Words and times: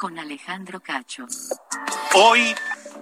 Con 0.00 0.18
Alejandro 0.18 0.80
Cacho. 0.80 1.26
Hoy, 2.14 2.54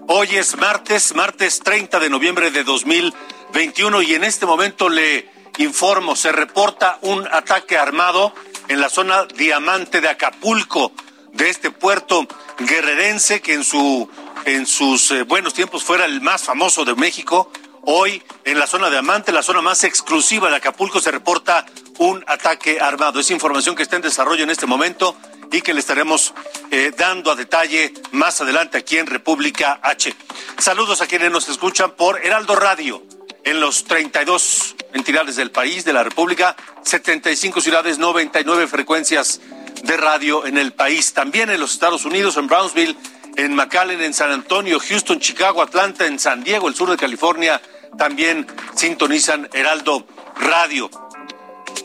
hoy 0.08 0.34
es 0.34 0.56
martes, 0.56 1.14
martes 1.14 1.60
30 1.60 2.00
de 2.00 2.10
noviembre 2.10 2.50
de 2.50 2.64
2021 2.64 4.02
y 4.02 4.14
en 4.16 4.24
este 4.24 4.46
momento 4.46 4.88
le 4.88 5.30
informo, 5.58 6.16
se 6.16 6.32
reporta 6.32 6.98
un 7.02 7.24
ataque 7.28 7.78
armado 7.78 8.34
en 8.66 8.80
la 8.80 8.88
zona 8.88 9.26
Diamante 9.26 10.00
de 10.00 10.08
Acapulco, 10.08 10.90
de 11.32 11.48
este 11.48 11.70
puerto 11.70 12.26
guerrerense 12.58 13.40
que 13.40 13.54
en, 13.54 13.62
su, 13.62 14.10
en 14.44 14.66
sus 14.66 15.12
eh, 15.12 15.22
buenos 15.22 15.54
tiempos 15.54 15.84
fuera 15.84 16.04
el 16.04 16.20
más 16.20 16.42
famoso 16.42 16.84
de 16.84 16.96
México. 16.96 17.52
Hoy, 17.84 18.24
en 18.44 18.58
la 18.58 18.66
zona 18.66 18.90
Diamante, 18.90 19.30
la 19.30 19.44
zona 19.44 19.62
más 19.62 19.84
exclusiva 19.84 20.50
de 20.50 20.56
Acapulco, 20.56 20.98
se 20.98 21.12
reporta 21.12 21.64
un 21.98 22.24
ataque 22.26 22.80
armado. 22.80 23.20
Es 23.20 23.30
información 23.30 23.76
que 23.76 23.84
está 23.84 23.94
en 23.94 24.02
desarrollo 24.02 24.42
en 24.42 24.50
este 24.50 24.66
momento 24.66 25.16
y 25.50 25.60
que 25.62 25.74
le 25.74 25.80
estaremos 25.80 26.34
eh, 26.70 26.92
dando 26.96 27.30
a 27.30 27.36
detalle 27.36 27.92
más 28.12 28.40
adelante 28.40 28.78
aquí 28.78 28.98
en 28.98 29.06
República 29.06 29.80
H. 29.82 30.14
Saludos 30.58 31.00
a 31.00 31.06
quienes 31.06 31.30
nos 31.30 31.48
escuchan 31.48 31.92
por 31.92 32.24
Heraldo 32.24 32.56
Radio 32.56 33.02
en 33.44 33.60
los 33.60 33.84
32 33.84 34.76
entidades 34.92 35.36
del 35.36 35.50
país, 35.50 35.84
de 35.84 35.92
la 35.92 36.04
República, 36.04 36.56
75 36.82 37.60
ciudades, 37.60 37.98
99 37.98 38.66
frecuencias 38.66 39.40
de 39.82 39.96
radio 39.96 40.46
en 40.46 40.58
el 40.58 40.72
país. 40.72 41.14
También 41.14 41.50
en 41.50 41.60
los 41.60 41.72
Estados 41.72 42.04
Unidos, 42.04 42.36
en 42.36 42.46
Brownsville, 42.46 42.96
en 43.36 43.54
McAllen, 43.54 44.02
en 44.02 44.12
San 44.12 44.32
Antonio, 44.32 44.78
Houston, 44.80 45.20
Chicago, 45.20 45.62
Atlanta, 45.62 46.06
en 46.06 46.18
San 46.18 46.42
Diego, 46.42 46.68
el 46.68 46.74
sur 46.74 46.90
de 46.90 46.96
California, 46.96 47.60
también 47.96 48.46
sintonizan 48.74 49.48
Heraldo 49.52 50.06
Radio. 50.36 50.90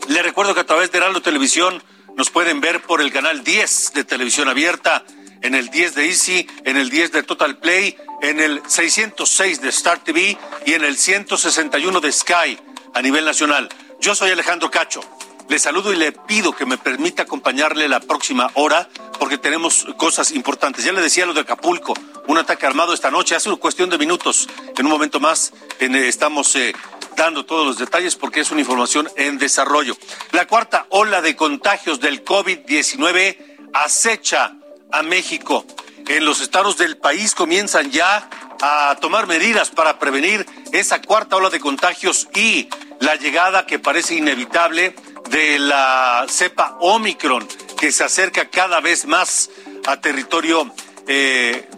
Le 0.08 0.22
recuerdo 0.22 0.54
que 0.54 0.60
a 0.60 0.66
través 0.66 0.90
de 0.90 0.98
Heraldo 0.98 1.22
Televisión 1.22 1.82
nos 2.16 2.30
pueden 2.30 2.60
ver 2.60 2.82
por 2.82 3.00
el 3.00 3.12
canal 3.12 3.42
10 3.42 3.92
de 3.94 4.04
televisión 4.04 4.48
abierta, 4.48 5.04
en 5.42 5.54
el 5.54 5.68
10 5.68 5.94
de 5.94 6.06
Easy, 6.06 6.46
en 6.64 6.76
el 6.76 6.88
10 6.88 7.12
de 7.12 7.22
Total 7.22 7.58
Play, 7.58 7.96
en 8.22 8.40
el 8.40 8.62
606 8.66 9.60
de 9.60 9.68
Star 9.68 10.02
TV 10.02 10.38
y 10.64 10.72
en 10.72 10.84
el 10.84 10.96
161 10.96 12.00
de 12.00 12.12
Sky 12.12 12.58
a 12.94 13.02
nivel 13.02 13.24
nacional. 13.24 13.68
Yo 14.00 14.14
soy 14.14 14.30
Alejandro 14.30 14.70
Cacho. 14.70 15.00
Le 15.48 15.58
saludo 15.58 15.92
y 15.92 15.96
le 15.96 16.12
pido 16.12 16.56
que 16.56 16.64
me 16.64 16.78
permita 16.78 17.24
acompañarle 17.24 17.86
la 17.88 18.00
próxima 18.00 18.50
hora 18.54 18.88
porque 19.18 19.36
tenemos 19.36 19.86
cosas 19.98 20.32
importantes. 20.32 20.84
Ya 20.84 20.92
le 20.92 21.02
decía 21.02 21.26
lo 21.26 21.34
de 21.34 21.42
Acapulco, 21.42 21.92
un 22.26 22.38
ataque 22.38 22.64
armado 22.64 22.94
esta 22.94 23.10
noche, 23.10 23.34
hace 23.34 23.50
una 23.50 23.58
cuestión 23.58 23.90
de 23.90 23.98
minutos. 23.98 24.48
En 24.78 24.86
un 24.86 24.92
momento 24.92 25.20
más 25.20 25.52
en, 25.80 25.94
eh, 25.94 26.08
estamos 26.08 26.56
eh, 26.56 26.72
dando 27.16 27.44
todos 27.44 27.66
los 27.66 27.78
detalles 27.78 28.16
porque 28.16 28.40
es 28.40 28.50
una 28.50 28.60
información 28.60 29.08
en 29.16 29.38
desarrollo. 29.38 29.96
La 30.32 30.46
cuarta 30.46 30.86
ola 30.90 31.22
de 31.22 31.36
contagios 31.36 32.00
del 32.00 32.24
COVID-19 32.24 33.36
acecha 33.72 34.54
a 34.90 35.02
México. 35.02 35.64
En 36.06 36.24
los 36.24 36.40
estados 36.40 36.76
del 36.76 36.98
país 36.98 37.34
comienzan 37.34 37.90
ya 37.90 38.28
a 38.60 38.96
tomar 39.00 39.26
medidas 39.26 39.70
para 39.70 39.98
prevenir 39.98 40.46
esa 40.72 41.00
cuarta 41.00 41.36
ola 41.36 41.50
de 41.50 41.60
contagios 41.60 42.28
y 42.34 42.68
la 43.00 43.16
llegada 43.16 43.66
que 43.66 43.78
parece 43.78 44.14
inevitable 44.14 44.94
de 45.30 45.58
la 45.58 46.26
cepa 46.28 46.76
Omicron, 46.80 47.46
que 47.78 47.90
se 47.90 48.04
acerca 48.04 48.48
cada 48.50 48.80
vez 48.80 49.06
más 49.06 49.50
a 49.86 50.00
territorio 50.00 50.72
eh, 51.06 51.68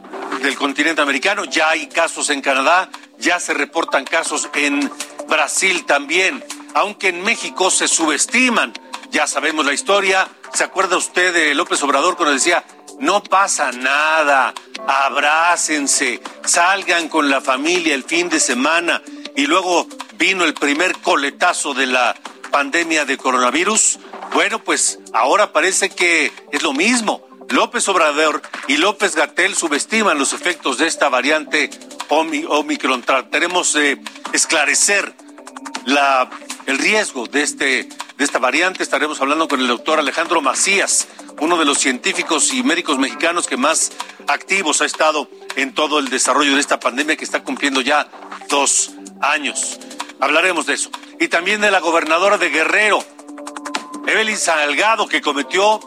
del 0.42 0.56
continente 0.56 1.00
americano. 1.00 1.44
Ya 1.44 1.70
hay 1.70 1.86
casos 1.88 2.30
en 2.30 2.40
Canadá, 2.40 2.90
ya 3.18 3.40
se 3.40 3.54
reportan 3.54 4.04
casos 4.04 4.48
en 4.54 4.90
Brasil 5.28 5.84
también, 5.84 6.44
aunque 6.74 7.08
en 7.08 7.22
México 7.22 7.70
se 7.70 7.88
subestiman. 7.88 8.72
Ya 9.10 9.26
sabemos 9.26 9.64
la 9.64 9.72
historia. 9.72 10.28
¿Se 10.52 10.64
acuerda 10.64 10.96
usted 10.96 11.32
de 11.32 11.54
López 11.54 11.82
Obrador 11.82 12.16
cuando 12.16 12.34
decía, 12.34 12.64
no 12.98 13.22
pasa 13.22 13.72
nada, 13.72 14.54
abrácense, 14.86 16.20
salgan 16.44 17.08
con 17.08 17.28
la 17.28 17.40
familia 17.40 17.94
el 17.94 18.04
fin 18.04 18.28
de 18.28 18.40
semana? 18.40 19.02
Y 19.34 19.46
luego 19.46 19.86
vino 20.16 20.44
el 20.44 20.54
primer 20.54 20.96
coletazo 20.98 21.74
de 21.74 21.86
la 21.86 22.16
pandemia 22.50 23.04
de 23.04 23.18
coronavirus. 23.18 23.98
Bueno, 24.32 24.62
pues 24.62 24.98
ahora 25.12 25.52
parece 25.52 25.90
que 25.90 26.32
es 26.52 26.62
lo 26.62 26.72
mismo. 26.72 27.25
López 27.50 27.88
Obrador 27.88 28.42
y 28.66 28.76
López 28.76 29.14
Gatel 29.14 29.54
subestiman 29.54 30.18
los 30.18 30.32
efectos 30.32 30.78
de 30.78 30.86
esta 30.86 31.08
variante 31.08 31.70
Omicron. 32.08 33.02
Trataremos 33.02 33.72
de 33.72 34.00
esclarecer 34.32 35.14
la, 35.84 36.28
el 36.66 36.78
riesgo 36.78 37.26
de, 37.26 37.42
este, 37.42 37.88
de 38.16 38.24
esta 38.24 38.38
variante. 38.38 38.82
Estaremos 38.82 39.20
hablando 39.20 39.48
con 39.48 39.60
el 39.60 39.68
doctor 39.68 39.98
Alejandro 39.98 40.40
Macías, 40.42 41.08
uno 41.40 41.56
de 41.56 41.64
los 41.64 41.78
científicos 41.78 42.52
y 42.52 42.62
médicos 42.62 42.98
mexicanos 42.98 43.46
que 43.46 43.56
más 43.56 43.92
activos 44.26 44.80
ha 44.80 44.86
estado 44.86 45.28
en 45.54 45.72
todo 45.72 45.98
el 45.98 46.08
desarrollo 46.08 46.54
de 46.54 46.60
esta 46.60 46.80
pandemia 46.80 47.16
que 47.16 47.24
está 47.24 47.44
cumpliendo 47.44 47.80
ya 47.80 48.08
dos 48.48 48.90
años. 49.20 49.78
Hablaremos 50.20 50.66
de 50.66 50.74
eso. 50.74 50.90
Y 51.20 51.28
también 51.28 51.60
de 51.60 51.70
la 51.70 51.80
gobernadora 51.80 52.38
de 52.38 52.50
Guerrero, 52.50 53.04
Evelyn 54.06 54.36
Salgado, 54.36 55.08
que 55.08 55.20
cometió 55.20 55.80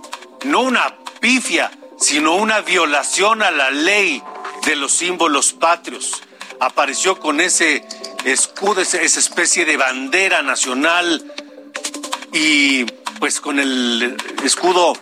no 0.45 0.61
una 0.61 0.95
pifia, 1.19 1.71
sino 1.97 2.35
una 2.35 2.61
violación 2.61 3.43
a 3.43 3.51
la 3.51 3.71
ley 3.71 4.21
de 4.65 4.75
los 4.75 4.93
símbolos 4.93 5.53
patrios. 5.53 6.21
Apareció 6.59 7.19
con 7.19 7.39
ese 7.39 7.85
escudo, 8.25 8.81
esa 8.81 9.01
especie 9.01 9.65
de 9.65 9.77
bandera 9.77 10.41
nacional 10.41 11.31
y 12.33 12.85
pues 13.19 13.41
con 13.41 13.59
el 13.59 14.15
escudo 14.43 14.93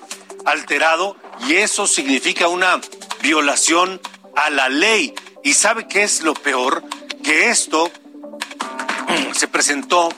alterado 0.45 1.17
y 1.47 1.55
eso 1.55 1.87
significa 1.87 2.47
una 2.47 2.79
violación 3.21 4.01
a 4.35 4.49
la 4.49 4.69
ley. 4.69 5.13
¿Y 5.43 5.53
sabe 5.53 5.87
qué 5.87 6.03
es 6.03 6.21
lo 6.21 6.33
peor? 6.33 6.83
Que 7.23 7.49
esto 7.49 7.91
se 9.33 9.47
presentó 9.47 10.09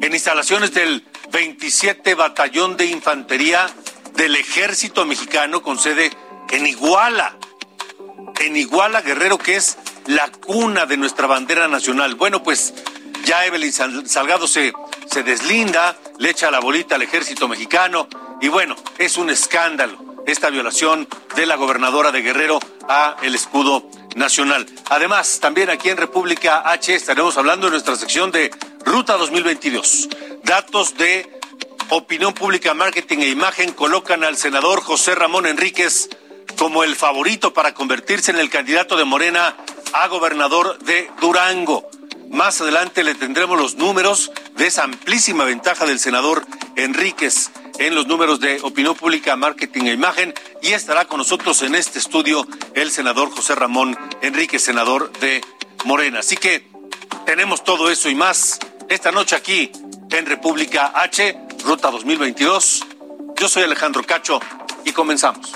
en 0.00 0.12
instalaciones 0.12 0.72
del 0.72 1.04
27 1.30 2.14
Batallón 2.14 2.76
de 2.76 2.86
Infantería 2.86 3.68
del 4.18 4.34
Ejército 4.34 5.06
Mexicano 5.06 5.62
con 5.62 5.78
sede 5.78 6.10
en 6.50 6.66
Iguala, 6.66 7.36
en 8.40 8.56
Iguala 8.56 9.00
Guerrero, 9.00 9.38
que 9.38 9.54
es 9.54 9.78
la 10.06 10.28
cuna 10.28 10.86
de 10.86 10.96
nuestra 10.96 11.28
bandera 11.28 11.68
nacional. 11.68 12.16
Bueno, 12.16 12.42
pues 12.42 12.74
ya 13.24 13.46
Evelyn 13.46 13.72
Salgado 13.72 14.48
se, 14.48 14.72
se 15.06 15.22
deslinda, 15.22 15.96
le 16.18 16.30
echa 16.30 16.50
la 16.50 16.58
bolita 16.58 16.96
al 16.96 17.02
ejército 17.02 17.46
mexicano 17.46 18.08
y 18.40 18.48
bueno, 18.48 18.74
es 18.98 19.16
un 19.18 19.30
escándalo 19.30 20.16
esta 20.26 20.50
violación 20.50 21.06
de 21.36 21.46
la 21.46 21.54
gobernadora 21.54 22.10
de 22.10 22.20
Guerrero 22.20 22.58
a 22.88 23.16
el 23.22 23.36
escudo 23.36 23.88
nacional. 24.16 24.66
Además, 24.90 25.38
también 25.40 25.70
aquí 25.70 25.90
en 25.90 25.96
República 25.96 26.68
H 26.68 26.92
estaremos 26.92 27.38
hablando 27.38 27.68
de 27.68 27.72
nuestra 27.72 27.94
sección 27.94 28.32
de 28.32 28.50
Ruta 28.84 29.16
2022. 29.16 30.08
Datos 30.42 30.96
de 30.96 31.37
opinión 31.90 32.34
pública, 32.34 32.74
marketing 32.74 33.18
e 33.18 33.28
imagen 33.28 33.72
colocan 33.72 34.24
al 34.24 34.36
senador 34.36 34.82
José 34.82 35.14
Ramón 35.14 35.46
Enríquez 35.46 36.08
como 36.58 36.84
el 36.84 36.96
favorito 36.96 37.52
para 37.52 37.74
convertirse 37.74 38.30
en 38.30 38.38
el 38.38 38.50
candidato 38.50 38.96
de 38.96 39.04
Morena 39.04 39.56
a 39.92 40.06
gobernador 40.08 40.78
de 40.80 41.10
Durango. 41.20 41.88
Más 42.30 42.60
adelante 42.60 43.04
le 43.04 43.14
tendremos 43.14 43.58
los 43.58 43.76
números 43.76 44.32
de 44.56 44.66
esa 44.66 44.84
amplísima 44.84 45.44
ventaja 45.44 45.86
del 45.86 45.98
senador 45.98 46.44
Enríquez 46.76 47.50
en 47.78 47.94
los 47.94 48.06
números 48.06 48.40
de 48.40 48.60
opinión 48.62 48.94
pública, 48.94 49.36
marketing 49.36 49.84
e 49.84 49.92
imagen 49.92 50.34
y 50.60 50.72
estará 50.72 51.06
con 51.06 51.18
nosotros 51.18 51.62
en 51.62 51.74
este 51.74 51.98
estudio 51.98 52.46
el 52.74 52.90
senador 52.90 53.30
José 53.30 53.54
Ramón 53.54 53.96
Enríquez, 54.20 54.62
senador 54.62 55.10
de 55.20 55.40
Morena. 55.84 56.20
Así 56.20 56.36
que 56.36 56.68
tenemos 57.24 57.64
todo 57.64 57.90
eso 57.90 58.10
y 58.10 58.14
más 58.14 58.58
esta 58.88 59.12
noche 59.12 59.36
aquí 59.36 59.70
en 60.10 60.26
República 60.26 60.92
H, 60.94 61.47
Ruta 61.64 61.90
2022. 61.90 62.86
Yo 63.36 63.48
soy 63.48 63.62
Alejandro 63.62 64.02
Cacho 64.02 64.40
y 64.84 64.92
comenzamos. 64.92 65.52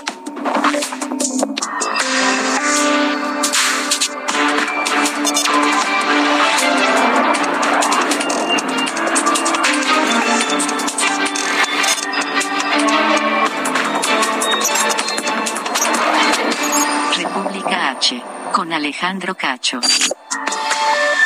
República 17.15 17.89
H, 17.89 18.23
con 18.51 18.73
Alejandro 18.73 19.35
Cacho. 19.35 19.79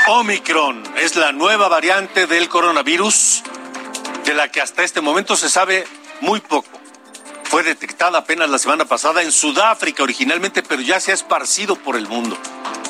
Omicron 0.09 0.83
es 1.01 1.15
la 1.17 1.33
nueva 1.33 1.67
variante 1.67 2.27
del 2.27 2.47
coronavirus 2.47 3.36
de 4.27 4.33
la 4.33 4.51
que 4.51 4.59
hasta 4.59 4.83
este 4.83 4.99
momento 4.99 5.37
se 5.37 5.49
sabe 5.49 5.87
muy 6.19 6.41
poco. 6.41 6.69
Fue 7.45 7.63
detectada 7.63 8.19
apenas 8.19 8.49
la 8.49 8.59
semana 8.59 8.83
pasada 8.83 9.23
en 9.23 9.31
Sudáfrica 9.31 10.03
originalmente, 10.03 10.61
pero 10.63 10.81
ya 10.81 10.99
se 10.99 11.11
ha 11.11 11.13
esparcido 11.13 11.77
por 11.77 11.95
el 11.95 12.09
mundo. 12.09 12.37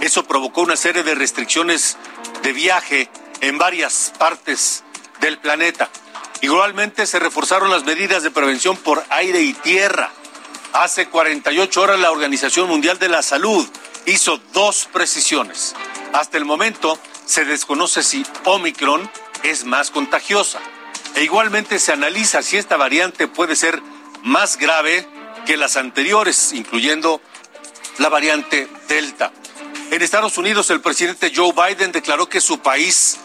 Eso 0.01 0.23
provocó 0.23 0.61
una 0.61 0.75
serie 0.75 1.03
de 1.03 1.13
restricciones 1.13 1.95
de 2.41 2.53
viaje 2.53 3.07
en 3.41 3.59
varias 3.59 4.13
partes 4.17 4.83
del 5.21 5.37
planeta. 5.37 5.91
Igualmente 6.41 7.05
se 7.05 7.19
reforzaron 7.19 7.69
las 7.69 7.83
medidas 7.83 8.23
de 8.23 8.31
prevención 8.31 8.75
por 8.75 9.05
aire 9.09 9.41
y 9.41 9.53
tierra. 9.53 10.11
Hace 10.73 11.07
48 11.07 11.79
horas 11.79 11.99
la 11.99 12.09
Organización 12.09 12.67
Mundial 12.67 12.97
de 12.97 13.09
la 13.09 13.21
Salud 13.21 13.67
hizo 14.07 14.39
dos 14.53 14.89
precisiones. 14.91 15.75
Hasta 16.13 16.37
el 16.37 16.45
momento 16.45 16.97
se 17.27 17.45
desconoce 17.45 18.01
si 18.01 18.25
Omicron 18.45 19.07
es 19.43 19.65
más 19.65 19.91
contagiosa. 19.91 20.59
E 21.17 21.23
igualmente 21.23 21.79
se 21.79 21.91
analiza 21.91 22.43
si 22.43 22.57
esta 22.57 22.77
variante 22.77 23.27
puede 23.27 23.55
ser 23.55 23.81
más 24.21 24.55
grave 24.55 25.03
que 25.47 25.57
las 25.57 25.75
anteriores, 25.75 26.53
incluyendo 26.53 27.21
la 27.97 28.07
variante 28.09 28.67
Delta. 28.87 29.31
En 29.89 30.03
Estados 30.03 30.37
Unidos, 30.37 30.69
el 30.69 30.79
presidente 30.79 31.33
Joe 31.35 31.53
Biden 31.53 31.91
declaró 31.91 32.29
que 32.29 32.39
su 32.39 32.59
país 32.59 33.17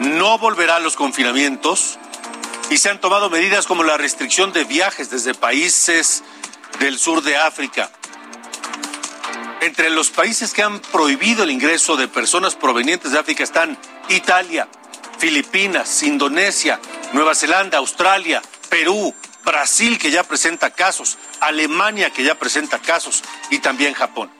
no 0.00 0.38
volverá 0.38 0.74
a 0.74 0.80
los 0.80 0.96
confinamientos 0.96 2.00
y 2.68 2.78
se 2.78 2.90
han 2.90 3.00
tomado 3.00 3.30
medidas 3.30 3.68
como 3.68 3.84
la 3.84 3.96
restricción 3.96 4.52
de 4.52 4.64
viajes 4.64 5.08
desde 5.10 5.32
países 5.32 6.24
del 6.80 6.98
sur 6.98 7.22
de 7.22 7.36
África. 7.36 7.92
Entre 9.60 9.90
los 9.90 10.10
países 10.10 10.52
que 10.52 10.64
han 10.64 10.80
prohibido 10.80 11.44
el 11.44 11.52
ingreso 11.52 11.96
de 11.96 12.08
personas 12.08 12.56
provenientes 12.56 13.12
de 13.12 13.20
África 13.20 13.44
están 13.44 13.78
Italia, 14.08 14.66
Filipinas, 15.18 16.02
Indonesia, 16.02 16.80
Nueva 17.12 17.34
Zelanda, 17.34 17.78
Australia, 17.78 18.42
Perú, 18.68 19.14
Brasil, 19.44 19.98
que 19.98 20.10
ya 20.10 20.24
presenta 20.24 20.70
casos, 20.70 21.18
Alemania, 21.40 22.10
que 22.10 22.24
ya 22.24 22.34
presenta 22.34 22.78
casos, 22.78 23.22
y 23.50 23.58
también 23.60 23.94
Japón. 23.94 24.30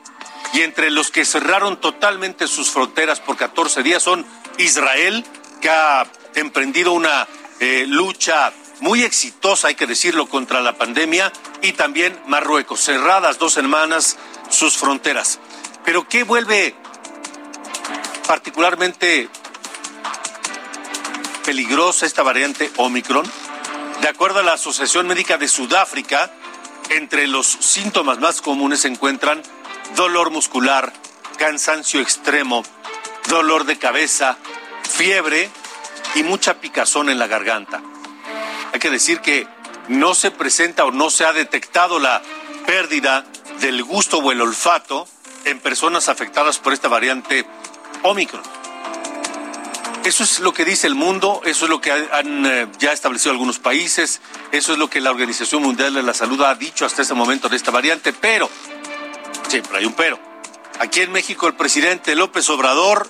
Y 0.53 0.61
entre 0.61 0.91
los 0.91 1.11
que 1.11 1.25
cerraron 1.25 1.79
totalmente 1.79 2.47
sus 2.47 2.71
fronteras 2.71 3.19
por 3.19 3.37
14 3.37 3.83
días 3.83 4.03
son 4.03 4.25
Israel, 4.57 5.25
que 5.61 5.69
ha 5.69 6.05
emprendido 6.35 6.91
una 6.91 7.27
eh, 7.59 7.85
lucha 7.87 8.53
muy 8.81 9.03
exitosa, 9.03 9.69
hay 9.69 9.75
que 9.75 9.87
decirlo, 9.87 10.27
contra 10.27 10.61
la 10.61 10.77
pandemia, 10.77 11.31
y 11.61 11.73
también 11.73 12.17
Marruecos, 12.27 12.81
cerradas 12.81 13.39
dos 13.39 13.53
semanas 13.53 14.17
sus 14.49 14.77
fronteras. 14.77 15.39
Pero 15.83 16.07
¿qué 16.07 16.23
vuelve 16.23 16.75
particularmente 18.27 19.29
peligrosa 21.47 22.05
esta 22.05 22.23
variante 22.23 22.69
Omicron? 22.75 23.25
De 24.01 24.09
acuerdo 24.09 24.39
a 24.39 24.43
la 24.43 24.55
Asociación 24.55 25.07
Médica 25.07 25.37
de 25.37 25.47
Sudáfrica, 25.47 26.29
entre 26.89 27.25
los 27.25 27.47
síntomas 27.47 28.19
más 28.19 28.41
comunes 28.41 28.81
se 28.81 28.89
encuentran 28.89 29.41
dolor 29.95 30.29
muscular, 30.29 30.91
cansancio 31.37 32.01
extremo, 32.01 32.65
dolor 33.29 33.63
de 33.63 33.79
cabeza, 33.79 34.37
fiebre 34.89 35.49
y 36.15 36.23
mucha 36.23 36.59
picazón 36.59 37.09
en 37.09 37.17
la 37.17 37.27
garganta. 37.27 37.81
Hay 38.73 38.81
que 38.81 38.89
decir 38.89 39.21
que 39.21 39.47
no 39.87 40.15
se 40.15 40.31
presenta 40.31 40.83
o 40.83 40.91
no 40.91 41.09
se 41.09 41.23
ha 41.23 41.31
detectado 41.31 41.97
la 41.97 42.21
pérdida 42.65 43.23
del 43.61 43.85
gusto 43.85 44.17
o 44.17 44.33
el 44.33 44.41
olfato 44.41 45.07
en 45.45 45.61
personas 45.61 46.09
afectadas 46.09 46.59
por 46.59 46.73
esta 46.73 46.89
variante 46.89 47.45
Omicron. 48.03 48.43
Eso 50.07 50.23
es 50.23 50.39
lo 50.39 50.53
que 50.53 50.63
dice 50.63 50.87
el 50.87 50.95
mundo, 50.95 51.41
eso 51.43 51.65
es 51.65 51.69
lo 51.69 51.81
que 51.81 51.91
han 51.91 52.45
eh, 52.45 52.67
ya 52.79 52.93
establecido 52.93 53.31
algunos 53.31 53.59
países, 53.59 54.21
eso 54.53 54.71
es 54.71 54.79
lo 54.79 54.89
que 54.89 55.01
la 55.01 55.11
Organización 55.11 55.61
Mundial 55.61 55.93
de 55.93 56.01
la 56.01 56.13
Salud 56.13 56.41
ha 56.43 56.55
dicho 56.55 56.85
hasta 56.85 57.01
este 57.01 57.13
momento 57.13 57.49
de 57.49 57.57
esta 57.57 57.71
variante, 57.71 58.13
pero, 58.13 58.49
siempre 59.49 59.79
hay 59.79 59.85
un 59.85 59.91
pero. 59.91 60.17
Aquí 60.79 61.01
en 61.01 61.11
México 61.11 61.45
el 61.45 61.55
presidente 61.55 62.15
López 62.15 62.49
Obrador, 62.49 63.05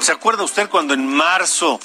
¿se 0.00 0.12
acuerda 0.12 0.42
usted 0.42 0.68
cuando 0.68 0.92
en 0.92 1.06
marzo 1.06 1.80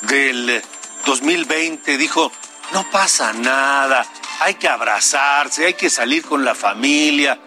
del 0.00 0.60
2020 1.06 1.98
dijo, 1.98 2.32
no 2.72 2.90
pasa 2.90 3.32
nada, 3.32 4.04
hay 4.40 4.54
que 4.54 4.66
abrazarse, 4.66 5.66
hay 5.66 5.74
que 5.74 5.90
salir 5.90 6.24
con 6.24 6.44
la 6.44 6.56
familia, 6.56 7.38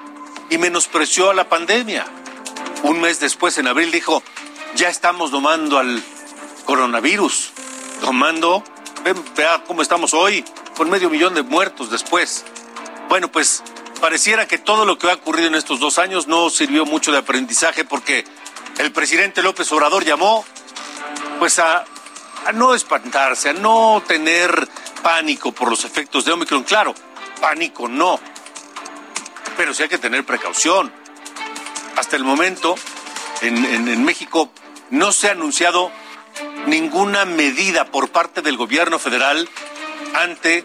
y 0.49 0.57
menospreció 0.57 1.31
a 1.31 1.33
la 1.33 1.49
pandemia? 1.49 2.05
Un 2.83 3.01
mes 3.01 3.19
después, 3.19 3.57
en 3.57 3.67
abril, 3.67 3.91
dijo, 3.91 4.23
ya 4.75 4.89
estamos 4.89 5.31
domando 5.31 5.77
al 5.79 6.03
coronavirus, 6.65 7.51
domando, 8.01 8.63
vea 9.35 9.63
cómo 9.65 9.81
estamos 9.81 10.13
hoy, 10.13 10.45
con 10.75 10.89
medio 10.89 11.09
millón 11.09 11.33
de 11.33 11.43
muertos 11.43 11.89
después. 11.89 12.45
Bueno, 13.07 13.31
pues 13.31 13.63
pareciera 13.99 14.47
que 14.47 14.57
todo 14.57 14.85
lo 14.85 14.97
que 14.97 15.09
ha 15.09 15.15
ocurrido 15.15 15.47
en 15.47 15.55
estos 15.55 15.79
dos 15.79 15.99
años 15.99 16.27
no 16.27 16.49
sirvió 16.49 16.85
mucho 16.85 17.11
de 17.11 17.17
aprendizaje 17.17 17.85
porque 17.85 18.25
el 18.77 18.91
presidente 18.91 19.41
López 19.41 19.71
Obrador 19.71 20.05
llamó 20.05 20.45
pues 21.39 21.59
a, 21.59 21.85
a 22.45 22.51
no 22.53 22.73
espantarse, 22.73 23.49
a 23.49 23.53
no 23.53 24.01
tener 24.07 24.67
pánico 25.01 25.51
por 25.51 25.69
los 25.69 25.85
efectos 25.85 26.25
de 26.25 26.31
Omicron. 26.31 26.63
Claro, 26.63 26.93
pánico 27.41 27.87
no, 27.87 28.19
pero 29.57 29.73
sí 29.73 29.83
hay 29.83 29.89
que 29.89 29.97
tener 29.97 30.25
precaución. 30.25 30.91
Hasta 31.97 32.15
el 32.15 32.23
momento, 32.23 32.75
en, 33.41 34.03
México 34.03 34.51
no 34.89 35.11
se 35.11 35.27
ha 35.27 35.31
anunciado 35.31 35.91
ninguna 36.67 37.25
medida 37.25 37.85
por 37.85 38.09
parte 38.09 38.41
del 38.41 38.57
gobierno 38.57 38.99
federal 38.99 39.49
ante 40.13 40.63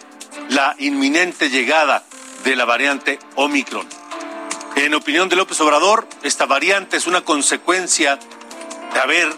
la 0.51 0.75
inminente 0.79 1.51
llegada 1.51 2.05
de 2.45 2.57
la 2.57 2.65
variante 2.65 3.19
Omicron. 3.37 3.89
En 4.77 4.95
opinión 4.95 5.29
de 5.29 5.37
López 5.37 5.61
Obrador, 5.61 6.07
esta 6.23 6.47
variante 6.47 6.97
es 6.97 7.07
una 7.07 7.23
consecuencia 7.23 8.19
de 8.93 9.01
haber 9.01 9.33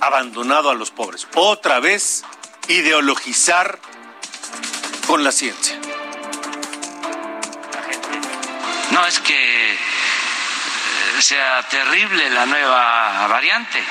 abandonado 0.00 0.70
a 0.70 0.74
los 0.74 0.90
pobres. 0.90 1.26
Otra 1.34 1.80
vez, 1.80 2.24
ideologizar 2.68 3.78
con 5.06 5.24
la 5.24 5.32
ciencia. 5.32 5.78
No 8.90 9.06
es 9.06 9.18
que 9.20 9.76
sea 11.20 11.62
terrible 11.68 12.30
la 12.30 12.46
nueva 12.46 13.26
variante. 13.28 13.82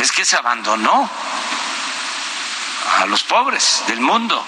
Es 0.00 0.12
que 0.12 0.24
se 0.24 0.36
abandonó 0.36 1.10
a 2.98 3.06
los 3.06 3.22
pobres 3.22 3.82
del 3.86 4.00
mundo. 4.00 4.44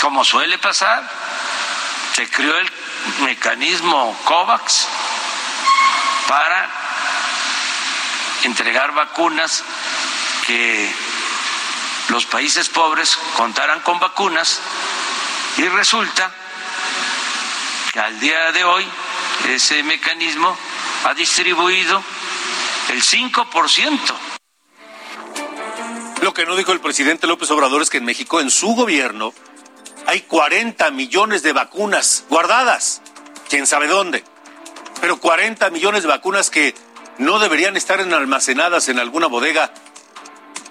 Como 0.00 0.24
suele 0.24 0.58
pasar, 0.58 1.08
se 2.14 2.28
creó 2.28 2.56
el 2.58 2.70
mecanismo 3.20 4.16
COVAX 4.24 4.86
para 6.28 6.68
entregar 8.44 8.92
vacunas 8.92 9.64
que 10.46 10.94
los 12.08 12.24
países 12.26 12.68
pobres 12.68 13.16
contaran 13.36 13.80
con 13.80 13.98
vacunas 13.98 14.60
y 15.56 15.68
resulta 15.68 16.30
que 17.92 18.00
al 18.00 18.18
día 18.20 18.52
de 18.52 18.64
hoy 18.64 18.86
ese 19.48 19.82
mecanismo 19.82 20.56
ha 21.04 21.14
distribuido 21.14 22.02
el 22.90 23.02
5%. 23.02 23.98
Lo 26.22 26.32
que 26.32 26.46
no 26.46 26.56
dijo 26.56 26.72
el 26.72 26.80
presidente 26.80 27.26
López 27.26 27.50
Obrador 27.50 27.82
es 27.82 27.90
que 27.90 27.98
en 27.98 28.04
México, 28.04 28.40
en 28.40 28.50
su 28.50 28.74
gobierno, 28.74 29.34
hay 30.06 30.20
40 30.22 30.90
millones 30.92 31.42
de 31.42 31.52
vacunas 31.52 32.24
guardadas. 32.28 33.02
¿Quién 33.48 33.66
sabe 33.66 33.86
dónde? 33.86 34.24
Pero 35.00 35.18
40 35.18 35.70
millones 35.70 36.02
de 36.02 36.08
vacunas 36.08 36.50
que 36.50 36.74
no 37.18 37.38
deberían 37.38 37.76
estar 37.76 38.00
almacenadas 38.00 38.88
en 38.88 38.98
alguna 38.98 39.26
bodega, 39.26 39.72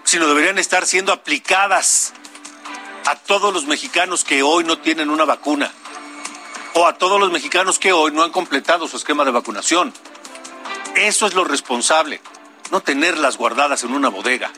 sino 0.04 0.28
deberían 0.28 0.58
estar 0.58 0.86
siendo 0.86 1.12
aplicadas 1.12 2.14
a 3.06 3.16
todos 3.16 3.54
los 3.54 3.66
mexicanos 3.66 4.24
que 4.24 4.42
hoy 4.42 4.64
no 4.64 4.80
tienen 4.80 5.10
una 5.10 5.26
vacuna 5.26 5.72
o 6.74 6.88
a 6.88 6.98
todos 6.98 7.20
los 7.20 7.32
mexicanos 7.32 7.80
que 7.80 7.94
hoy 7.94 8.12
no 8.12 8.24
han 8.24 8.32
completado 8.32 8.88
su 8.88 8.98
esquema 8.98 9.24
de 9.26 9.32
vacunación. 9.32 9.94
Eso 10.96 11.28
es 11.28 11.34
lo 11.34 11.44
responsable, 11.44 12.22
no 12.72 12.82
tenerlas 12.82 13.38
guardadas 13.38 13.84
en 13.84 13.94
una 13.94 14.10
bodega. 14.10 14.52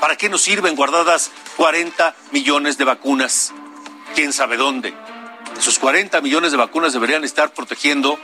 ¿Para 0.00 0.16
qué 0.16 0.28
nos 0.28 0.42
sirven 0.42 0.74
guardadas 0.74 1.30
40 1.56 2.14
millones 2.32 2.78
de 2.78 2.84
vacunas? 2.84 3.52
¿Quién 4.14 4.32
sabe 4.32 4.56
dónde? 4.56 4.94
Esos 5.58 5.78
40 5.78 6.20
millones 6.22 6.50
de 6.50 6.56
vacunas 6.56 6.92
deberían 6.92 7.24
estar 7.24 7.52
protegiendo 7.52 8.18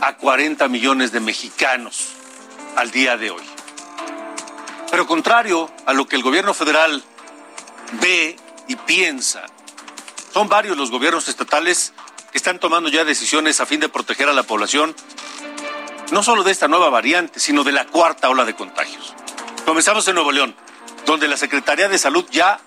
a 0.00 0.16
40 0.16 0.68
millones 0.68 1.10
de 1.10 1.20
mexicanos 1.20 2.08
al 2.76 2.90
día 2.90 3.16
de 3.16 3.30
hoy. 3.30 3.42
Pero 4.90 5.06
contrario 5.06 5.70
a 5.86 5.92
lo 5.92 6.06
que 6.06 6.16
el 6.16 6.22
gobierno 6.22 6.54
federal 6.54 7.02
ve 8.00 8.36
y 8.66 8.76
piensa, 8.76 9.46
son 10.32 10.48
varios 10.48 10.76
los 10.76 10.90
gobiernos 10.90 11.28
estatales 11.28 11.92
que 12.30 12.38
están 12.38 12.58
tomando 12.58 12.88
ya 12.90 13.04
decisiones 13.04 13.60
a 13.60 13.66
fin 13.66 13.80
de 13.80 13.88
proteger 13.88 14.28
a 14.28 14.32
la 14.32 14.42
población, 14.42 14.94
no 16.10 16.22
solo 16.22 16.42
de 16.42 16.52
esta 16.52 16.68
nueva 16.68 16.88
variante, 16.90 17.40
sino 17.40 17.64
de 17.64 17.72
la 17.72 17.86
cuarta 17.86 18.28
ola 18.28 18.44
de 18.44 18.54
contagios. 18.54 19.14
Comenzamos 19.64 20.06
en 20.08 20.14
Nuevo 20.14 20.32
León, 20.32 20.54
donde 21.06 21.28
la 21.28 21.36
Secretaría 21.36 21.88
de 21.88 21.98
Salud 21.98 22.24
ya 22.30 22.60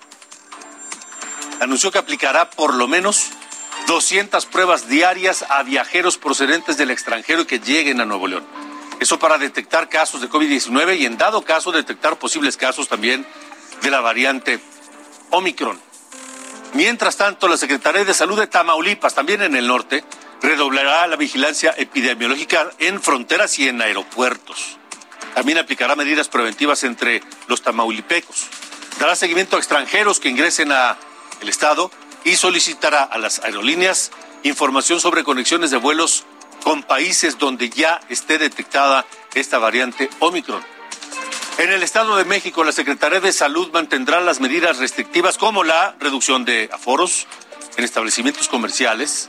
anunció 1.60 1.90
que 1.90 1.98
aplicará 1.98 2.50
por 2.50 2.74
lo 2.74 2.88
menos 2.88 3.30
200 3.86 4.46
pruebas 4.46 4.88
diarias 4.88 5.44
a 5.48 5.62
viajeros 5.62 6.18
procedentes 6.18 6.76
del 6.76 6.90
extranjero 6.90 7.46
que 7.46 7.58
lleguen 7.58 8.00
a 8.00 8.04
Nuevo 8.04 8.28
León. 8.28 8.44
Eso 9.00 9.18
para 9.18 9.38
detectar 9.38 9.88
casos 9.88 10.20
de 10.20 10.28
COVID-19 10.28 10.98
y 10.98 11.06
en 11.06 11.18
dado 11.18 11.42
caso 11.42 11.72
detectar 11.72 12.18
posibles 12.18 12.56
casos 12.56 12.88
también 12.88 13.26
de 13.82 13.90
la 13.90 14.00
variante 14.00 14.60
Omicron. 15.30 15.80
Mientras 16.74 17.16
tanto, 17.16 17.48
la 17.48 17.56
Secretaría 17.56 18.04
de 18.04 18.14
Salud 18.14 18.38
de 18.38 18.46
Tamaulipas, 18.46 19.14
también 19.14 19.42
en 19.42 19.56
el 19.56 19.66
norte, 19.66 20.04
redoblará 20.42 21.06
la 21.06 21.16
vigilancia 21.16 21.74
epidemiológica 21.76 22.70
en 22.78 23.00
fronteras 23.00 23.58
y 23.58 23.68
en 23.68 23.80
aeropuertos. 23.80 24.78
También 25.34 25.58
aplicará 25.58 25.96
medidas 25.96 26.28
preventivas 26.28 26.84
entre 26.84 27.22
los 27.46 27.62
tamaulipecos. 27.62 28.46
Dará 28.98 29.16
seguimiento 29.16 29.56
a 29.56 29.58
extranjeros 29.58 30.20
que 30.20 30.28
ingresen 30.28 30.72
a 30.72 30.98
el 31.40 31.48
estado 31.48 31.90
y 32.24 32.36
solicitará 32.36 33.02
a 33.02 33.18
las 33.18 33.38
aerolíneas 33.40 34.10
información 34.42 35.00
sobre 35.00 35.24
conexiones 35.24 35.70
de 35.70 35.76
vuelos 35.76 36.24
con 36.62 36.82
países 36.82 37.38
donde 37.38 37.70
ya 37.70 38.00
esté 38.08 38.38
detectada 38.38 39.06
esta 39.34 39.58
variante 39.58 40.10
Omicron. 40.20 40.62
En 41.58 41.70
el 41.70 41.82
Estado 41.82 42.16
de 42.16 42.24
México, 42.24 42.64
la 42.64 42.72
Secretaría 42.72 43.20
de 43.20 43.32
Salud 43.32 43.70
mantendrá 43.72 44.20
las 44.20 44.40
medidas 44.40 44.78
restrictivas 44.78 45.38
como 45.38 45.64
la 45.64 45.94
reducción 46.00 46.44
de 46.44 46.70
aforos 46.72 47.26
en 47.76 47.84
establecimientos 47.84 48.48
comerciales 48.48 49.28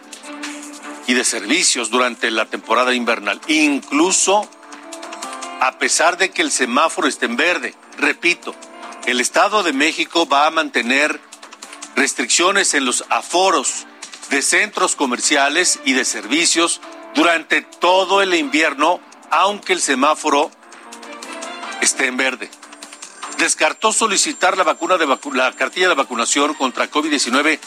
y 1.07 1.13
de 1.13 1.24
servicios 1.24 1.89
durante 1.89 2.31
la 2.31 2.45
temporada 2.45 2.93
invernal, 2.93 3.39
incluso 3.48 4.48
a 5.60 5.77
pesar 5.77 6.17
de 6.17 6.31
que 6.31 6.41
el 6.41 6.51
semáforo 6.51 7.07
esté 7.07 7.25
en 7.25 7.38
verde. 7.38 7.74
Repito, 7.98 8.55
el 9.05 9.22
Estado 9.22 9.63
de 9.63 9.74
México 9.74 10.27
va 10.27 10.48
a 10.48 10.51
mantener 10.51 11.19
restricciones 11.95 12.74
en 12.74 12.86
los 12.86 13.05
aforos 13.10 13.86
de 14.29 14.41
centros 14.41 14.95
comerciales 14.95 15.79
y 15.86 15.93
de 15.93 16.05
servicios 16.05 16.81
durante 17.13 17.62
todo 17.62 18.22
el 18.22 18.33
invierno, 18.33 19.00
aunque 19.29 19.74
el 19.74 19.81
semáforo 19.81 20.51
esté 21.81 22.07
en 22.07 22.17
verde. 22.17 22.50
Descartó 23.38 23.91
solicitar 23.91 24.57
la 24.57 24.63
vacuna 24.63 24.98
de 24.98 25.05
la 25.05 25.51
cartilla 25.51 25.89
de 25.89 25.95
vacunación 25.95 26.53
contra 26.53 26.89
COVID-19 26.89 27.60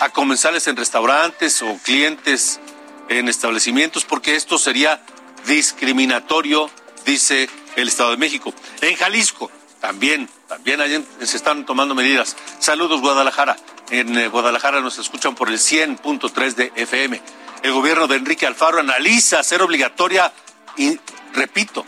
a 0.00 0.08
comensales 0.10 0.66
en 0.68 0.76
restaurantes 0.76 1.60
o 1.62 1.76
clientes 1.82 2.60
en 3.08 3.28
establecimientos 3.28 4.04
porque 4.04 4.36
esto 4.36 4.58
sería 4.58 5.02
discriminatorio, 5.46 6.70
dice 7.04 7.48
el 7.76 7.88
Estado 7.88 8.10
de 8.10 8.16
México. 8.16 8.52
En 8.80 8.96
Jalisco 8.96 9.50
también, 9.80 10.28
también 10.48 11.06
se 11.22 11.36
están 11.36 11.64
tomando 11.64 11.94
medidas. 11.94 12.36
Saludos 12.58 13.00
Guadalajara. 13.00 13.56
En 13.90 14.18
eh, 14.18 14.28
Guadalajara 14.28 14.80
nos 14.80 14.98
escuchan 14.98 15.34
por 15.34 15.48
el 15.48 15.58
100.3 15.58 16.54
de 16.54 16.72
FM 16.76 17.20
el 17.62 17.72
gobierno 17.72 18.06
de 18.06 18.16
Enrique 18.16 18.46
Alfaro 18.46 18.78
analiza 18.78 19.40
hacer 19.40 19.62
obligatoria, 19.62 20.32
y 20.76 20.98
repito, 21.34 21.84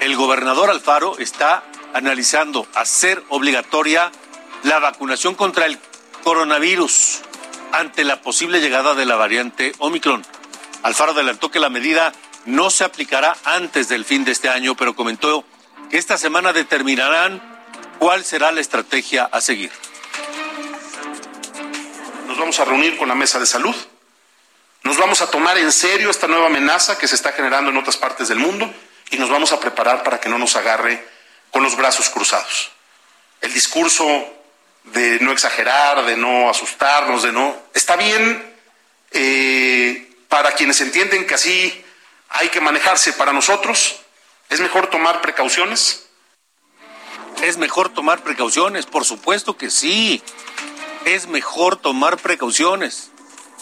el 0.00 0.16
gobernador 0.16 0.70
Alfaro 0.70 1.18
está 1.18 1.64
analizando 1.92 2.66
hacer 2.74 3.22
obligatoria 3.28 4.10
la 4.62 4.78
vacunación 4.78 5.34
contra 5.34 5.66
el 5.66 5.78
coronavirus 6.22 7.20
ante 7.72 8.04
la 8.04 8.22
posible 8.22 8.60
llegada 8.60 8.94
de 8.94 9.04
la 9.04 9.16
variante 9.16 9.72
Omicron. 9.78 10.24
Alfaro 10.84 11.10
adelantó 11.10 11.50
que 11.50 11.58
la 11.58 11.68
medida 11.68 12.12
no 12.44 12.70
se 12.70 12.84
aplicará 12.84 13.36
antes 13.44 13.88
del 13.88 14.04
fin 14.04 14.24
de 14.24 14.30
este 14.30 14.48
año, 14.48 14.76
pero 14.76 14.94
comentó 14.94 15.44
que 15.90 15.98
esta 15.98 16.16
semana 16.16 16.52
determinarán 16.52 17.42
cuál 17.98 18.24
será 18.24 18.52
la 18.52 18.60
estrategia 18.60 19.24
a 19.24 19.40
seguir. 19.40 19.72
Nos 22.28 22.38
vamos 22.38 22.60
a 22.60 22.64
reunir 22.64 22.96
con 22.96 23.08
la 23.08 23.16
mesa 23.16 23.40
de 23.40 23.46
salud 23.46 23.74
nos 24.84 24.98
vamos 24.98 25.22
a 25.22 25.30
tomar 25.30 25.56
en 25.56 25.72
serio 25.72 26.10
esta 26.10 26.28
nueva 26.28 26.46
amenaza 26.46 26.98
que 26.98 27.08
se 27.08 27.14
está 27.14 27.32
generando 27.32 27.70
en 27.70 27.76
otras 27.78 27.96
partes 27.96 28.28
del 28.28 28.38
mundo 28.38 28.70
y 29.10 29.16
nos 29.16 29.30
vamos 29.30 29.50
a 29.52 29.58
preparar 29.58 30.02
para 30.02 30.20
que 30.20 30.28
no 30.28 30.38
nos 30.38 30.56
agarre 30.56 31.02
con 31.50 31.62
los 31.62 31.74
brazos 31.74 32.10
cruzados. 32.10 32.70
El 33.40 33.52
discurso 33.54 34.04
de 34.84 35.20
no 35.20 35.32
exagerar, 35.32 36.04
de 36.04 36.18
no 36.18 36.50
asustarnos, 36.50 37.22
de 37.22 37.32
no... 37.32 37.56
Está 37.72 37.96
bien 37.96 38.54
eh, 39.10 40.13
para 40.34 40.50
quienes 40.50 40.80
entienden 40.80 41.28
que 41.28 41.34
así 41.36 41.84
hay 42.28 42.48
que 42.48 42.60
manejarse. 42.60 43.12
Para 43.12 43.32
nosotros 43.32 44.00
es 44.50 44.58
mejor 44.58 44.88
tomar 44.88 45.20
precauciones. 45.20 46.08
Es 47.44 47.56
mejor 47.56 47.90
tomar 47.90 48.24
precauciones, 48.24 48.84
por 48.84 49.04
supuesto 49.04 49.56
que 49.56 49.70
sí. 49.70 50.20
Es 51.04 51.28
mejor 51.28 51.76
tomar 51.76 52.16
precauciones 52.16 53.12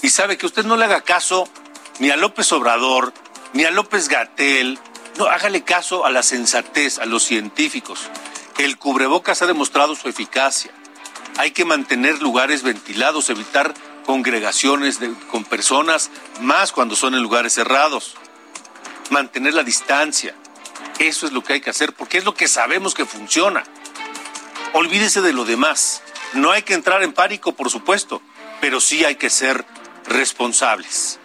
y 0.01 0.09
sabe 0.09 0.39
que 0.39 0.47
usted 0.47 0.65
no 0.65 0.79
le 0.79 0.87
haga 0.87 1.03
caso 1.03 1.47
ni 1.99 2.09
a 2.09 2.17
López 2.17 2.51
Obrador, 2.53 3.13
ni 3.53 3.67
a 3.67 3.71
López 3.71 4.09
Gatel, 4.09 4.79
no, 5.19 5.27
hágale 5.27 5.65
caso 5.65 6.07
a 6.07 6.11
la 6.11 6.23
sensatez, 6.23 6.99
a 6.99 7.05
los 7.05 7.23
científicos. 7.23 8.09
El 8.57 8.79
cubrebocas 8.79 9.43
ha 9.43 9.47
demostrado 9.47 9.95
su 9.95 10.09
eficacia. 10.09 10.73
Hay 11.37 11.51
que 11.51 11.67
mantener 11.67 12.23
lugares 12.23 12.63
ventilados, 12.63 13.29
evitar 13.29 13.75
congregaciones 14.05 14.99
con 15.31 15.45
personas, 15.45 16.11
más 16.41 16.73
cuando 16.73 16.97
son 16.97 17.15
en 17.15 17.23
lugares 17.23 17.53
cerrados. 17.53 18.15
Mantener 19.11 19.55
la 19.55 19.63
distancia. 19.63 20.35
Eso 20.99 21.27
es 21.27 21.33
lo 21.33 21.43
que 21.43 21.55
hay 21.55 21.61
que 21.61 21.71
hacer, 21.71 21.93
porque 21.93 22.19
es 22.19 22.25
lo 22.25 22.35
que 22.35 22.49
sabemos 22.49 22.95
que 22.95 23.07
funciona. 23.07 23.65
Olvídese 24.73 25.21
de 25.21 25.33
lo 25.33 25.45
demás. 25.45 26.03
No 26.33 26.51
hay 26.51 26.63
que 26.63 26.75
entrar 26.75 27.03
en 27.03 27.13
pánico, 27.13 27.53
por 27.53 27.71
supuesto, 27.71 28.23
pero 28.61 28.81
sí 28.81 29.05
hay 29.05 29.17
que 29.17 29.31
ser 29.31 29.65
responsables. 30.07 31.19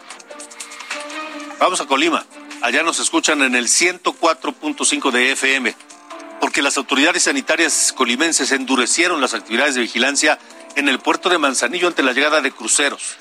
Vamos 1.59 1.79
a 1.81 1.85
Colima. 1.85 2.25
Allá 2.61 2.83
nos 2.83 2.99
escuchan 2.99 3.41
en 3.43 3.55
el 3.55 3.67
104.5 3.67 5.11
de 5.11 5.31
FM, 5.31 5.75
porque 6.41 6.61
las 6.61 6.77
autoridades 6.77 7.23
sanitarias 7.23 7.93
colimenses 7.95 8.51
endurecieron 8.51 9.21
las 9.21 9.33
actividades 9.33 9.75
de 9.75 9.81
vigilancia 9.81 10.39
en 10.77 10.87
el 10.87 10.99
puerto 10.99 11.27
de 11.27 11.39
Manzanillo 11.39 11.87
ante 11.87 12.03
la 12.03 12.13
llegada 12.13 12.39
de 12.39 12.51
cruceros. 12.51 13.17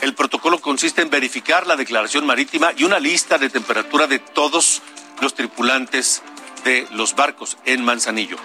El 0.00 0.14
protocolo 0.14 0.60
consiste 0.60 1.02
en 1.02 1.10
verificar 1.10 1.66
la 1.66 1.76
declaración 1.76 2.24
marítima 2.24 2.72
y 2.74 2.84
una 2.84 2.98
lista 2.98 3.36
de 3.36 3.50
temperatura 3.50 4.06
de 4.06 4.18
todos 4.18 4.80
los 5.20 5.34
tripulantes 5.34 6.22
de 6.64 6.88
los 6.92 7.14
barcos 7.14 7.58
en 7.66 7.84
Manzanillo. 7.84 8.38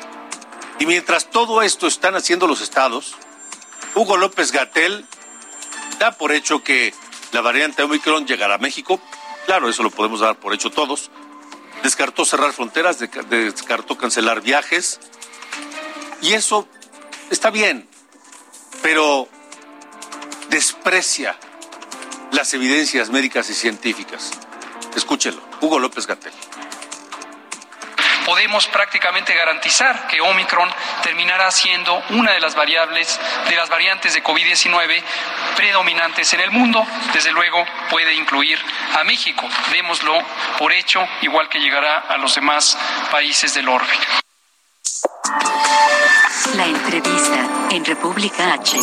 Y 0.78 0.86
mientras 0.86 1.30
todo 1.30 1.62
esto 1.62 1.88
están 1.88 2.16
haciendo 2.16 2.48
los 2.48 2.60
estados, 2.60 3.16
Hugo 3.96 4.18
López 4.18 4.52
Gatel 4.52 5.06
da 5.98 6.12
por 6.12 6.34
hecho 6.34 6.62
que 6.62 6.94
la 7.32 7.40
variante 7.40 7.84
Omicron 7.84 8.28
llegará 8.28 8.56
a 8.56 8.60
México. 8.60 9.02
Claro, 9.46 9.70
eso 9.70 9.84
lo 9.84 9.90
podemos 9.90 10.20
dar 10.20 10.36
por 10.36 10.54
hecho 10.54 10.70
todos. 10.70 11.12
Descartó 11.82 12.26
cerrar 12.26 12.52
fronteras, 12.52 13.00
descartó 13.00 13.98
cancelar 13.98 14.42
viajes. 14.42 15.00
Y 16.22 16.34
eso 16.34 16.68
está 17.30 17.52
bien, 17.52 17.89
pero 18.82 19.28
desprecia 20.50 21.36
las 22.32 22.54
evidencias 22.54 23.10
médicas 23.10 23.50
y 23.50 23.54
científicas. 23.54 24.32
Escúchelo, 24.96 25.42
Hugo 25.62 25.80
López 25.80 26.08
Gatel 26.08 26.34
podemos 28.30 28.68
prácticamente 28.68 29.34
garantizar 29.34 30.06
que 30.06 30.22
Omicron 30.22 30.70
terminará 31.02 31.50
siendo 31.50 32.00
una 32.12 32.32
de 32.32 32.40
las 32.40 32.54
variables, 32.54 33.20
de 33.50 33.56
las 33.56 33.70
variantes 33.70 34.14
de 34.14 34.24
COVID-19 34.24 35.02
predominantes 35.56 36.32
en 36.34 36.42
el 36.42 36.52
mundo. 36.52 36.86
Desde 37.12 37.32
luego 37.32 37.66
puede 37.90 38.14
incluir 38.14 38.60
a 39.00 39.04
México. 39.04 39.50
Démoslo 39.72 40.14
por 40.60 40.72
hecho, 40.72 41.04
igual 41.22 41.50
que 41.50 41.60
llegará 41.60 42.06
a 42.08 42.18
los 42.18 42.36
demás 42.36 42.78
países 43.10 43.56
del 43.56 43.68
orbe. 43.68 43.98
La 46.60 46.68
entrevista 46.68 47.70
en 47.72 47.86
República 47.86 48.52
H. 48.52 48.78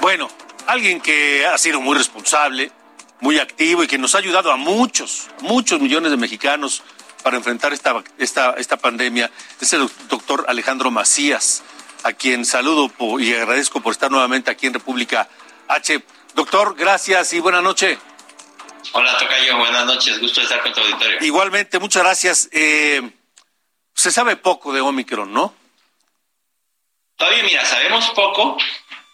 Bueno, 0.00 0.28
alguien 0.66 1.00
que 1.00 1.46
ha 1.46 1.56
sido 1.58 1.80
muy 1.80 1.96
responsable, 1.96 2.72
muy 3.20 3.38
activo 3.38 3.84
y 3.84 3.86
que 3.86 3.98
nos 3.98 4.16
ha 4.16 4.18
ayudado 4.18 4.50
a 4.50 4.56
muchos, 4.56 5.28
muchos 5.42 5.80
millones 5.80 6.10
de 6.10 6.16
mexicanos 6.16 6.82
para 7.22 7.36
enfrentar 7.36 7.72
esta, 7.72 8.02
esta, 8.18 8.54
esta 8.58 8.76
pandemia 8.76 9.30
es 9.60 9.72
el 9.74 9.88
doctor 10.08 10.44
Alejandro 10.48 10.90
Macías, 10.90 11.62
a 12.02 12.12
quien 12.12 12.44
saludo 12.44 12.90
y 13.20 13.32
agradezco 13.32 13.80
por 13.80 13.92
estar 13.92 14.10
nuevamente 14.10 14.50
aquí 14.50 14.66
en 14.66 14.74
República 14.74 15.28
H. 15.68 16.02
Doctor, 16.34 16.74
gracias 16.74 17.32
y 17.32 17.38
buena 17.38 17.62
noche. 17.62 17.96
Hola, 18.90 19.16
Tocayo, 19.18 19.56
buenas 19.56 19.86
noches, 19.86 20.18
gusto 20.18 20.40
estar 20.40 20.60
con 20.62 20.72
tu 20.72 20.80
auditorio. 20.80 21.18
Igualmente, 21.20 21.78
muchas 21.78 22.02
gracias. 22.02 22.48
Eh, 22.50 23.08
se 23.94 24.10
sabe 24.10 24.36
poco 24.36 24.72
de 24.72 24.80
Omicron, 24.80 25.32
¿no? 25.32 25.54
Todavía, 27.16 27.44
mira, 27.44 27.64
sabemos 27.64 28.10
poco, 28.10 28.58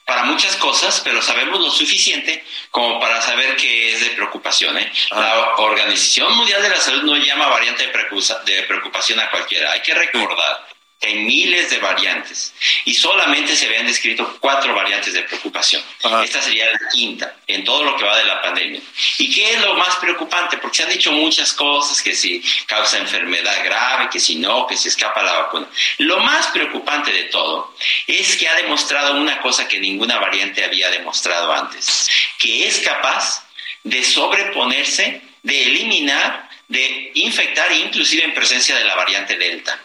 para 0.07 0.25
muchas 0.25 0.57
cosas, 0.57 1.01
pero 1.05 1.21
sabemos 1.23 1.61
lo 1.61 1.71
suficiente 1.71 2.45
como 2.71 2.99
para 2.99 3.21
saber 3.21 3.57
que 3.57 3.93
es 3.93 4.01
de 4.01 4.11
preocupación. 4.11 4.77
¿eh? 4.79 4.91
Ah. 5.13 5.21
La 5.21 5.57
Organización 5.65 6.35
Mundial 6.37 6.63
de 6.63 6.71
la 6.71 6.79
Salud 6.81 7.03
no 7.03 7.17
llama 7.17 7.47
variante 7.49 7.87
de 7.87 7.93
preocupa- 7.93 8.43
de 8.45 8.63
preocupación 8.65 9.21
a 9.21 9.31
cualquiera. 9.31 9.71
Hay 9.73 9.83
que 9.83 9.95
recordar 9.95 10.67
que 11.01 11.07
hay 11.09 11.15
miles 11.15 11.71
de 11.71 11.79
variantes 11.79 12.53
y 12.85 12.93
solamente 12.93 13.57
se 13.57 13.67
habían 13.67 13.87
descrito 13.87 14.37
cuatro 14.39 14.75
variantes 14.75 15.15
de 15.15 15.23
preocupación. 15.23 15.83
Ajá. 16.03 16.23
Esta 16.23 16.43
sería 16.43 16.67
la 16.67 16.79
quinta 16.93 17.37
en 17.47 17.65
todo 17.65 17.85
lo 17.85 17.97
que 17.97 18.05
va 18.05 18.19
de 18.19 18.25
la 18.27 18.43
pandemia. 18.43 18.81
¿Y 19.17 19.35
qué 19.35 19.55
es 19.55 19.61
lo 19.63 19.75
más 19.75 19.97
preocupante? 19.97 20.59
Porque 20.59 20.77
se 20.77 20.83
han 20.83 20.91
dicho 20.91 21.11
muchas 21.13 21.55
cosas, 21.55 22.03
que 22.03 22.15
si 22.15 22.45
causa 22.67 22.99
enfermedad 22.99 23.65
grave, 23.65 24.11
que 24.13 24.21
si 24.21 24.37
no, 24.37 24.67
que 24.67 24.77
si 24.77 24.89
escapa 24.89 25.23
la 25.23 25.33
vacuna. 25.33 25.67
Lo 25.99 26.21
más 26.21 26.49
preocupante 26.49 27.13
de 27.13 27.25
todo 27.25 27.75
es 28.07 28.37
que 28.37 28.49
ha 28.49 28.55
demostrado 28.57 29.15
una 29.15 29.41
cosa 29.41 29.67
que 29.67 29.79
ninguna 29.81 30.19
variante 30.19 30.65
había 30.65 30.91
demostrado 30.91 31.53
antes, 31.53 32.09
que 32.39 32.69
es 32.69 32.79
capaz 32.81 33.47
de 33.85 34.05
sobreponerse, 34.05 35.23
de 35.43 35.63
eliminar, 35.63 36.50
de 36.71 37.11
infectar 37.15 37.71
inclusive 37.73 38.23
en 38.25 38.33
presencia 38.33 38.77
de 38.77 38.85
la 38.85 38.95
variante 38.95 39.37
Delta. 39.37 39.77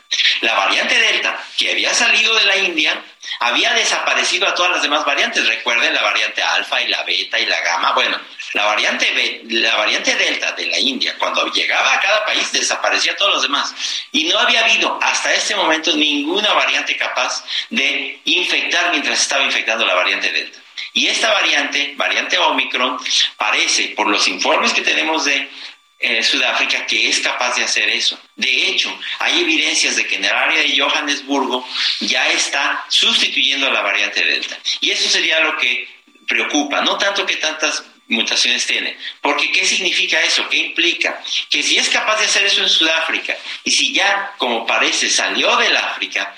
La 0.42 0.54
variante 0.54 0.96
Delta, 0.98 1.44
que 1.58 1.72
había 1.72 1.92
salido 1.96 2.36
de 2.36 2.46
la 2.46 2.58
India, 2.58 3.04
había 3.40 3.74
desaparecido 3.74 4.48
a 4.48 4.54
todas 4.54 4.74
las 4.74 4.84
demás 4.84 5.04
variantes. 5.04 5.48
Recuerden 5.48 5.96
la 5.96 6.04
variante 6.04 6.44
alfa 6.44 6.80
y 6.84 6.88
la 6.88 7.02
beta 7.02 7.40
y 7.40 7.48
la 7.48 7.60
gamma. 7.62 7.94
Bueno, 7.94 8.22
la 8.54 8.66
variante, 8.66 9.42
la 9.50 9.76
variante 9.78 10.16
Delta 10.16 10.52
de 10.52 10.68
la 10.68 10.78
India, 10.78 11.16
cuando 11.18 11.52
llegaba 11.52 11.96
a 11.96 12.00
cada 12.00 12.24
país, 12.24 12.52
desaparecía 12.52 13.14
a 13.14 13.16
todos 13.16 13.34
los 13.34 13.42
demás. 13.42 13.74
Y 14.12 14.26
no 14.26 14.38
había 14.38 14.64
habido 14.64 15.00
hasta 15.02 15.34
este 15.34 15.56
momento 15.56 15.92
ninguna 15.96 16.54
variante 16.54 16.96
capaz 16.96 17.44
de 17.72 18.20
infectar 18.26 18.92
mientras 18.92 19.20
estaba 19.22 19.44
infectando 19.44 19.88
la 19.88 19.96
variante 19.96 20.32
Delta. 20.32 20.60
Y 20.94 21.08
esta 21.08 21.34
variante, 21.34 21.94
variante 21.98 22.38
Omicron, 22.38 23.00
parece, 23.38 23.94
por 23.96 24.08
los 24.08 24.28
informes 24.28 24.72
que 24.72 24.82
tenemos 24.82 25.26
de 25.26 25.50
eh, 26.00 26.24
Sudáfrica, 26.24 26.86
que 26.86 27.10
es 27.10 27.20
capaz 27.20 27.56
de 27.56 27.64
hacer 27.64 27.90
eso. 27.90 28.20
De 28.36 28.68
hecho, 28.68 28.98
hay 29.20 29.42
evidencias 29.42 29.96
de 29.96 30.06
que 30.06 30.16
en 30.16 30.26
el 30.26 30.32
área 30.32 30.62
de 30.62 30.78
Johannesburgo 30.78 31.66
ya 32.02 32.28
está 32.30 32.86
sustituyendo 32.90 33.68
a 33.68 33.72
la 33.72 33.82
variante 33.82 34.24
Delta. 34.24 34.58
Y 34.82 34.92
eso 34.92 35.10
sería 35.10 35.40
lo 35.40 35.58
que 35.58 35.88
preocupa, 36.28 36.82
no 36.82 36.98
tanto 36.98 37.26
que 37.26 37.38
tantas 37.38 37.84
mutaciones 38.08 38.66
tiene, 38.68 38.98
porque 39.22 39.52
¿qué 39.52 39.66
significa 39.66 40.22
eso? 40.22 40.48
¿Qué 40.50 40.58
implica? 40.58 41.24
Que 41.50 41.64
si 41.64 41.78
es 41.78 41.90
capaz 41.90 42.20
de 42.20 42.26
hacer 42.26 42.46
eso 42.46 42.62
en 42.62 42.70
Sudáfrica 42.70 43.36
y 43.64 43.72
si 43.72 43.94
ya, 43.94 44.34
como 44.38 44.66
parece, 44.66 45.10
salió 45.10 45.56
del 45.58 45.76
África, 45.76 46.36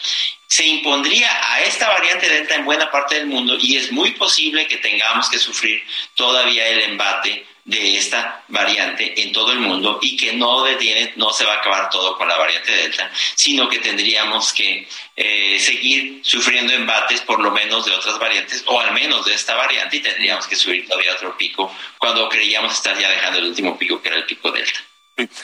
se 0.47 0.65
impondría 0.65 1.29
a 1.51 1.61
esta 1.63 1.89
variante 1.89 2.29
delta 2.29 2.55
en 2.55 2.63
buena 2.63 2.89
parte 2.89 3.15
del 3.15 3.27
mundo 3.27 3.57
y 3.59 3.75
es 3.75 3.91
muy 3.91 4.11
posible 4.11 4.67
que 4.67 4.77
tengamos 4.77 5.29
que 5.29 5.39
sufrir 5.39 5.83
todavía 6.15 6.67
el 6.67 6.81
embate 6.83 7.45
de 7.67 7.97
esta 7.97 8.45
variante 8.47 9.21
en 9.21 9.33
todo 9.33 9.51
el 9.51 9.59
mundo 9.59 9.99
y 10.01 10.15
que 10.15 10.31
no 10.33 10.63
detiene, 10.63 11.11
no 11.17 11.33
se 11.33 11.43
va 11.43 11.55
a 11.55 11.57
acabar 11.57 11.89
todo 11.89 12.17
con 12.17 12.25
la 12.25 12.37
variante 12.37 12.71
delta, 12.71 13.11
sino 13.35 13.67
que 13.67 13.79
tendríamos 13.79 14.53
que 14.53 14.87
eh, 15.17 15.59
seguir 15.59 16.21
sufriendo 16.23 16.73
embates 16.73 17.19
por 17.21 17.41
lo 17.41 17.51
menos 17.51 17.85
de 17.85 17.91
otras 17.91 18.17
variantes 18.19 18.63
o 18.67 18.79
al 18.79 18.93
menos 18.93 19.25
de 19.25 19.33
esta 19.33 19.55
variante 19.55 19.97
y 19.97 19.99
tendríamos 19.99 20.47
que 20.47 20.55
subir 20.55 20.87
todavía 20.87 21.13
otro 21.13 21.37
pico 21.37 21.75
cuando 21.97 22.29
creíamos 22.29 22.71
estar 22.71 22.97
ya 22.97 23.09
dejando 23.09 23.39
el 23.39 23.47
último 23.47 23.77
pico 23.77 24.01
que 24.01 24.07
era 24.07 24.17
el 24.17 24.25
pico 24.25 24.49
delta. 24.49 24.79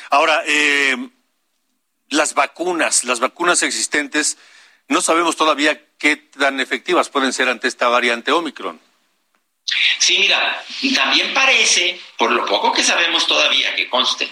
Ahora, 0.10 0.43
eh, 0.48 0.95
las 2.08 2.36
vacunas, 2.36 3.04
las 3.04 3.19
vacunas 3.19 3.63
existentes, 3.63 4.38
no 4.88 5.02
sabemos 5.02 5.36
todavía 5.36 5.82
qué 5.98 6.15
tan 6.15 6.62
efectivas 6.62 7.10
pueden 7.10 7.34
ser 7.34 7.50
ante 7.50 7.67
esta 7.67 7.89
variante 7.89 8.32
Omicron. 8.32 8.80
Sí, 9.97 10.17
mira, 10.19 10.63
también 10.95 11.34
parece, 11.34 11.99
por 12.17 12.32
lo 12.32 12.45
poco 12.45 12.73
que 12.73 12.84
sabemos 12.84 13.26
todavía, 13.28 13.76
que 13.76 13.89
conste, 13.89 14.30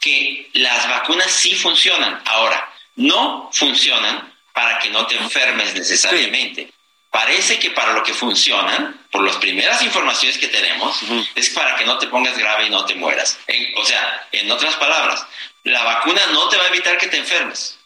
que 0.00 0.50
las 0.54 0.88
vacunas 0.88 1.30
sí 1.30 1.54
funcionan. 1.54 2.20
Ahora, 2.24 2.72
no 2.96 3.50
funcionan 3.52 4.32
para 4.52 4.78
que 4.78 4.90
no 4.90 5.06
te 5.06 5.16
enfermes 5.16 5.74
necesariamente. 5.74 6.72
Parece 7.10 7.58
que 7.58 7.70
para 7.70 7.92
lo 7.92 8.02
que 8.02 8.14
funcionan, 8.14 8.98
por 9.10 9.22
las 9.22 9.36
primeras 9.36 9.82
informaciones 9.82 10.38
que 10.38 10.48
tenemos, 10.48 10.98
es 11.34 11.50
para 11.50 11.76
que 11.76 11.84
no 11.84 11.98
te 11.98 12.06
pongas 12.06 12.36
grave 12.38 12.66
y 12.66 12.70
no 12.70 12.86
te 12.86 12.94
mueras. 12.94 13.38
En- 13.46 13.76
o 13.76 13.84
sea, 13.84 14.26
en 14.32 14.50
otras 14.50 14.74
palabras, 14.76 15.24
la 15.64 15.84
vacuna 15.84 16.22
no 16.32 16.48
te 16.48 16.56
va 16.56 16.64
a 16.64 16.68
evitar 16.68 16.96
que 16.96 17.08
te 17.08 17.18
enfermes, 17.18 17.78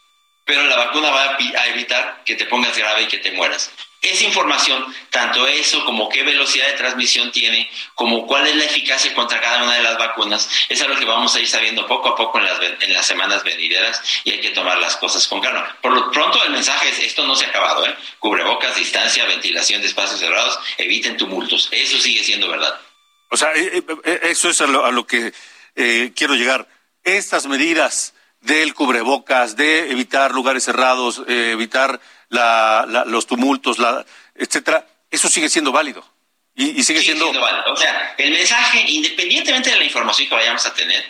pero 0.47 0.63
la 0.63 0.77
vacuna 0.77 1.11
va 1.11 1.23
a 1.23 1.39
evi- 1.39 1.55
a 1.55 1.67
evitar 1.67 2.23
que 2.25 2.37
te 2.37 2.47
pongas 2.47 2.75
grave 2.79 3.03
y 3.03 3.07
que 3.09 3.19
te 3.19 3.33
mueras. 3.33 3.71
Esa 4.01 4.25
información, 4.25 4.95
tanto 5.11 5.49
eso 5.49 5.85
como 5.85 6.09
qué 6.09 6.23
velocidad 6.23 6.69
de 6.69 6.75
transmisión 6.75 7.33
tiene, 7.33 7.69
como 7.95 8.25
cuál 8.27 8.47
es 8.47 8.55
la 8.55 8.65
eficacia 8.65 9.13
contra 9.15 9.41
cada 9.41 9.65
una 9.65 9.75
de 9.75 9.83
las 9.83 9.99
vacunas, 9.99 10.49
es 10.69 10.81
algo 10.83 10.97
que 10.97 11.05
vamos 11.05 11.35
a 11.35 11.41
ir 11.41 11.49
sabiendo 11.49 11.87
poco 11.89 12.11
a 12.11 12.15
poco 12.15 12.39
en 12.39 12.45
las, 12.45 12.61
en 12.81 12.93
las 12.93 13.05
semanas 13.05 13.43
venideras 13.43 14.01
y 14.23 14.31
hay 14.31 14.41
que 14.41 14.51
tomar 14.51 14.79
las 14.79 14.97
cosas 14.97 15.27
con 15.27 15.41
calma. 15.41 15.77
Por 15.83 15.93
lo 15.93 16.13
pronto 16.13 16.45
el 16.45 16.53
mensaje 16.53 16.91
es, 16.91 17.01
esto 17.01 17.27
no 17.27 17.35
se 17.35 17.47
ha 17.47 17.49
acabado, 17.49 17.85
¿eh? 17.85 17.97
Cubrebocas, 18.21 18.77
distancia, 18.77 19.25
ventilación 19.25 19.81
de 19.81 19.89
espacios 19.89 20.21
cerrados, 20.21 20.57
eviten 20.79 21.17
tumultos. 21.17 21.69
Eso 21.73 21.99
sigue 21.99 22.23
siendo 22.23 22.49
verdad. 22.49 22.79
O 23.31 23.37
sea, 23.37 23.53
eh, 23.55 23.83
eh, 24.05 24.21
eso 24.25 24.51
es 24.51 24.61
a 24.61 24.69
lo, 24.69 24.85
a 24.85 24.93
lo 24.93 25.05
que 25.05 25.33
eh, 25.75 26.13
quiero 26.15 26.35
llegar. 26.35 26.69
Estas 27.03 27.47
medidas 27.47 28.15
del 28.41 28.75
cubrebocas, 28.75 29.57
de 29.57 29.91
evitar 29.91 30.33
lugares 30.33 30.65
cerrados, 30.65 31.23
eh, 31.29 31.51
evitar 31.53 32.01
la- 32.29 32.85
la- 32.89 33.05
los 33.05 33.27
tumultos, 33.27 33.79
la, 33.79 34.05
etcétera, 34.35 34.87
eso 35.11 35.29
sigue 35.29 35.49
siendo 35.49 35.73
válido. 35.73 36.05
Y, 36.55 36.81
y 36.81 36.83
sigue, 36.85 37.01
siendo... 37.03 37.27
válido. 37.33 37.73
O 37.73 37.77
sea, 37.77 38.15
el 38.17 38.31
mensaje, 38.31 38.83
independientemente 38.89 39.71
de 39.71 39.77
la 39.77 39.85
información 39.85 40.29
que 40.29 40.35
vayamos 40.35 40.65
a 40.67 40.73
tener, 40.73 41.05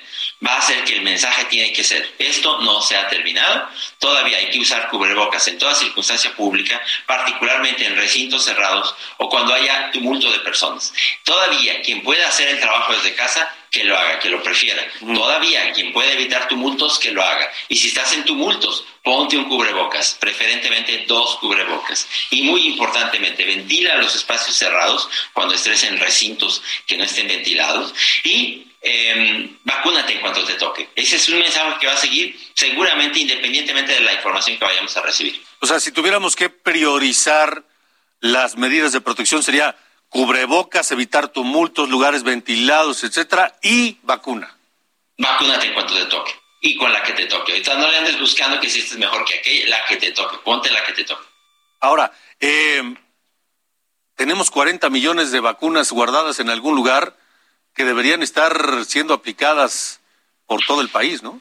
va 0.45 0.59
a 0.59 0.63
ser 0.63 0.85
que 0.85 0.95
el 0.97 1.03
mensaje 1.03 1.45
tiene 1.47 1.73
que 1.73 1.85
ser, 1.85 2.15
esto 2.19 2.61
no 2.61 2.83
se 2.83 2.97
ha 2.97 3.09
terminado, 3.09 3.69
todavía 3.99 4.39
hay 4.39 4.51
que 4.51 4.59
usar 4.59 4.89
cubrebocas 4.89 5.47
en 5.49 5.59
toda 5.59 5.75
circunstancia 5.75 6.35
pública, 6.35 6.81
particularmente 7.07 7.87
en 7.87 7.97
recintos 7.97 8.45
cerrados 8.45 8.95
o 9.19 9.29
cuando 9.29 9.55
haya 9.55 9.91
tumulto 9.93 10.31
de 10.31 10.41
personas. 10.41 10.93
Todavía 11.25 11.81
quien 11.83 12.03
pueda 12.03 12.29
hacer 12.29 12.49
el 12.49 12.61
trabajo 12.61 12.93
desde 12.93 13.15
casa, 13.15 13.55
que 13.71 13.85
lo 13.85 13.97
haga, 13.97 14.19
que 14.21 14.31
lo 14.31 14.43
prefiera. 14.43 14.83
Todavía 15.01 15.73
quien 15.73 15.93
pueda 15.93 16.13
evitar 16.13 16.49
tumultos, 16.49 16.99
que 16.99 17.11
lo 17.11 17.23
haga. 17.23 17.51
Y 17.69 17.77
si 17.77 17.89
estás 17.89 18.13
en 18.15 18.25
tumultos, 18.25 18.85
ponte 19.03 19.37
un 19.37 19.49
cubrebocas, 19.49 20.17
preferentemente 20.19 21.05
dos 21.07 21.37
cubrebocas. 21.37 22.09
Y 22.31 22.43
muy 22.43 22.67
importantemente, 22.69 23.45
ventila 23.45 23.97
los 23.97 24.15
espacios 24.15 24.57
cerrados 24.57 25.09
cuando 25.33 25.55
estés 25.55 25.85
en 25.85 25.99
recintos 25.99 26.63
que 26.87 26.97
no 26.97 27.05
estén 27.05 27.29
ventilados 27.29 27.95
y 28.25 28.67
eh, 28.81 29.57
vacúnate 29.65 30.15
en 30.15 30.21
cuanto 30.21 30.45
te 30.45 30.55
toque. 30.55 30.89
Ese 30.95 31.17
es 31.17 31.29
un 31.29 31.39
mensaje 31.39 31.79
que 31.81 31.87
va 31.87 31.95
a 31.95 31.97
seguir 31.97 32.39
seguramente 32.55 33.21
independientemente 33.21 33.93
de 33.93 34.01
la 34.01 34.15
información 34.15 34.59
que 34.59 34.65
vayamos 34.65 34.97
a 34.97 35.03
recibir. 35.03 35.43
O 35.61 35.67
sea, 35.67 35.81
si 35.81 35.93
tuviéramos 35.93 36.37
que 36.37 36.51
priorizar 36.51 37.65
las 38.21 38.57
medidas 38.57 38.93
de 38.93 39.01
protección 39.01 39.43
sería 39.43 39.77
cubrebocas, 40.09 40.91
evitar 40.93 41.29
tumultos, 41.29 41.89
lugares 41.89 42.23
ventilados, 42.23 43.05
etcétera, 43.05 43.57
y 43.63 43.99
vacuna. 44.03 44.57
Vacúnate 45.19 45.67
en 45.67 45.75
cuanto 45.75 45.95
te 45.95 46.07
toque 46.07 46.33
y 46.61 46.77
con 46.77 46.93
la 46.93 47.03
que 47.03 47.13
te 47.13 47.27
toque. 47.27 47.53
Ahorita 47.53 47.75
no 47.77 47.91
le 47.91 47.99
andes 47.99 48.19
buscando 48.19 48.61
que 48.61 48.69
si 48.69 48.81
esta 48.81 48.95
es 48.95 49.01
mejor 49.01 49.25
que 49.25 49.39
aquella, 49.39 49.69
la 49.69 49.85
que 49.87 49.97
te 49.97 50.13
toque. 50.13 50.39
Ponte 50.45 50.71
la 50.71 50.85
que 50.85 50.93
te 50.93 51.05
toque. 51.05 51.25
Ahora, 51.81 52.13
eh, 52.41 52.83
tenemos 54.15 54.51
40 54.51 54.89
millones 54.91 55.31
de 55.31 55.41
vacunas 55.41 55.93
guardadas 55.93 56.41
en 56.41 56.51
algún 56.51 56.75
lugar 56.75 57.17
que 57.77 57.85
deberían 57.85 58.23
estar 58.23 58.85
siendo 58.87 59.15
aplicadas 59.15 60.01
por 60.47 60.65
todo 60.65 60.81
el 60.81 60.89
país, 60.89 61.23
¿no? 61.23 61.41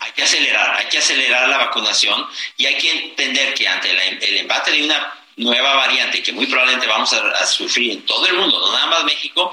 hay 0.00 0.12
que 0.12 0.22
acelerar, 0.22 0.76
hay 0.76 0.86
que 0.86 0.98
acelerar 0.98 1.48
la 1.48 1.58
vacunación 1.58 2.26
y 2.56 2.66
hay 2.66 2.78
que 2.78 2.90
entender 2.90 3.54
que 3.54 3.66
ante 3.66 3.90
el 3.90 4.36
embate 4.38 4.70
de 4.70 4.84
una 4.84 5.25
nueva 5.36 5.74
variante 5.74 6.22
que 6.22 6.32
muy 6.32 6.46
probablemente 6.46 6.86
vamos 6.86 7.12
a, 7.12 7.30
a 7.30 7.46
sufrir 7.46 7.92
en 7.92 8.06
todo 8.06 8.26
el 8.26 8.34
mundo, 8.34 8.58
no 8.58 8.72
nada 8.72 8.86
más 8.86 9.04
México, 9.04 9.50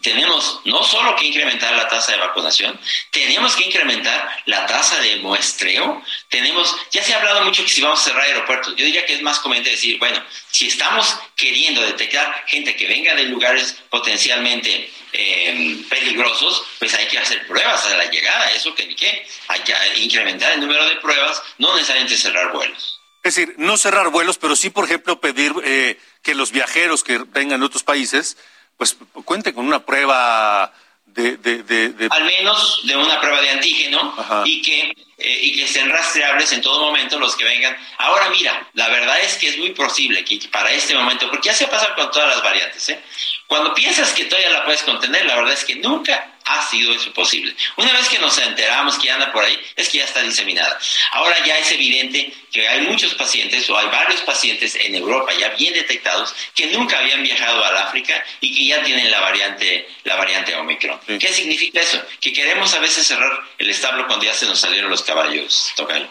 tenemos 0.00 0.60
no 0.64 0.82
solo 0.82 1.14
que 1.16 1.26
incrementar 1.26 1.74
la 1.76 1.88
tasa 1.88 2.12
de 2.12 2.18
vacunación, 2.18 2.78
tenemos 3.10 3.54
que 3.54 3.64
incrementar 3.64 4.42
la 4.46 4.66
tasa 4.66 4.98
de 5.00 5.16
muestreo, 5.16 6.02
tenemos, 6.28 6.74
ya 6.90 7.02
se 7.02 7.12
ha 7.12 7.18
hablado 7.18 7.44
mucho 7.44 7.62
que 7.62 7.68
si 7.68 7.82
vamos 7.82 8.00
a 8.00 8.04
cerrar 8.04 8.22
aeropuertos, 8.22 8.74
yo 8.76 8.84
diría 8.84 9.04
que 9.04 9.14
es 9.14 9.22
más 9.22 9.38
conveniente 9.40 9.70
decir, 9.70 9.98
bueno, 9.98 10.22
si 10.50 10.68
estamos 10.68 11.16
queriendo 11.36 11.82
detectar 11.82 12.44
gente 12.46 12.74
que 12.74 12.86
venga 12.86 13.14
de 13.14 13.24
lugares 13.24 13.76
potencialmente 13.90 14.90
eh, 15.12 15.76
peligrosos, 15.88 16.64
pues 16.78 16.94
hay 16.94 17.06
que 17.06 17.18
hacer 17.18 17.46
pruebas 17.46 17.84
a 17.86 17.96
la 17.96 18.06
llegada, 18.06 18.50
eso 18.52 18.74
que 18.74 18.86
ni 18.86 18.94
qué, 18.94 19.26
hay 19.48 19.60
que 19.60 19.74
incrementar 20.00 20.52
el 20.52 20.60
número 20.60 20.88
de 20.88 20.96
pruebas, 20.96 21.42
no 21.58 21.74
necesariamente 21.74 22.16
cerrar 22.16 22.52
vuelos. 22.52 23.00
Es 23.26 23.34
decir, 23.34 23.56
no 23.58 23.76
cerrar 23.76 24.10
vuelos, 24.10 24.38
pero 24.38 24.54
sí, 24.54 24.70
por 24.70 24.84
ejemplo, 24.84 25.20
pedir 25.20 25.52
eh, 25.64 25.98
que 26.22 26.36
los 26.36 26.52
viajeros 26.52 27.02
que 27.02 27.18
vengan 27.18 27.58
de 27.58 27.66
otros 27.66 27.82
países, 27.82 28.36
pues 28.76 28.96
cuenten 29.24 29.52
con 29.52 29.66
una 29.66 29.84
prueba 29.84 30.72
de, 31.06 31.36
de, 31.36 31.64
de, 31.64 32.08
Al 32.08 32.24
menos 32.24 32.82
de 32.84 32.96
una 32.96 33.20
prueba 33.20 33.40
de 33.40 33.50
antígeno 33.50 34.14
y 34.44 34.62
que, 34.62 34.94
eh, 35.18 35.38
y 35.42 35.56
que 35.56 35.64
estén 35.64 35.88
rastreables 35.90 36.52
en 36.52 36.60
todo 36.60 36.80
momento 36.80 37.18
los 37.18 37.34
que 37.36 37.44
vengan. 37.44 37.76
Ahora 37.98 38.28
mira, 38.30 38.68
la 38.74 38.88
verdad 38.88 39.18
es 39.20 39.36
que 39.36 39.48
es 39.48 39.58
muy 39.58 39.70
posible 39.70 40.24
que 40.24 40.38
para 40.50 40.70
este 40.72 40.94
momento, 40.94 41.28
porque 41.30 41.48
ya 41.48 41.54
se 41.54 41.64
ha 41.64 41.70
pasado 41.70 41.94
con 41.94 42.10
todas 42.10 42.28
las 42.28 42.42
variantes, 42.42 42.88
¿eh? 42.90 43.00
cuando 43.46 43.72
piensas 43.74 44.12
que 44.12 44.24
todavía 44.24 44.50
la 44.50 44.64
puedes 44.64 44.82
contener, 44.82 45.24
la 45.24 45.36
verdad 45.36 45.54
es 45.54 45.64
que 45.64 45.76
nunca 45.76 46.32
ha 46.46 46.62
sido 46.68 46.92
eso 46.94 47.12
posible. 47.12 47.54
Una 47.76 47.92
vez 47.92 48.08
que 48.08 48.20
nos 48.20 48.38
enteramos 48.38 48.98
que 48.98 49.10
anda 49.10 49.32
por 49.32 49.44
ahí, 49.44 49.58
es 49.74 49.88
que 49.88 49.98
ya 49.98 50.04
está 50.04 50.22
diseminada. 50.22 50.78
Ahora 51.12 51.36
ya 51.44 51.58
es 51.58 51.70
evidente 51.72 52.32
que 52.52 52.66
hay 52.66 52.82
muchos 52.82 53.14
pacientes 53.14 53.68
o 53.68 53.76
hay 53.76 53.86
varios 53.88 54.20
pacientes 54.22 54.76
en 54.76 54.94
Europa 54.94 55.32
ya 55.38 55.48
bien 55.50 55.74
detectados 55.74 56.34
que 56.54 56.68
nunca 56.68 56.98
habían 56.98 57.22
viajado 57.22 57.64
al 57.64 57.76
África 57.76 58.24
y 58.40 58.54
que 58.54 58.66
ya 58.66 58.82
tienen 58.84 59.10
la 59.10 59.20
variante, 59.20 59.88
la 60.04 60.14
variante 60.16 60.54
Omicron. 60.54 61.00
¿Qué 61.18 61.32
significa 61.32 61.80
eso? 61.80 62.00
Que 62.20 62.32
queremos 62.32 62.72
a 62.74 62.78
veces 62.78 63.06
cerrar 63.06 63.40
el 63.58 63.68
establo 63.68 64.06
cuando 64.06 64.24
ya 64.24 64.34
se 64.34 64.46
nos 64.46 64.60
salieron 64.60 64.90
los 64.90 65.04
caballos. 65.06 65.72
Tocayo. 65.76 66.08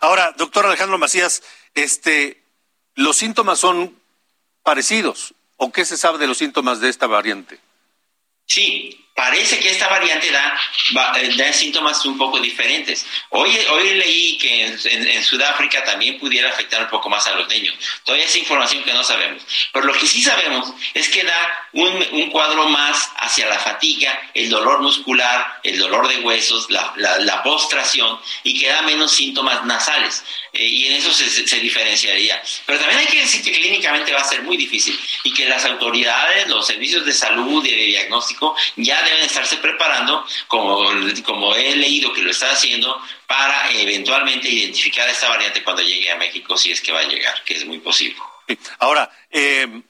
Ahora, 0.00 0.32
doctor 0.36 0.64
Alejandro 0.64 0.98
Macías, 0.98 1.42
este, 1.74 2.42
los 2.94 3.16
síntomas 3.16 3.58
son 3.58 4.00
parecidos. 4.62 5.34
¿O 5.58 5.72
qué 5.72 5.84
se 5.84 5.96
sabe 5.96 6.18
de 6.18 6.26
los 6.26 6.38
síntomas 6.38 6.80
de 6.80 6.88
esta 6.88 7.06
variante? 7.06 7.60
Sí, 8.46 9.05
parece 9.16 9.58
que 9.58 9.70
esta 9.70 9.88
variante 9.88 10.30
da, 10.30 10.54
eh, 11.16 11.32
da 11.36 11.52
síntomas 11.52 12.04
un 12.04 12.18
poco 12.18 12.38
diferentes. 12.38 13.06
Hoy, 13.30 13.50
hoy 13.70 13.94
leí 13.94 14.38
que 14.38 14.66
en, 14.66 15.24
Sudáfrica 15.24 15.82
también 15.84 16.18
pudiera 16.18 16.50
afectar 16.50 16.82
un 16.82 16.90
poco 16.90 17.08
más 17.08 17.26
a 17.26 17.34
los 17.34 17.48
niños. 17.48 17.74
Todavía 18.04 18.26
es 18.26 18.36
información 18.36 18.84
que 18.84 18.92
no 18.92 19.02
sabemos. 19.02 19.42
Pero 19.72 19.86
lo 19.86 19.94
que 19.94 20.06
sí 20.06 20.22
sabemos 20.22 20.72
es 20.92 21.08
que 21.08 21.24
da 21.24 21.66
un, 21.72 22.06
un 22.12 22.30
cuadro 22.30 22.68
más 22.68 23.10
hacia 23.16 23.46
la 23.46 23.58
fatiga, 23.58 24.30
el 24.34 24.50
dolor 24.50 24.82
muscular, 24.82 25.60
el 25.64 25.78
dolor 25.78 26.06
de 26.08 26.18
huesos, 26.18 26.66
la, 26.70 26.92
la, 26.96 27.18
la 27.18 27.42
postración 27.42 28.20
y 28.44 28.60
que 28.60 28.68
da 28.68 28.82
menos 28.82 29.12
síntomas 29.12 29.64
nasales. 29.64 30.22
Eh, 30.52 30.64
y 30.64 30.86
en 30.86 30.92
eso 30.94 31.12
se, 31.12 31.28
se, 31.28 31.60
diferenciaría. 31.60 32.42
Pero 32.66 32.78
también 32.78 33.00
hay 33.00 33.06
que 33.06 33.20
decir 33.20 33.42
que 33.42 33.52
clínicamente 33.52 34.12
va 34.12 34.20
a 34.20 34.24
ser 34.24 34.42
muy 34.42 34.56
difícil 34.56 34.98
y 35.24 35.32
que 35.32 35.46
las 35.46 35.64
autoridades, 35.64 36.48
los 36.48 36.66
servicios 36.66 37.04
de 37.04 37.12
salud 37.12 37.64
y 37.64 37.70
de 37.70 37.84
diagnóstico 37.86 38.54
ya 38.76 39.02
deben 39.10 39.24
estarse 39.24 39.56
preparando, 39.58 40.26
como, 40.48 40.90
como 41.24 41.54
he 41.54 41.76
leído 41.76 42.12
que 42.12 42.22
lo 42.22 42.30
está 42.30 42.52
haciendo, 42.52 43.00
para 43.26 43.70
eventualmente 43.72 44.48
identificar 44.48 45.08
esta 45.08 45.28
variante 45.28 45.62
cuando 45.62 45.82
llegue 45.82 46.10
a 46.10 46.16
México, 46.16 46.56
si 46.56 46.72
es 46.72 46.80
que 46.80 46.92
va 46.92 47.00
a 47.00 47.08
llegar, 47.08 47.42
que 47.44 47.54
es 47.54 47.64
muy 47.64 47.78
posible. 47.78 48.16
Ahora, 48.78 49.10
eh, 49.30 49.82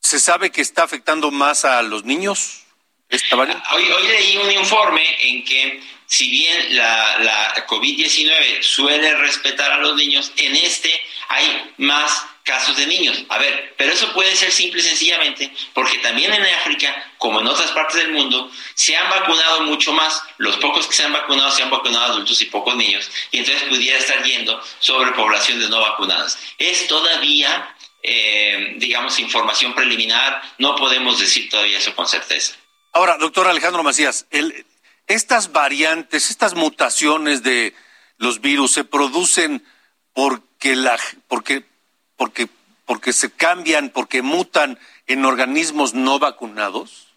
¿se 0.00 0.18
sabe 0.18 0.50
que 0.50 0.60
está 0.60 0.82
afectando 0.82 1.30
más 1.30 1.64
a 1.64 1.82
los 1.82 2.04
niños? 2.04 2.62
Esta 3.08 3.36
variante? 3.36 3.64
Hoy, 3.72 3.84
hoy 3.90 4.08
leí 4.08 4.36
un 4.36 4.52
informe 4.52 5.04
en 5.28 5.44
que 5.44 5.82
si 6.10 6.28
bien 6.28 6.76
la, 6.76 7.18
la 7.20 7.66
COVID-19 7.68 8.62
suele 8.62 9.14
respetar 9.14 9.70
a 9.70 9.78
los 9.78 9.94
niños, 9.94 10.32
en 10.36 10.56
este 10.56 11.00
hay 11.28 11.72
más 11.78 12.26
casos 12.42 12.76
de 12.76 12.88
niños. 12.88 13.22
A 13.28 13.38
ver, 13.38 13.74
pero 13.78 13.92
eso 13.92 14.12
puede 14.12 14.34
ser 14.34 14.50
simple 14.50 14.80
y 14.80 14.82
sencillamente 14.82 15.52
porque 15.72 15.98
también 15.98 16.34
en 16.34 16.44
África, 16.56 17.12
como 17.16 17.38
en 17.38 17.46
otras 17.46 17.70
partes 17.70 17.98
del 17.98 18.10
mundo, 18.10 18.50
se 18.74 18.96
han 18.96 19.08
vacunado 19.08 19.62
mucho 19.62 19.92
más. 19.92 20.20
Los 20.38 20.56
pocos 20.56 20.88
que 20.88 20.94
se 20.94 21.04
han 21.04 21.12
vacunado 21.12 21.52
se 21.52 21.62
han 21.62 21.70
vacunado 21.70 22.06
adultos 22.06 22.42
y 22.42 22.46
pocos 22.46 22.74
niños, 22.74 23.08
y 23.30 23.38
entonces 23.38 23.68
pudiera 23.68 23.96
estar 23.96 24.20
yendo 24.24 24.60
sobre 24.80 25.12
población 25.12 25.60
de 25.60 25.68
no 25.68 25.80
vacunadas. 25.80 26.40
Es 26.58 26.88
todavía, 26.88 27.72
eh, 28.02 28.74
digamos, 28.78 29.20
información 29.20 29.76
preliminar, 29.76 30.42
no 30.58 30.74
podemos 30.74 31.20
decir 31.20 31.48
todavía 31.48 31.78
eso 31.78 31.94
con 31.94 32.08
certeza. 32.08 32.56
Ahora, 32.92 33.16
doctor 33.16 33.46
Alejandro 33.46 33.84
Macías, 33.84 34.26
el, 34.32 34.66
estas 35.10 35.52
variantes, 35.52 36.30
estas 36.30 36.54
mutaciones 36.54 37.42
de 37.42 37.74
los 38.16 38.40
virus 38.40 38.72
se 38.72 38.84
producen 38.84 39.64
porque 40.12 40.76
la 40.76 40.98
porque 41.26 41.64
porque 42.16 42.48
porque 42.86 43.12
se 43.12 43.30
cambian, 43.30 43.90
porque 43.90 44.22
mutan 44.22 44.78
en 45.06 45.24
organismos 45.24 45.94
no 45.94 46.18
vacunados? 46.18 47.08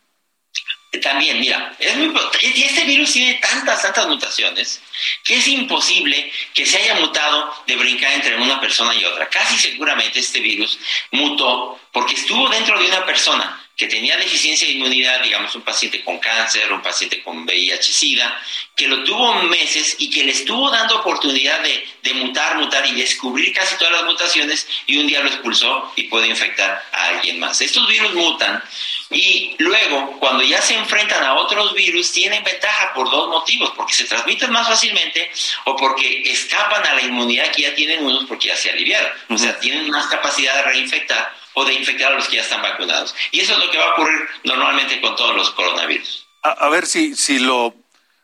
También, 1.02 1.40
mira, 1.40 1.76
es 1.80 1.96
muy, 1.98 2.14
este 2.44 2.84
virus 2.86 3.14
tiene 3.14 3.34
tantas, 3.36 3.82
tantas 3.82 4.08
mutaciones 4.08 4.80
que 5.24 5.38
es 5.38 5.48
imposible 5.48 6.32
que 6.54 6.68
se 6.68 6.78
haya 6.78 7.00
mutado 7.00 7.52
de 7.66 7.76
brincar 7.76 8.12
entre 8.14 8.36
una 8.40 8.62
persona 8.62 8.94
y 8.94 9.04
otra. 9.04 9.28
Casi 9.28 9.58
seguramente 9.58 10.20
este 10.20 10.40
virus 10.40 10.78
mutó 11.12 11.80
porque 11.92 12.14
estuvo 12.14 12.48
dentro 12.50 12.78
de 12.78 12.88
una 12.88 13.04
persona 13.06 13.63
que 13.76 13.88
tenía 13.88 14.16
deficiencia 14.18 14.68
de 14.68 14.76
inmunidad, 14.76 15.22
digamos 15.24 15.56
un 15.56 15.64
paciente 15.64 16.04
con 16.04 16.20
cáncer, 16.20 16.72
un 16.72 16.82
paciente 16.82 17.24
con 17.24 17.44
VIH-Sida, 17.44 18.40
que 18.76 18.88
lo 18.88 19.04
tuvo 19.04 19.34
meses 19.44 19.96
y 19.98 20.12
que 20.12 20.24
le 20.24 20.32
estuvo 20.32 20.70
dando 20.70 21.00
oportunidad 21.00 21.60
de, 21.62 21.84
de, 22.04 22.14
mutar, 22.14 22.58
mutar 22.58 22.86
y 22.86 22.92
descubrir 22.94 23.52
casi 23.52 23.76
todas 23.78 23.94
las 23.94 24.04
mutaciones 24.04 24.68
y 24.86 24.98
un 24.98 25.08
día 25.08 25.22
lo 25.22 25.30
expulsó 25.30 25.92
y 25.96 26.04
puede 26.04 26.28
infectar 26.28 26.84
a 26.92 27.06
alguien 27.08 27.40
más. 27.40 27.62
Estos 27.62 27.88
virus 27.88 28.14
mutan 28.14 28.64
y 29.10 29.56
luego 29.58 30.20
cuando 30.20 30.44
ya 30.44 30.62
se 30.62 30.76
enfrentan 30.76 31.24
a 31.24 31.36
otros 31.36 31.74
virus 31.74 32.12
tienen 32.12 32.44
ventaja 32.44 32.94
por 32.94 33.10
dos 33.10 33.30
motivos, 33.30 33.72
porque 33.76 33.94
se 33.94 34.06
transmiten 34.06 34.52
más 34.52 34.68
fácilmente 34.68 35.32
o 35.66 35.76
porque 35.76 36.24
escapan 36.32 36.86
a 36.86 36.94
la 36.94 37.02
inmunidad 37.02 37.52
que 37.52 37.64
ya 37.64 37.76
tienen 37.76 38.06
unos 38.06 38.26
porque 38.26 38.50
ya 38.50 38.56
se 38.56 38.70
aliviaron, 38.70 39.12
o 39.30 39.38
sea, 39.38 39.60
tienen 39.60 39.90
más 39.90 40.08
capacidad 40.08 40.56
de 40.56 40.62
reinfectar 40.64 41.43
o 41.54 41.66
de 41.66 41.74
infectar 41.74 42.12
a 42.12 42.16
los 42.16 42.28
que 42.28 42.38
ya 42.38 42.42
están 42.42 42.62
vacunados. 42.62 43.16
Y 43.32 43.42
eso 43.42 43.54
es 43.54 43.60
lo 43.60 43.72
que 43.72 43.78
va 43.78 43.86
a 43.86 43.92
ocurrir 43.94 44.28
normalmente 44.44 45.00
con 45.02 45.16
todos 45.16 45.36
los 45.36 45.52
coronavirus. 45.52 46.28
A, 46.44 46.68
ver 46.70 46.86
si, 46.86 47.16
si, 47.16 47.40
lo, 47.40 47.74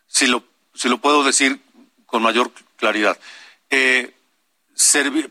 si, 0.08 0.28
lo, 0.28 0.44
si 0.74 0.90
lo 0.90 0.98
puedo 0.98 1.24
decir 1.24 1.60
con 2.06 2.22
mayor 2.22 2.52
claridad. 2.76 3.18
Eh, 3.70 4.14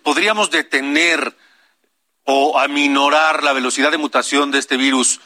¿Podríamos 0.03 0.51
detener 0.51 1.35
o 2.25 2.59
aminorar 2.59 3.43
la 3.43 3.53
velocidad 3.53 3.91
de 3.91 3.99
mutación 3.99 4.51
de 4.51 4.59
este 4.59 4.77
virus 4.77 5.21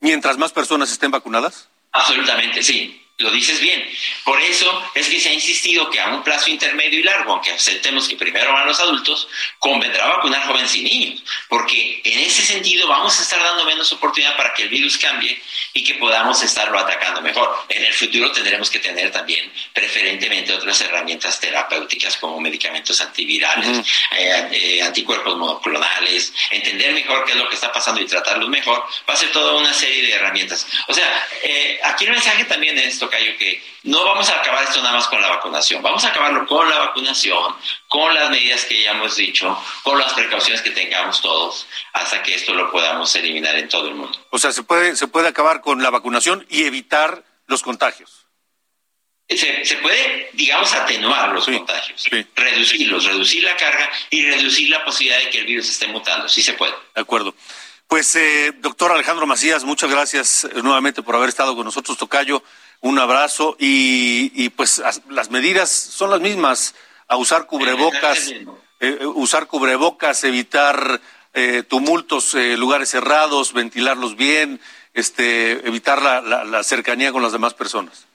mientras 0.00 0.36
más 0.36 0.52
personas 0.52 0.90
estén 0.90 1.10
vacunadas? 1.10 1.68
Absolutamente, 1.92 2.62
sí. 2.62 3.04
Lo 3.20 3.32
dices 3.32 3.60
bien. 3.60 3.84
Por 4.24 4.40
eso 4.40 4.90
es 4.94 5.08
que 5.08 5.18
se 5.18 5.30
ha 5.30 5.32
insistido 5.32 5.90
que 5.90 5.98
a 5.98 6.06
un 6.14 6.22
plazo 6.22 6.50
intermedio 6.50 7.00
y 7.00 7.02
largo, 7.02 7.32
aunque 7.32 7.50
aceptemos 7.50 8.06
que 8.06 8.14
primero 8.14 8.52
van 8.52 8.64
los 8.64 8.78
adultos, 8.78 9.26
convendrá 9.58 10.06
vacunar 10.06 10.46
jóvenes 10.46 10.72
y 10.76 10.82
niños, 10.82 11.24
porque 11.48 12.00
en 12.04 12.20
ese 12.20 12.42
sentido 12.42 12.86
vamos 12.86 13.18
a 13.18 13.22
estar 13.22 13.42
dando 13.42 13.64
menos 13.64 13.92
oportunidad 13.92 14.36
para 14.36 14.54
que 14.54 14.62
el 14.62 14.68
virus 14.68 14.98
cambie 14.98 15.42
y 15.72 15.82
que 15.82 15.94
podamos 15.94 16.40
estarlo 16.44 16.78
atacando 16.78 17.20
mejor. 17.20 17.56
En 17.68 17.84
el 17.86 17.92
futuro 17.92 18.30
tendremos 18.30 18.70
que 18.70 18.78
tener 18.78 19.10
también 19.10 19.52
preferentemente 19.72 20.52
otras 20.52 20.80
herramientas 20.80 21.40
terapéuticas 21.40 22.18
como 22.18 22.38
medicamentos 22.38 23.00
antivirales, 23.00 23.84
eh, 24.16 24.48
eh, 24.52 24.82
anticuerpos 24.82 25.36
monoclonales, 25.36 26.32
entender 26.52 26.92
mejor 26.92 27.24
qué 27.24 27.32
es 27.32 27.38
lo 27.38 27.48
que 27.48 27.56
está 27.56 27.72
pasando 27.72 28.00
y 28.00 28.06
tratarlos 28.06 28.48
mejor, 28.48 28.84
va 29.08 29.14
a 29.14 29.16
ser 29.16 29.32
toda 29.32 29.56
una 29.56 29.74
serie 29.74 30.02
de 30.02 30.12
herramientas. 30.12 30.68
O 30.86 30.94
sea, 30.94 31.26
eh, 31.42 31.80
aquí 31.82 32.04
el 32.04 32.12
mensaje 32.12 32.44
también 32.44 32.78
es 32.78 32.96
esto 33.16 33.38
que 33.38 33.62
no 33.84 34.04
vamos 34.04 34.28
a 34.28 34.40
acabar 34.40 34.64
esto 34.64 34.80
nada 34.80 34.94
más 34.94 35.08
con 35.08 35.20
la 35.20 35.28
vacunación, 35.28 35.82
vamos 35.82 36.04
a 36.04 36.08
acabarlo 36.08 36.46
con 36.46 36.68
la 36.68 36.78
vacunación, 36.78 37.54
con 37.88 38.14
las 38.14 38.30
medidas 38.30 38.64
que 38.64 38.82
ya 38.82 38.92
hemos 38.92 39.16
dicho, 39.16 39.56
con 39.82 39.98
las 39.98 40.12
precauciones 40.12 40.62
que 40.62 40.70
tengamos 40.70 41.20
todos, 41.20 41.66
hasta 41.92 42.22
que 42.22 42.34
esto 42.34 42.54
lo 42.54 42.70
podamos 42.70 43.14
eliminar 43.14 43.54
en 43.56 43.68
todo 43.68 43.88
el 43.88 43.94
mundo. 43.94 44.18
O 44.30 44.38
sea, 44.38 44.52
se 44.52 44.62
puede, 44.62 44.96
se 44.96 45.08
puede 45.08 45.28
acabar 45.28 45.60
con 45.60 45.82
la 45.82 45.90
vacunación 45.90 46.46
y 46.48 46.64
evitar 46.64 47.24
los 47.46 47.62
contagios. 47.62 48.26
Se, 49.28 49.76
puede, 49.82 50.30
digamos, 50.32 50.72
atenuar 50.72 51.34
los 51.34 51.44
contagios, 51.44 52.08
reducirlos, 52.34 53.04
reducir 53.04 53.44
la 53.44 53.54
carga 53.58 53.90
y 54.08 54.24
reducir 54.24 54.70
la 54.70 54.82
posibilidad 54.86 55.18
de 55.22 55.28
que 55.28 55.40
el 55.40 55.46
virus 55.46 55.68
esté 55.68 55.86
mutando. 55.86 56.26
Sí 56.30 56.40
se 56.42 56.54
puede. 56.54 56.72
De 56.94 57.02
acuerdo. 57.02 57.34
Pues, 57.86 58.16
eh, 58.16 58.52
doctor 58.56 58.90
Alejandro 58.90 59.26
Macías, 59.26 59.64
muchas 59.64 59.90
gracias 59.90 60.44
eh, 60.44 60.62
nuevamente 60.62 61.02
por 61.02 61.14
haber 61.14 61.28
estado 61.28 61.54
con 61.54 61.66
nosotros, 61.66 61.98
Tocayo 61.98 62.42
un 62.80 62.98
abrazo 62.98 63.56
y, 63.58 64.48
pues 64.50 64.82
las 65.08 65.30
medidas 65.30 65.70
son 65.70 66.10
las 66.10 66.20
mismas, 66.20 66.74
a 67.08 67.16
usar 67.16 67.46
cubrebocas, 67.46 68.28
eh, 68.28 68.46
eh, 68.80 69.06
usar 69.06 69.46
cubrebocas, 69.46 70.22
evitar 70.24 71.00
eh, 71.34 71.62
tumultos, 71.66 72.34
lugares 72.34 72.90
cerrados, 72.90 73.52
ventilarlos 73.52 74.16
bien, 74.16 74.60
este, 74.94 75.66
evitar 75.66 76.02
la, 76.02 76.62
cercanía 76.62 77.12
con 77.12 77.22
las 77.22 77.32
demás 77.32 77.54
personas. 77.54 78.06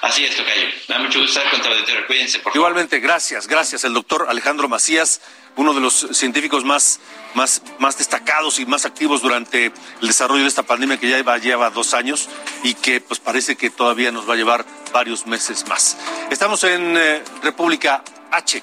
Así 0.00 0.24
es, 0.24 0.36
Tocayo. 0.36 0.66
Me 0.88 0.94
da 0.94 1.00
mucho 1.00 1.20
gusto 1.20 1.40
estar 1.40 1.50
con. 1.50 1.60
Cuídense, 2.06 2.38
por 2.38 2.54
Igualmente, 2.54 3.00
gracias, 3.00 3.46
gracias. 3.46 3.84
El 3.84 3.92
doctor 3.92 4.26
Alejandro 4.28 4.68
Macías, 4.68 5.20
uno 5.56 5.74
de 5.74 5.80
los 5.80 6.08
científicos 6.12 6.64
más 6.64 7.00
más, 7.34 7.62
más 7.78 7.98
destacados 7.98 8.58
y 8.58 8.66
más 8.66 8.86
activos 8.86 9.20
durante 9.22 9.66
el 9.66 10.06
desarrollo 10.06 10.42
de 10.42 10.48
esta 10.48 10.62
pandemia 10.62 10.98
que 10.98 11.08
ya 11.08 11.38
lleva, 11.38 11.70
dos 11.70 11.94
años 11.94 12.28
y 12.62 12.74
que 12.74 13.00
pues 13.00 13.20
parece 13.20 13.56
que 13.56 13.70
todavía 13.70 14.10
nos 14.10 14.28
va 14.28 14.34
a 14.34 14.36
llevar 14.36 14.64
varios 14.92 15.26
meses 15.26 15.66
más. 15.68 15.96
Estamos 16.30 16.64
en 16.64 16.96
eh, 16.96 17.22
República 17.42 18.02
H. 18.30 18.62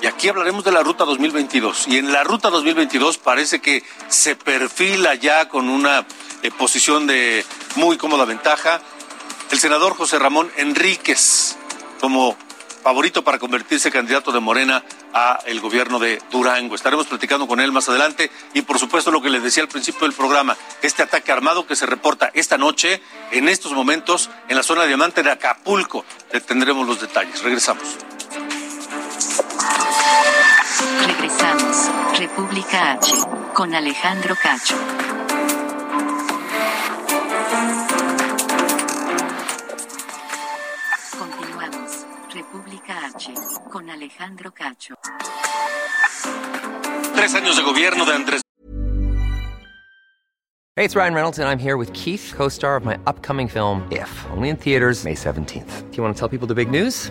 Y 0.00 0.06
aquí 0.06 0.28
hablaremos 0.28 0.64
de 0.64 0.70
la 0.70 0.82
ruta 0.82 1.04
2022. 1.04 1.88
Y 1.88 1.98
en 1.98 2.12
la 2.12 2.22
ruta 2.22 2.50
2022 2.50 3.18
parece 3.18 3.60
que 3.60 3.82
se 4.08 4.36
perfila 4.36 5.14
ya 5.14 5.48
con 5.48 5.68
una 5.68 6.06
eh, 6.42 6.50
posición 6.50 7.06
de 7.06 7.44
muy 7.76 7.96
cómoda 7.96 8.24
ventaja. 8.24 8.80
El 9.50 9.58
senador 9.58 9.96
José 9.96 10.18
Ramón 10.18 10.50
Enríquez 10.56 11.56
como 12.00 12.36
favorito 12.82 13.22
para 13.24 13.38
convertirse 13.38 13.90
candidato 13.90 14.32
de 14.32 14.40
Morena 14.40 14.84
a 15.12 15.40
el 15.46 15.60
gobierno 15.60 15.98
de 15.98 16.20
Durango. 16.30 16.74
Estaremos 16.74 17.06
platicando 17.06 17.46
con 17.46 17.60
él 17.60 17.72
más 17.72 17.88
adelante 17.88 18.30
y 18.54 18.62
por 18.62 18.78
supuesto 18.78 19.10
lo 19.10 19.20
que 19.20 19.30
les 19.30 19.42
decía 19.42 19.62
al 19.62 19.68
principio 19.68 20.02
del 20.02 20.12
programa, 20.12 20.56
este 20.82 21.02
ataque 21.02 21.32
armado 21.32 21.66
que 21.66 21.76
se 21.76 21.86
reporta 21.86 22.30
esta 22.34 22.58
noche, 22.58 23.02
en 23.32 23.48
estos 23.48 23.72
momentos, 23.72 24.30
en 24.48 24.56
la 24.56 24.62
zona 24.62 24.82
de 24.82 24.88
Diamante 24.88 25.22
de 25.22 25.30
Acapulco. 25.30 26.04
tendremos 26.46 26.86
los 26.86 27.00
detalles. 27.00 27.42
Regresamos. 27.42 27.84
Regresamos. 31.06 31.90
República 32.18 32.92
H. 32.92 33.12
Con 33.54 33.74
Alejandro 33.74 34.36
Cacho. 34.40 35.17
H. 43.18 43.34
Con 43.70 43.90
Alejandro 43.90 44.52
Cacho. 44.52 44.94
Tres 47.16 47.34
años 47.34 47.56
de 47.56 47.62
gobierno 47.64 48.04
de 48.04 48.12
Andrés. 48.12 48.40
Hey, 50.76 50.84
it's 50.84 50.94
Ryan 50.94 51.14
Reynolds, 51.14 51.38
and 51.40 51.48
I'm 51.48 51.58
here 51.58 51.76
with 51.76 51.92
Keith, 51.92 52.32
co 52.36 52.48
star 52.48 52.76
of 52.76 52.84
my 52.84 52.96
upcoming 53.08 53.48
film, 53.48 53.82
If, 53.90 54.08
only 54.30 54.50
in 54.50 54.56
theaters, 54.56 55.04
May 55.04 55.14
17th. 55.14 55.90
Do 55.90 55.96
you 55.96 56.02
want 56.04 56.14
to 56.14 56.18
tell 56.18 56.28
people 56.28 56.46
the 56.46 56.54
big 56.54 56.70
news? 56.70 57.10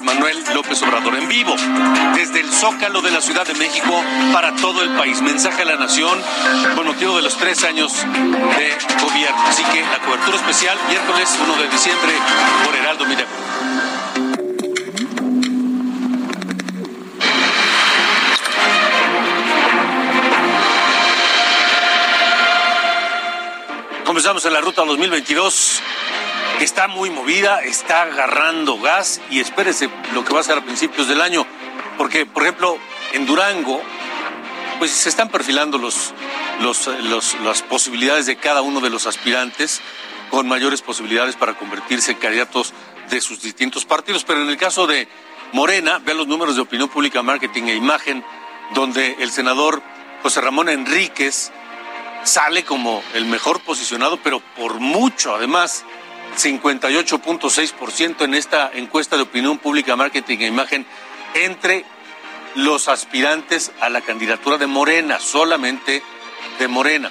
Manuel 0.00 0.36
López 0.52 0.82
Obrador 0.82 1.14
en 1.14 1.28
vivo 1.28 1.54
desde 2.16 2.40
el 2.40 2.50
Zócalo 2.50 3.00
de 3.00 3.12
la 3.12 3.20
Ciudad 3.20 3.46
de 3.46 3.54
México 3.54 3.92
para 4.32 4.56
todo 4.56 4.82
el 4.82 4.90
país. 4.96 5.22
Mensaje 5.22 5.62
a 5.62 5.64
la 5.64 5.76
nación 5.76 6.20
con 6.74 6.86
motivo 6.86 7.14
de 7.16 7.22
los 7.22 7.36
tres 7.36 7.62
años 7.62 7.92
de 8.02 8.76
gobierno. 9.00 9.42
Así 9.46 9.62
que 9.62 9.82
la 9.82 10.00
cobertura 10.00 10.36
especial 10.36 10.76
miércoles 10.88 11.38
1 11.40 11.56
de 11.62 11.68
diciembre 11.68 12.12
por 12.64 12.74
Heraldo 12.74 13.04
Mira. 13.06 13.24
Comenzamos 24.04 24.44
en 24.44 24.52
la 24.52 24.60
ruta 24.60 24.84
2022 24.84 25.82
está 26.60 26.88
muy 26.88 27.10
movida, 27.10 27.62
está 27.62 28.02
agarrando 28.02 28.80
gas 28.80 29.20
y 29.30 29.40
espérese 29.40 29.88
lo 30.12 30.24
que 30.24 30.32
va 30.32 30.40
a 30.40 30.44
ser 30.44 30.58
a 30.58 30.64
principios 30.64 31.08
del 31.08 31.20
año, 31.20 31.46
porque 31.98 32.26
por 32.26 32.42
ejemplo 32.42 32.78
en 33.12 33.26
Durango 33.26 33.82
pues 34.78 34.90
se 34.90 35.08
están 35.08 35.28
perfilando 35.28 35.78
los, 35.78 36.12
las 37.42 37.62
posibilidades 37.62 38.26
de 38.26 38.36
cada 38.36 38.62
uno 38.62 38.80
de 38.80 38.90
los 38.90 39.06
aspirantes 39.06 39.80
con 40.30 40.48
mayores 40.48 40.82
posibilidades 40.82 41.36
para 41.36 41.54
convertirse 41.54 42.12
en 42.12 42.18
candidatos 42.18 42.72
de 43.08 43.20
sus 43.20 43.40
distintos 43.40 43.84
partidos, 43.84 44.24
pero 44.24 44.42
en 44.42 44.48
el 44.48 44.56
caso 44.56 44.86
de 44.86 45.06
Morena, 45.52 46.00
vean 46.00 46.18
los 46.18 46.26
números 46.26 46.56
de 46.56 46.62
opinión 46.62 46.88
pública, 46.88 47.22
marketing 47.22 47.64
e 47.64 47.76
imagen, 47.76 48.24
donde 48.74 49.16
el 49.20 49.30
senador 49.30 49.82
José 50.22 50.40
Ramón 50.40 50.68
Enríquez 50.68 51.52
sale 52.24 52.64
como 52.64 53.02
el 53.14 53.26
mejor 53.26 53.60
posicionado, 53.60 54.18
pero 54.22 54.40
por 54.56 54.80
mucho 54.80 55.34
además 55.34 55.84
58.6% 56.36 58.24
en 58.24 58.34
esta 58.34 58.70
encuesta 58.72 59.16
de 59.16 59.22
opinión 59.22 59.58
pública, 59.58 59.96
marketing 59.96 60.38
e 60.38 60.46
imagen 60.46 60.86
entre 61.34 61.84
los 62.54 62.88
aspirantes 62.88 63.72
a 63.80 63.88
la 63.88 64.00
candidatura 64.00 64.58
de 64.58 64.66
Morena, 64.66 65.18
solamente 65.18 66.02
de 66.58 66.68
Morena. 66.68 67.10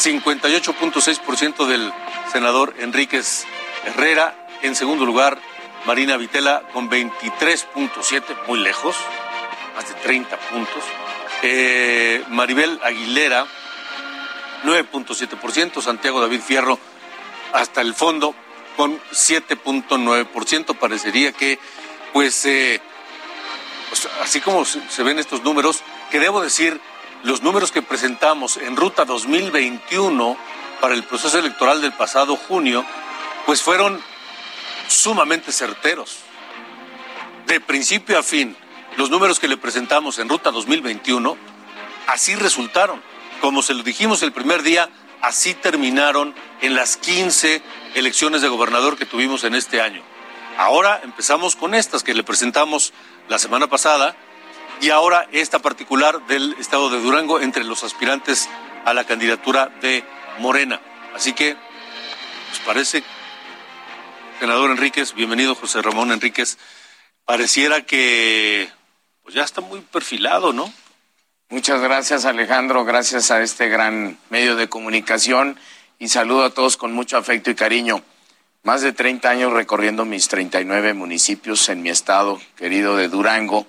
58.6% 0.00 1.66
del 1.66 1.92
senador 2.32 2.74
Enríquez 2.78 3.44
Herrera. 3.84 4.46
En 4.62 4.74
segundo 4.74 5.04
lugar, 5.04 5.38
Marina 5.84 6.16
Vitela 6.16 6.62
con 6.72 6.88
23.7, 6.88 8.46
muy 8.46 8.60
lejos, 8.60 8.96
más 9.74 9.88
de 9.88 9.94
30 9.94 10.36
puntos. 10.36 10.84
Eh, 11.42 12.24
Maribel 12.28 12.80
Aguilera, 12.84 13.46
9.7%. 14.64 15.82
Santiago 15.82 16.20
David 16.20 16.40
Fierro, 16.40 16.78
hasta 17.52 17.80
el 17.80 17.94
fondo, 17.94 18.34
con 18.76 19.00
7.9%. 19.12 20.78
Parecería 20.78 21.32
que, 21.32 21.58
pues, 22.12 22.44
eh, 22.46 22.80
así 24.22 24.40
como 24.40 24.64
se 24.64 25.02
ven 25.02 25.18
estos 25.18 25.42
números, 25.42 25.82
que 26.10 26.20
debo 26.20 26.40
decir, 26.40 26.80
los 27.22 27.42
números 27.42 27.70
que 27.70 27.82
presentamos 27.82 28.56
en 28.56 28.76
Ruta 28.76 29.04
2021 29.04 30.36
para 30.80 30.94
el 30.94 31.04
proceso 31.04 31.38
electoral 31.38 31.80
del 31.80 31.92
pasado 31.92 32.36
junio, 32.36 32.84
pues 33.46 33.62
fueron 33.62 34.02
sumamente 34.88 35.52
certeros. 35.52 36.18
De 37.46 37.60
principio 37.60 38.18
a 38.18 38.22
fin, 38.22 38.56
los 38.96 39.10
números 39.10 39.38
que 39.38 39.48
le 39.48 39.56
presentamos 39.56 40.18
en 40.18 40.28
Ruta 40.28 40.50
2021, 40.50 41.36
así 42.08 42.34
resultaron. 42.34 43.00
Como 43.40 43.62
se 43.62 43.74
lo 43.74 43.82
dijimos 43.82 44.22
el 44.22 44.32
primer 44.32 44.62
día, 44.62 44.88
así 45.22 45.54
terminaron 45.54 46.34
en 46.60 46.74
las 46.74 46.98
15 46.98 47.62
elecciones 47.94 48.42
de 48.42 48.48
gobernador 48.48 48.98
que 48.98 49.06
tuvimos 49.06 49.44
en 49.44 49.54
este 49.54 49.80
año. 49.80 50.02
Ahora 50.58 51.00
empezamos 51.02 51.56
con 51.56 51.74
estas 51.74 52.02
que 52.02 52.12
le 52.12 52.24
presentamos 52.24 52.92
la 53.28 53.38
semana 53.38 53.68
pasada 53.68 54.14
y 54.80 54.90
ahora 54.90 55.26
esta 55.32 55.60
particular 55.60 56.26
del 56.26 56.54
estado 56.58 56.90
de 56.90 57.00
Durango 57.00 57.40
entre 57.40 57.64
los 57.64 57.84
aspirantes 57.84 58.50
a 58.84 58.92
la 58.92 59.04
candidatura 59.04 59.70
de 59.80 60.04
Morena. 60.40 60.80
Así 61.14 61.32
que, 61.32 61.54
pues 61.54 62.60
parece, 62.66 63.04
senador 64.40 64.72
Enríquez, 64.72 65.14
bienvenido 65.14 65.54
José 65.54 65.82
Ramón 65.82 66.10
Enríquez, 66.10 66.58
pareciera 67.24 67.82
que 67.82 68.68
pues 69.22 69.36
ya 69.36 69.44
está 69.44 69.60
muy 69.60 69.80
perfilado, 69.80 70.52
¿no? 70.52 70.72
Muchas 71.52 71.82
gracias 71.82 72.24
Alejandro, 72.24 72.86
gracias 72.86 73.30
a 73.30 73.42
este 73.42 73.68
gran 73.68 74.16
medio 74.30 74.56
de 74.56 74.70
comunicación. 74.70 75.58
Y 75.98 76.08
saludo 76.08 76.46
a 76.46 76.50
todos 76.54 76.78
con 76.78 76.94
mucho 76.94 77.18
afecto 77.18 77.50
y 77.50 77.54
cariño. 77.54 78.00
Más 78.62 78.80
de 78.80 78.94
30 78.94 79.28
años 79.28 79.52
recorriendo 79.52 80.06
mis 80.06 80.28
39 80.28 80.94
municipios 80.94 81.68
en 81.68 81.82
mi 81.82 81.90
estado 81.90 82.40
querido 82.56 82.96
de 82.96 83.08
Durango. 83.08 83.66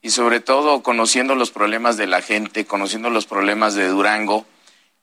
Y 0.00 0.10
sobre 0.10 0.40
todo 0.40 0.82
conociendo 0.82 1.36
los 1.36 1.52
problemas 1.52 1.96
de 1.96 2.08
la 2.08 2.22
gente, 2.22 2.64
conociendo 2.64 3.08
los 3.08 3.26
problemas 3.26 3.76
de 3.76 3.86
Durango. 3.86 4.44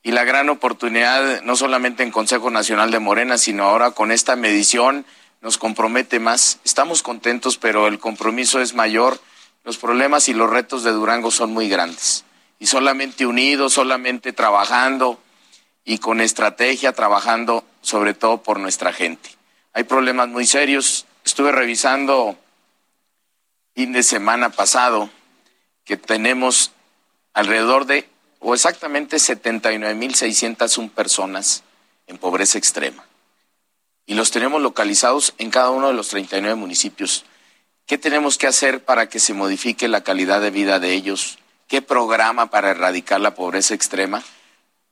Y 0.03 0.11
la 0.11 0.25
gran 0.25 0.49
oportunidad, 0.49 1.41
no 1.43 1.55
solamente 1.55 2.03
en 2.03 2.11
Consejo 2.11 2.49
Nacional 2.51 2.91
de 2.91 2.99
Morena, 2.99 3.37
sino 3.37 3.63
ahora 3.63 3.91
con 3.91 4.11
esta 4.11 4.35
medición 4.35 5.05
nos 5.39 5.57
compromete 5.57 6.19
más. 6.19 6.59
Estamos 6.65 7.01
contentos, 7.01 7.57
pero 7.57 7.87
el 7.87 7.97
compromiso 7.97 8.59
es 8.59 8.73
mayor 8.73 9.21
los 9.69 9.77
problemas 9.77 10.27
y 10.29 10.33
los 10.33 10.49
retos 10.49 10.83
de 10.83 10.89
Durango 10.89 11.29
son 11.29 11.53
muy 11.53 11.69
grandes. 11.69 12.25
Y 12.57 12.65
solamente 12.65 13.27
unidos, 13.27 13.73
solamente 13.73 14.33
trabajando 14.33 15.21
y 15.85 15.99
con 15.99 16.21
estrategia, 16.21 16.91
trabajando 16.93 17.63
sobre 17.83 18.15
todo 18.15 18.41
por 18.41 18.59
nuestra 18.59 18.91
gente. 18.93 19.29
Hay 19.73 19.83
problemas 19.83 20.27
muy 20.27 20.47
serios. 20.47 21.05
Estuve 21.23 21.51
revisando 21.51 22.35
fin 23.75 23.93
de 23.93 24.01
semana 24.01 24.49
pasado 24.49 25.11
que 25.85 25.97
tenemos 25.97 26.71
alrededor 27.35 27.85
de, 27.85 28.09
o 28.39 28.55
exactamente 28.55 29.17
79.601 29.17 30.89
personas 30.89 31.61
en 32.07 32.17
pobreza 32.17 32.57
extrema. 32.57 33.05
Y 34.07 34.15
los 34.15 34.31
tenemos 34.31 34.63
localizados 34.63 35.35
en 35.37 35.51
cada 35.51 35.69
uno 35.69 35.89
de 35.89 35.93
los 35.93 36.07
39 36.07 36.55
municipios 36.55 37.23
¿Qué 37.89 37.97
tenemos 37.97 38.37
que 38.37 38.45
hacer 38.45 38.85
para 38.85 39.09
que 39.09 39.19
se 39.19 39.33
modifique 39.33 39.87
la 39.87 40.03
calidad 40.03 40.41
de 40.41 40.51
vida 40.51 40.77
de 40.77 40.93
ellos? 40.93 41.39
¿Qué 41.67 41.81
programa 41.81 42.51
para 42.51 42.69
erradicar 42.69 43.19
la 43.19 43.33
pobreza 43.33 43.73
extrema? 43.73 44.23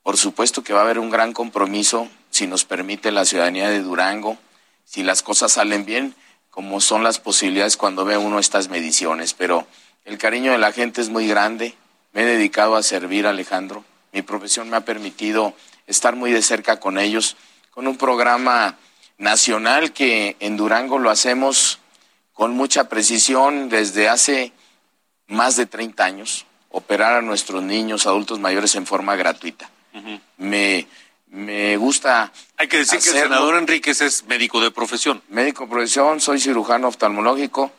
Por 0.02 0.16
supuesto 0.16 0.64
que 0.64 0.72
va 0.72 0.80
a 0.80 0.82
haber 0.82 0.98
un 0.98 1.08
gran 1.08 1.32
compromiso 1.32 2.08
si 2.30 2.48
nos 2.48 2.64
permite 2.64 3.12
la 3.12 3.24
ciudadanía 3.24 3.70
de 3.70 3.82
Durango, 3.82 4.36
si 4.84 5.04
las 5.04 5.22
cosas 5.22 5.52
salen 5.52 5.84
bien, 5.84 6.16
como 6.50 6.80
son 6.80 7.04
las 7.04 7.20
posibilidades 7.20 7.76
cuando 7.76 8.04
ve 8.04 8.16
uno 8.16 8.40
estas 8.40 8.68
mediciones. 8.68 9.32
Pero 9.32 9.68
el 10.04 10.18
cariño 10.18 10.50
de 10.50 10.58
la 10.58 10.72
gente 10.72 11.00
es 11.00 11.08
muy 11.08 11.28
grande. 11.28 11.76
Me 12.12 12.22
he 12.22 12.26
dedicado 12.26 12.74
a 12.74 12.82
servir, 12.82 13.28
Alejandro. 13.28 13.84
Mi 14.12 14.22
profesión 14.22 14.70
me 14.70 14.76
ha 14.76 14.80
permitido 14.80 15.54
estar 15.86 16.16
muy 16.16 16.32
de 16.32 16.42
cerca 16.42 16.80
con 16.80 16.98
ellos, 16.98 17.36
con 17.70 17.86
un 17.86 17.96
programa 17.96 18.76
nacional 19.18 19.92
que 19.92 20.34
en 20.40 20.56
Durango 20.56 20.98
lo 20.98 21.10
hacemos 21.10 21.77
con 22.38 22.52
mucha 22.52 22.88
precisión 22.88 23.68
desde 23.68 24.08
hace 24.08 24.52
más 25.26 25.56
de 25.56 25.66
30 25.66 26.04
años, 26.04 26.46
operar 26.68 27.14
a 27.14 27.20
nuestros 27.20 27.64
niños, 27.64 28.06
adultos 28.06 28.38
mayores 28.38 28.76
en 28.76 28.86
forma 28.86 29.16
gratuita. 29.16 29.68
me, 30.36 30.86
me 31.26 31.76
gusta. 31.78 32.30
Hay 32.56 32.68
que 32.68 32.78
decir 32.78 33.00
que 33.00 33.10
el 33.10 33.24
senador 33.24 33.56
Enríquez 33.56 34.00
es 34.02 34.24
médico 34.28 34.60
de 34.60 34.70
profesión. 34.70 35.20
Médico 35.28 35.64
de 35.64 35.70
profesión, 35.70 36.20
soy 36.20 36.38
cirujano 36.38 36.86
oftalmológico 36.86 37.72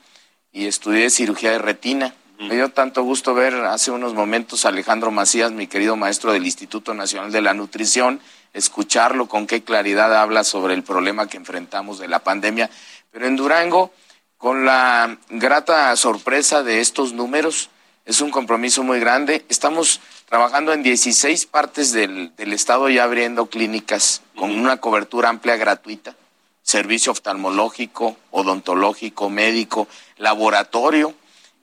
y 0.52 0.68
estudié 0.68 1.10
cirugía 1.10 1.52
de 1.52 1.60
retina. 1.60 2.14
Me 2.38 2.56
dio 2.56 2.68
tanto 2.68 3.04
gusto 3.04 3.34
ver 3.34 3.54
hace 3.54 3.92
unos 3.92 4.14
momentos 4.14 4.66
a 4.66 4.70
Alejandro 4.70 5.10
Macías, 5.10 5.54
mi 5.54 5.68
querido 5.68 5.96
maestro 5.96 6.34
del 6.34 6.44
Instituto 6.44 6.94
Nacional 6.94 7.32
de 7.32 7.42
la 7.42 7.54
Nutrición, 7.54 8.20
escucharlo 8.54 9.30
con 9.30 9.48
qué 9.48 9.64
claridad 9.64 10.14
habla 10.14 10.44
sobre 10.44 10.74
el 10.74 10.84
problema 10.84 11.30
que 11.30 11.38
enfrentamos 11.38 11.98
de 11.98 12.10
la 12.10 12.20
pandemia. 12.20 12.70
Pero 13.10 13.26
en 13.26 13.38
Durango, 13.38 13.94
con 14.40 14.66
la 14.66 15.18
grata 15.30 15.94
sorpresa 15.98 16.64
de 16.64 16.80
estos 16.80 17.12
números, 17.12 17.70
es 18.06 18.22
un 18.22 18.32
compromiso 18.32 18.84
muy 18.84 19.00
grande. 19.02 19.46
Estamos 19.50 20.00
trabajando 20.28 20.72
en 20.72 20.82
16 20.82 21.46
partes 21.46 21.92
del, 21.92 22.34
del 22.38 22.54
estado 22.54 22.88
ya 22.90 23.04
abriendo 23.04 23.48
clínicas 23.48 24.22
con 24.36 24.58
una 24.58 24.78
cobertura 24.78 25.28
amplia 25.28 25.58
gratuita, 25.58 26.16
servicio 26.64 27.12
oftalmológico, 27.12 28.16
odontológico, 28.32 29.30
médico, 29.30 29.90
laboratorio 30.18 31.14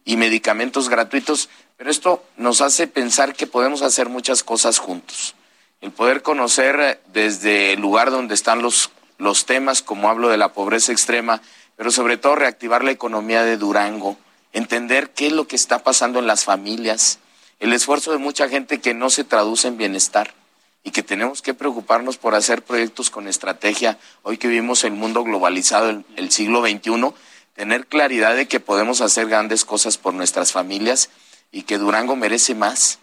y 0.05 0.19
medicamentos 0.19 0.91
gratuitos. 0.91 1.49
Pero 1.79 1.91
esto 1.91 2.23
nos 2.37 2.61
hace 2.61 2.87
pensar 2.87 3.35
que 3.35 3.47
podemos 3.47 3.81
hacer 3.81 4.11
muchas 4.11 4.45
cosas 4.45 4.79
juntos. 4.79 5.35
El 5.81 5.93
poder 5.93 6.23
conocer 6.23 7.01
desde 7.07 7.73
el 7.73 7.81
lugar 7.81 8.11
donde 8.11 8.35
están 8.35 8.61
los, 8.61 8.91
los 9.17 9.47
temas, 9.47 9.81
como 9.81 10.11
hablo 10.11 10.29
de 10.29 10.37
la 10.37 10.53
pobreza 10.53 10.93
extrema, 10.93 11.41
pero 11.77 11.91
sobre 11.91 12.17
todo 12.17 12.35
reactivar 12.35 12.83
la 12.83 12.91
economía 12.91 13.45
de 13.45 13.57
Durango, 13.57 14.17
entender 14.53 15.11
qué 15.11 15.29
es 15.29 15.33
lo 15.33 15.47
que 15.47 15.57
está 15.57 15.83
pasando 15.83 16.19
en 16.19 16.27
las 16.27 16.45
familias, 16.45 17.19
el 17.61 17.73
esfuerzo 17.73 18.13
de 18.13 18.19
mucha 18.19 18.49
gente 18.49 18.81
que 18.81 18.95
no 18.95 19.11
se 19.11 19.25
traduce 19.25 19.69
en 19.69 19.77
bienestar 19.77 20.35
y 20.83 20.91
que 20.91 21.03
tenemos 21.03 21.43
que 21.43 21.55
preocuparnos 21.55 22.17
por 22.17 22.35
hacer 22.35 22.63
proyectos 22.63 23.11
con 23.11 23.29
estrategia. 23.29 23.99
Hoy 24.23 24.39
que 24.39 24.49
vivimos 24.49 24.85
el 24.85 24.93
mundo 24.93 25.25
globalizado, 25.25 25.91
el, 25.91 26.05
el 26.17 26.31
siglo 26.31 26.63
XXI, 26.63 27.13
tener 27.55 27.87
claridad 27.87 28.37
de 28.37 28.47
que 28.47 28.61
podemos 28.61 29.01
hacer 29.01 29.29
grandes 29.29 29.65
cosas 29.65 29.99
por 29.99 30.15
nuestras 30.15 30.53
familias 30.53 31.11
y 31.51 31.63
que 31.63 31.79
Durango 31.79 32.17
merece 32.17 32.55
más. 32.55 32.99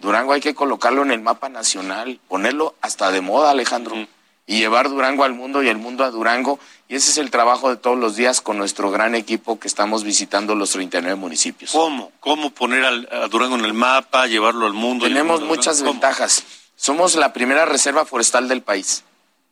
Durango 0.00 0.32
hay 0.32 0.40
que 0.40 0.54
colocarlo 0.54 1.02
en 1.02 1.12
el 1.12 1.20
mapa 1.20 1.48
nacional, 1.48 2.20
ponerlo 2.28 2.74
hasta 2.80 3.10
de 3.12 3.20
moda, 3.20 3.50
Alejandro 3.50 3.94
y 4.46 4.58
llevar 4.58 4.88
Durango 4.88 5.24
al 5.24 5.34
mundo 5.34 5.62
y 5.62 5.68
el 5.68 5.78
mundo 5.78 6.04
a 6.04 6.10
Durango. 6.10 6.58
Y 6.88 6.96
ese 6.96 7.10
es 7.10 7.18
el 7.18 7.30
trabajo 7.30 7.70
de 7.70 7.76
todos 7.76 7.98
los 7.98 8.16
días 8.16 8.40
con 8.40 8.58
nuestro 8.58 8.90
gran 8.90 9.14
equipo 9.14 9.58
que 9.58 9.68
estamos 9.68 10.04
visitando 10.04 10.54
los 10.54 10.70
39 10.70 11.14
municipios. 11.16 11.72
¿Cómo? 11.72 12.12
¿Cómo 12.20 12.50
poner 12.50 12.84
al, 12.84 13.08
a 13.10 13.28
Durango 13.28 13.56
en 13.56 13.64
el 13.64 13.74
mapa, 13.74 14.26
llevarlo 14.26 14.66
al 14.66 14.72
mundo? 14.74 15.06
Tenemos 15.06 15.42
muchas 15.42 15.82
ventajas. 15.82 16.44
Somos 16.76 17.14
la 17.14 17.32
primera 17.32 17.64
reserva 17.64 18.04
forestal 18.04 18.48
del 18.48 18.62
país. 18.62 19.04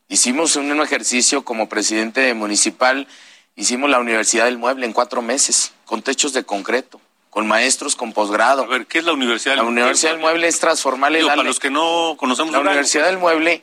Hicimos 0.08 0.56
un 0.56 0.80
ejercicio 0.80 1.44
como 1.44 1.68
presidente 1.68 2.34
municipal, 2.34 3.06
hicimos 3.54 3.88
la 3.88 4.00
Universidad 4.00 4.46
del 4.46 4.58
Mueble 4.58 4.84
en 4.84 4.92
cuatro 4.92 5.22
meses, 5.22 5.72
con 5.84 6.02
techos 6.02 6.32
de 6.32 6.44
concreto 6.44 7.00
con 7.30 7.46
maestros 7.46 7.94
con 7.96 8.12
posgrado. 8.12 8.64
A 8.64 8.66
ver, 8.66 8.86
¿qué 8.86 8.98
es 8.98 9.04
la 9.04 9.12
Universidad 9.12 9.54
del 9.54 9.62
Mueble? 9.62 9.80
La 9.80 9.84
Universidad 9.84 10.10
del 10.10 10.20
Mueble 10.20 10.48
es 10.48 10.58
transformar 10.58 11.14
el 11.14 11.26
Para 11.26 11.44
los 11.44 11.60
que 11.60 11.70
no 11.70 12.16
conocemos 12.18 12.52
La 12.52 12.58
Universidad 12.58 13.06
del 13.06 13.18
Mueble 13.18 13.62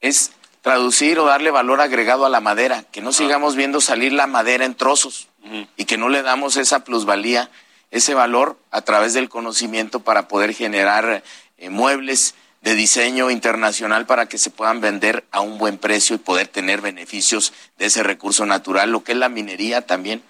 es 0.00 0.32
traducir 0.64 1.18
o 1.18 1.26
darle 1.26 1.50
valor 1.50 1.82
agregado 1.82 2.24
a 2.24 2.30
la 2.30 2.40
madera, 2.40 2.84
que 2.90 3.02
no 3.02 3.12
sigamos 3.12 3.54
viendo 3.54 3.82
salir 3.82 4.14
la 4.14 4.26
madera 4.26 4.64
en 4.64 4.74
trozos 4.74 5.28
y 5.76 5.84
que 5.84 5.98
no 5.98 6.08
le 6.08 6.22
damos 6.22 6.56
esa 6.56 6.84
plusvalía, 6.84 7.50
ese 7.90 8.14
valor 8.14 8.58
a 8.70 8.80
través 8.80 9.12
del 9.12 9.28
conocimiento 9.28 10.00
para 10.00 10.26
poder 10.26 10.54
generar 10.54 11.22
eh, 11.58 11.68
muebles 11.68 12.34
de 12.62 12.74
diseño 12.74 13.30
internacional 13.30 14.06
para 14.06 14.26
que 14.26 14.38
se 14.38 14.48
puedan 14.48 14.80
vender 14.80 15.24
a 15.32 15.42
un 15.42 15.58
buen 15.58 15.76
precio 15.76 16.16
y 16.16 16.18
poder 16.18 16.48
tener 16.48 16.80
beneficios 16.80 17.52
de 17.76 17.84
ese 17.84 18.02
recurso 18.02 18.46
natural, 18.46 18.90
lo 18.90 19.04
que 19.04 19.12
es 19.12 19.18
la 19.18 19.28
minería 19.28 19.82
también, 19.82 20.22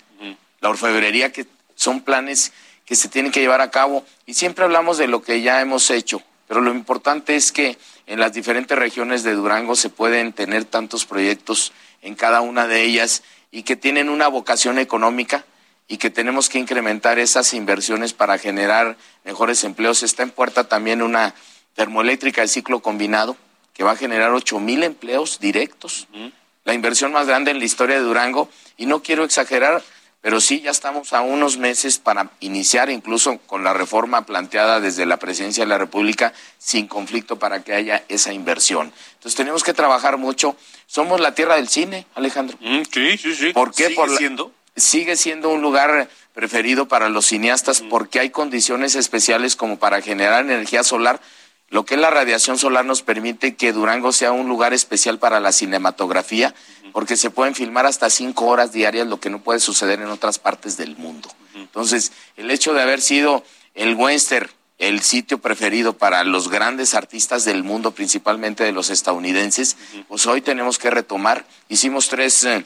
la 0.60 0.68
orfebrería, 0.68 1.30
que 1.30 1.46
son 1.76 2.00
planes 2.00 2.52
que 2.86 2.96
se 2.96 3.08
tienen 3.08 3.30
que 3.30 3.40
llevar 3.40 3.60
a 3.60 3.70
cabo. 3.70 4.04
Y 4.26 4.34
siempre 4.34 4.64
hablamos 4.64 4.98
de 4.98 5.06
lo 5.06 5.22
que 5.22 5.42
ya 5.42 5.60
hemos 5.60 5.90
hecho, 5.90 6.22
pero 6.48 6.60
lo 6.60 6.72
importante 6.72 7.36
es 7.36 7.52
que 7.52 7.78
en 8.06 8.20
las 8.20 8.32
diferentes 8.32 8.78
regiones 8.78 9.22
de 9.22 9.34
Durango 9.34 9.76
se 9.76 9.88
pueden 9.88 10.32
tener 10.32 10.64
tantos 10.64 11.06
proyectos 11.06 11.72
en 12.02 12.14
cada 12.14 12.40
una 12.40 12.66
de 12.66 12.82
ellas 12.82 13.22
y 13.50 13.62
que 13.62 13.76
tienen 13.76 14.08
una 14.08 14.28
vocación 14.28 14.78
económica 14.78 15.44
y 15.88 15.98
que 15.98 16.10
tenemos 16.10 16.48
que 16.48 16.58
incrementar 16.58 17.18
esas 17.18 17.54
inversiones 17.54 18.12
para 18.12 18.38
generar 18.38 18.96
mejores 19.24 19.64
empleos. 19.64 20.02
Está 20.02 20.22
en 20.22 20.30
puerta 20.30 20.68
también 20.68 21.02
una 21.02 21.34
termoeléctrica 21.74 22.42
de 22.42 22.48
ciclo 22.48 22.80
combinado 22.80 23.36
que 23.72 23.84
va 23.84 23.92
a 23.92 23.96
generar 23.96 24.30
ocho 24.32 24.60
mil 24.60 24.82
empleos 24.82 25.40
directos, 25.40 26.06
la 26.64 26.74
inversión 26.74 27.12
más 27.12 27.26
grande 27.26 27.50
en 27.50 27.58
la 27.58 27.64
historia 27.64 27.96
de 27.96 28.02
Durango. 28.02 28.48
Y 28.76 28.86
no 28.86 29.02
quiero 29.02 29.24
exagerar, 29.24 29.82
pero 30.24 30.40
sí 30.40 30.62
ya 30.62 30.70
estamos 30.70 31.12
a 31.12 31.20
unos 31.20 31.58
meses 31.58 31.98
para 31.98 32.30
iniciar 32.40 32.88
incluso 32.88 33.36
con 33.46 33.62
la 33.62 33.74
reforma 33.74 34.24
planteada 34.24 34.80
desde 34.80 35.04
la 35.04 35.18
presidencia 35.18 35.64
de 35.64 35.68
la 35.68 35.76
República 35.76 36.32
sin 36.56 36.86
conflicto 36.88 37.38
para 37.38 37.62
que 37.62 37.74
haya 37.74 38.04
esa 38.08 38.32
inversión. 38.32 38.90
Entonces 39.16 39.36
tenemos 39.36 39.62
que 39.62 39.74
trabajar 39.74 40.16
mucho. 40.16 40.56
Somos 40.86 41.20
la 41.20 41.34
tierra 41.34 41.56
del 41.56 41.68
cine, 41.68 42.06
Alejandro. 42.14 42.56
Mm, 42.62 42.84
sí, 42.90 43.18
sí, 43.18 43.34
sí. 43.34 43.52
¿Por 43.52 43.74
qué? 43.74 43.88
¿Sigue 43.88 44.16
siendo? 44.16 44.50
Sigue 44.74 45.16
siendo 45.16 45.50
un 45.50 45.60
lugar 45.60 46.08
preferido 46.32 46.88
para 46.88 47.10
los 47.10 47.26
cineastas 47.26 47.82
Mm. 47.82 47.90
porque 47.90 48.18
hay 48.18 48.30
condiciones 48.30 48.94
especiales 48.94 49.56
como 49.56 49.78
para 49.78 50.00
generar 50.00 50.42
energía 50.42 50.84
solar. 50.84 51.20
Lo 51.68 51.84
que 51.84 51.96
es 51.96 52.00
la 52.00 52.08
radiación 52.10 52.56
solar 52.56 52.86
nos 52.86 53.02
permite 53.02 53.56
que 53.56 53.74
Durango 53.74 54.10
sea 54.12 54.32
un 54.32 54.48
lugar 54.48 54.72
especial 54.72 55.18
para 55.18 55.38
la 55.40 55.52
cinematografía, 55.52 56.54
porque 56.94 57.16
se 57.16 57.28
pueden 57.28 57.56
filmar 57.56 57.86
hasta 57.86 58.08
cinco 58.08 58.46
horas 58.46 58.70
diarias, 58.72 59.08
lo 59.08 59.18
que 59.18 59.28
no 59.28 59.42
puede 59.42 59.58
suceder 59.58 60.00
en 60.00 60.06
otras 60.06 60.38
partes 60.38 60.76
del 60.76 60.96
mundo. 60.96 61.28
Entonces, 61.56 62.12
el 62.36 62.52
hecho 62.52 62.72
de 62.72 62.82
haber 62.82 63.00
sido 63.00 63.42
el 63.74 63.96
Western 63.96 64.48
el 64.78 65.02
sitio 65.02 65.38
preferido 65.38 65.96
para 65.96 66.22
los 66.22 66.48
grandes 66.48 66.94
artistas 66.94 67.44
del 67.44 67.64
mundo, 67.64 67.90
principalmente 67.90 68.62
de 68.62 68.70
los 68.70 68.90
estadounidenses, 68.90 69.76
pues 70.08 70.26
hoy 70.26 70.40
tenemos 70.40 70.78
que 70.78 70.90
retomar. 70.90 71.44
Hicimos 71.68 72.08
tres, 72.08 72.44
eh, 72.44 72.64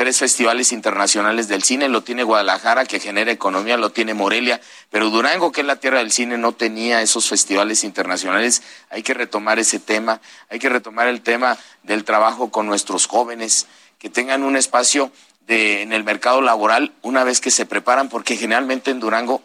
tres 0.00 0.16
festivales 0.16 0.72
internacionales 0.72 1.46
del 1.46 1.62
cine, 1.62 1.90
lo 1.90 2.02
tiene 2.02 2.22
Guadalajara, 2.22 2.86
que 2.86 3.00
genera 3.00 3.32
economía, 3.32 3.76
lo 3.76 3.90
tiene 3.90 4.14
Morelia, 4.14 4.58
pero 4.88 5.10
Durango, 5.10 5.52
que 5.52 5.60
es 5.60 5.66
la 5.66 5.76
tierra 5.76 5.98
del 5.98 6.10
cine, 6.10 6.38
no 6.38 6.52
tenía 6.52 7.02
esos 7.02 7.28
festivales 7.28 7.84
internacionales. 7.84 8.62
Hay 8.88 9.02
que 9.02 9.12
retomar 9.12 9.58
ese 9.58 9.78
tema, 9.78 10.22
hay 10.48 10.58
que 10.58 10.70
retomar 10.70 11.06
el 11.06 11.20
tema 11.20 11.58
del 11.82 12.04
trabajo 12.04 12.50
con 12.50 12.64
nuestros 12.64 13.06
jóvenes, 13.06 13.66
que 13.98 14.08
tengan 14.08 14.42
un 14.42 14.56
espacio 14.56 15.12
de, 15.46 15.82
en 15.82 15.92
el 15.92 16.02
mercado 16.02 16.40
laboral 16.40 16.94
una 17.02 17.22
vez 17.22 17.42
que 17.42 17.50
se 17.50 17.66
preparan, 17.66 18.08
porque 18.08 18.38
generalmente 18.38 18.90
en 18.90 19.00
Durango 19.00 19.42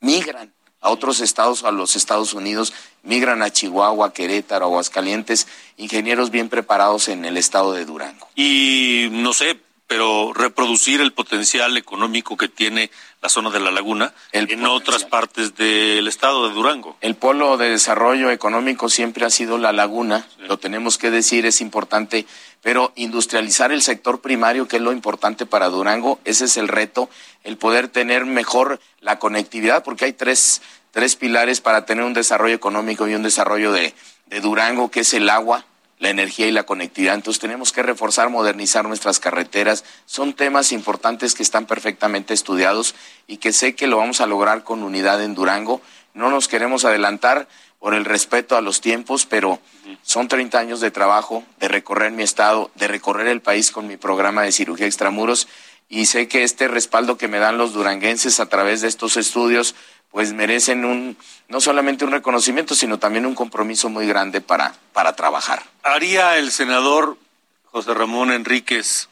migran 0.00 0.52
a 0.82 0.90
otros 0.90 1.20
estados, 1.20 1.64
a 1.64 1.70
los 1.70 1.96
Estados 1.96 2.34
Unidos, 2.34 2.74
migran 3.02 3.40
a 3.40 3.50
Chihuahua, 3.50 4.12
Querétaro, 4.12 4.66
Aguascalientes, 4.66 5.46
ingenieros 5.78 6.30
bien 6.30 6.50
preparados 6.50 7.08
en 7.08 7.24
el 7.24 7.38
estado 7.38 7.72
de 7.72 7.86
Durango. 7.86 8.28
Y 8.34 9.08
no 9.10 9.32
sé, 9.32 9.58
pero 9.90 10.32
reproducir 10.32 11.00
el 11.00 11.12
potencial 11.12 11.76
económico 11.76 12.36
que 12.36 12.46
tiene 12.46 12.92
la 13.20 13.28
zona 13.28 13.50
de 13.50 13.58
la 13.58 13.72
laguna 13.72 14.14
El 14.30 14.42
en 14.42 14.60
potencial. 14.60 14.70
otras 14.70 15.04
partes 15.04 15.56
del 15.56 16.06
estado 16.06 16.46
de 16.46 16.54
Durango. 16.54 16.96
El 17.00 17.16
polo 17.16 17.56
de 17.56 17.70
desarrollo 17.70 18.30
económico 18.30 18.88
siempre 18.88 19.24
ha 19.24 19.30
sido 19.30 19.58
la 19.58 19.72
laguna, 19.72 20.28
lo 20.38 20.60
tenemos 20.60 20.96
que 20.96 21.10
decir, 21.10 21.44
es 21.44 21.60
importante, 21.60 22.24
pero 22.62 22.92
industrializar 22.94 23.72
el 23.72 23.82
sector 23.82 24.20
primario, 24.20 24.68
que 24.68 24.76
es 24.76 24.82
lo 24.82 24.92
importante 24.92 25.44
para 25.44 25.68
Durango, 25.70 26.20
ese 26.24 26.44
es 26.44 26.56
el 26.56 26.68
reto, 26.68 27.10
el 27.42 27.56
poder 27.56 27.88
tener 27.88 28.26
mejor 28.26 28.78
la 29.00 29.18
conectividad, 29.18 29.82
porque 29.82 30.04
hay 30.04 30.12
tres, 30.12 30.62
tres 30.92 31.16
pilares 31.16 31.60
para 31.60 31.84
tener 31.84 32.04
un 32.04 32.14
desarrollo 32.14 32.54
económico 32.54 33.08
y 33.08 33.16
un 33.16 33.24
desarrollo 33.24 33.72
de, 33.72 33.92
de 34.26 34.40
Durango, 34.40 34.88
que 34.88 35.00
es 35.00 35.12
el 35.14 35.28
agua, 35.28 35.64
la 36.00 36.10
energía 36.10 36.48
y 36.48 36.50
la 36.50 36.64
conectividad. 36.64 37.14
Entonces 37.14 37.40
tenemos 37.40 37.72
que 37.72 37.84
reforzar, 37.84 38.30
modernizar 38.30 38.84
nuestras 38.88 39.20
carreteras. 39.20 39.84
Son 40.06 40.32
temas 40.32 40.72
importantes 40.72 41.34
que 41.34 41.44
están 41.44 41.66
perfectamente 41.66 42.34
estudiados 42.34 42.96
y 43.28 43.36
que 43.36 43.52
sé 43.52 43.76
que 43.76 43.86
lo 43.86 43.98
vamos 43.98 44.20
a 44.20 44.26
lograr 44.26 44.64
con 44.64 44.82
unidad 44.82 45.22
en 45.22 45.34
Durango. 45.34 45.80
No 46.14 46.30
nos 46.30 46.48
queremos 46.48 46.84
adelantar 46.84 47.46
por 47.78 47.94
el 47.94 48.04
respeto 48.04 48.56
a 48.56 48.60
los 48.60 48.80
tiempos, 48.80 49.26
pero 49.26 49.60
son 50.02 50.26
30 50.26 50.58
años 50.58 50.80
de 50.80 50.90
trabajo, 50.90 51.44
de 51.60 51.68
recorrer 51.68 52.12
mi 52.12 52.22
estado, 52.22 52.70
de 52.74 52.88
recorrer 52.88 53.28
el 53.28 53.40
país 53.40 53.70
con 53.70 53.86
mi 53.86 53.96
programa 53.96 54.42
de 54.42 54.52
cirugía 54.52 54.86
extramuros 54.86 55.48
y 55.90 56.06
sé 56.06 56.28
que 56.28 56.44
este 56.44 56.68
respaldo 56.68 57.18
que 57.18 57.26
me 57.26 57.40
dan 57.40 57.58
los 57.58 57.72
duranguenses 57.72 58.38
a 58.38 58.46
través 58.46 58.80
de 58.80 58.86
estos 58.86 59.16
estudios 59.16 59.74
pues 60.10 60.32
merecen 60.32 60.84
un 60.84 61.16
no 61.48 61.60
solamente 61.60 62.04
un 62.04 62.12
reconocimiento, 62.12 62.74
sino 62.74 62.98
también 62.98 63.26
un 63.26 63.34
compromiso 63.34 63.88
muy 63.88 64.06
grande 64.06 64.40
para, 64.40 64.74
para 64.92 65.14
trabajar. 65.14 65.62
¿Haría 65.82 66.36
el 66.38 66.52
senador 66.52 67.16
José 67.64 67.94
Ramón 67.94 68.32
Enríquez, 68.32 69.08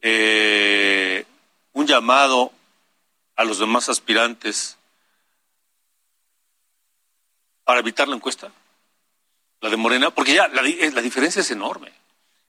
eh, 0.00 1.24
un 1.72 1.86
llamado 1.86 2.52
a 3.36 3.44
los 3.44 3.58
demás 3.58 3.88
aspirantes 3.88 4.76
para 7.64 7.80
evitar 7.80 8.08
la 8.08 8.16
encuesta, 8.16 8.50
la 9.60 9.70
de 9.70 9.76
Morena, 9.76 10.10
porque 10.10 10.34
ya 10.34 10.48
la, 10.48 10.62
la 10.62 11.02
diferencia 11.02 11.40
es 11.40 11.50
enorme. 11.50 11.92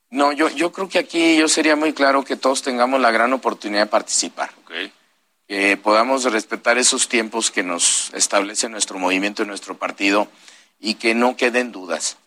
No, 0.09 0.31
yo, 0.31 0.49
yo 0.49 0.71
creo 0.71 0.89
que 0.89 0.99
aquí 0.99 1.37
yo 1.37 1.47
sería 1.47 1.75
muy 1.75 1.93
claro 1.93 2.23
que 2.23 2.35
todos 2.35 2.61
tengamos 2.61 3.01
la 3.01 3.11
gran 3.11 3.33
oportunidad 3.33 3.83
de 3.83 3.87
participar. 3.87 4.51
Que 5.47 5.77
podamos 5.77 6.23
respetar 6.23 6.77
esos 6.77 7.09
tiempos 7.09 7.51
que 7.51 7.63
nos 7.63 8.11
establece 8.13 8.69
nuestro 8.69 8.97
movimiento 8.97 9.43
y 9.43 9.45
nuestro 9.45 9.77
partido 9.77 10.27
y 10.79 10.95
que 10.95 11.15
no 11.15 11.35
queden 11.35 11.71
dudas. 11.71 12.17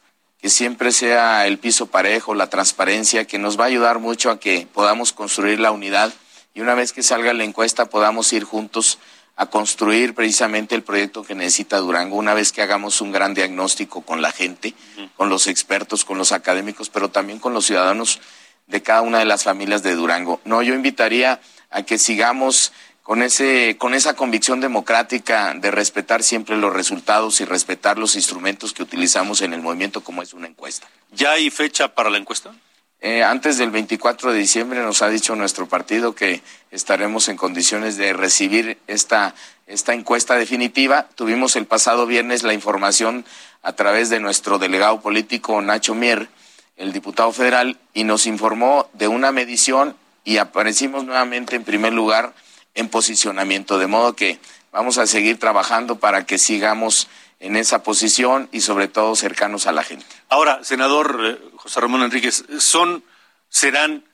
Que 0.41 0.51
siempre 0.51 0.93
sea 0.93 1.47
el 1.47 1.59
piso 1.59 1.87
parejo, 1.87 2.35
la 2.35 2.51
transparencia, 2.51 3.27
que 3.27 3.39
nos 3.39 3.59
va 3.59 3.65
a 3.65 3.69
ayudar 3.69 3.99
mucho 3.99 4.31
a 4.31 4.39
que 4.39 4.67
podamos 4.73 5.13
construir 5.13 5.61
la 5.61 5.71
unidad 5.71 6.13
y 6.55 6.63
una 6.63 6.75
vez 6.75 6.95
que 6.95 7.03
salga 7.03 7.35
la 7.35 7.45
encuesta 7.45 7.91
podamos 7.91 8.33
ir 8.33 8.45
juntos 8.45 8.99
a 9.37 9.47
construir 9.47 10.15
precisamente 10.15 10.75
el 10.75 10.83
proyecto 10.83 11.23
que 11.23 11.35
necesita 11.35 11.77
Durango, 11.77 12.17
una 12.17 12.33
vez 12.33 12.53
que 12.53 12.63
hagamos 12.63 13.03
un 13.03 13.13
gran 13.13 13.35
diagnóstico 13.35 14.01
con 14.01 14.23
la 14.23 14.33
gente, 14.33 14.73
con 15.17 15.29
los 15.29 15.47
expertos, 15.47 16.07
con 16.07 16.17
los 16.17 16.33
académicos, 16.33 16.89
pero 16.89 17.11
también 17.11 17.39
con 17.39 17.53
los 17.53 17.67
ciudadanos 17.67 18.21
de 18.67 18.83
cada 18.83 19.03
una 19.03 19.19
de 19.19 19.27
las 19.27 19.45
familias 19.45 19.83
de 19.83 19.95
Durango. 19.95 20.41
No, 20.47 20.63
yo 20.63 20.73
invitaría 20.73 21.39
a 21.71 21.83
que 21.83 21.99
sigamos 21.99 22.73
con 23.07 23.23
ese 23.23 23.77
con 23.79 23.95
esa 23.95 24.17
convicción 24.17 24.61
democrática 24.61 25.55
de 25.55 25.71
respetar 25.71 26.25
siempre 26.25 26.57
los 26.57 26.73
resultados 26.73 27.41
y 27.41 27.45
respetar 27.45 27.99
los 27.99 28.17
instrumentos 28.17 28.73
que 28.73 28.83
utilizamos 28.83 29.43
en 29.43 29.53
el 29.53 29.63
movimiento 29.63 30.01
como 30.01 30.23
es 30.23 30.35
una 30.35 30.49
encuesta. 30.49 30.89
¿Ya 31.13 31.31
hay 31.31 31.51
fecha 31.51 31.95
para 31.95 32.11
la 32.11 32.19
encuesta? 32.19 32.53
Eh, 33.01 33.23
antes 33.23 33.59
del 33.59 33.71
24 33.71 34.33
de 34.33 34.41
diciembre 34.41 34.83
nos 34.83 35.03
ha 35.03 35.09
dicho 35.09 35.37
nuestro 35.37 35.69
partido 35.69 36.17
que 36.17 36.43
estaremos 36.73 37.29
en 37.29 37.37
condiciones 37.37 37.97
de 37.97 38.13
recibir 38.13 38.77
esta, 38.89 39.37
esta 39.69 39.95
encuesta 39.95 40.35
definitiva. 40.35 41.09
Tuvimos 41.15 41.55
el 41.55 41.67
pasado 41.67 42.07
viernes 42.07 42.43
la 42.43 42.55
información 42.55 43.25
a 43.63 43.75
través 43.75 44.11
de 44.11 44.19
nuestro 44.19 44.59
delegado 44.59 45.01
político 45.01 45.63
Nacho 45.63 45.95
Mier, 45.95 46.29
el 46.77 46.93
diputado 46.93 47.31
federal, 47.31 47.79
y 47.95 48.03
nos 48.03 48.27
informó 48.27 48.91
de 48.95 49.07
una 49.07 49.31
medición 49.31 49.95
y 50.25 50.39
aparecimos 50.39 51.05
nuevamente 51.05 51.55
en 51.55 51.63
primer 51.63 51.93
lugar 51.93 52.35
en 52.77 52.89
posicionamiento, 52.89 53.79
de 53.79 53.89
modo 53.89 54.15
que 54.15 54.39
vamos 54.71 54.99
a 54.99 55.07
seguir 55.07 55.39
trabajando 55.39 55.99
para 55.99 56.25
que 56.27 56.39
sigamos 56.39 57.09
en 57.41 57.57
esa 57.57 57.83
posición 57.83 58.49
y 58.53 58.61
sobre 58.61 58.89
todo 58.89 59.17
cercanos 59.17 59.67
a 59.67 59.73
la 59.73 59.83
gente. 59.83 60.07
Ahora, 60.29 60.63
senador 60.65 61.21
eh, 61.25 61.57
José 61.57 61.81
Ramón 61.81 62.03
Enríquez, 62.03 62.45
¿son, 62.59 63.03
serán 63.49 64.05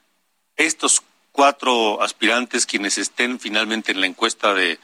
estos 0.57 1.03
cuatro 1.33 2.03
aspirantes 2.03 2.67
quienes 2.67 2.99
estén 2.99 3.39
finalmente 3.39 3.93
en 3.93 4.01
la 4.01 4.07
encuesta 4.07 4.55
de, 4.55 4.79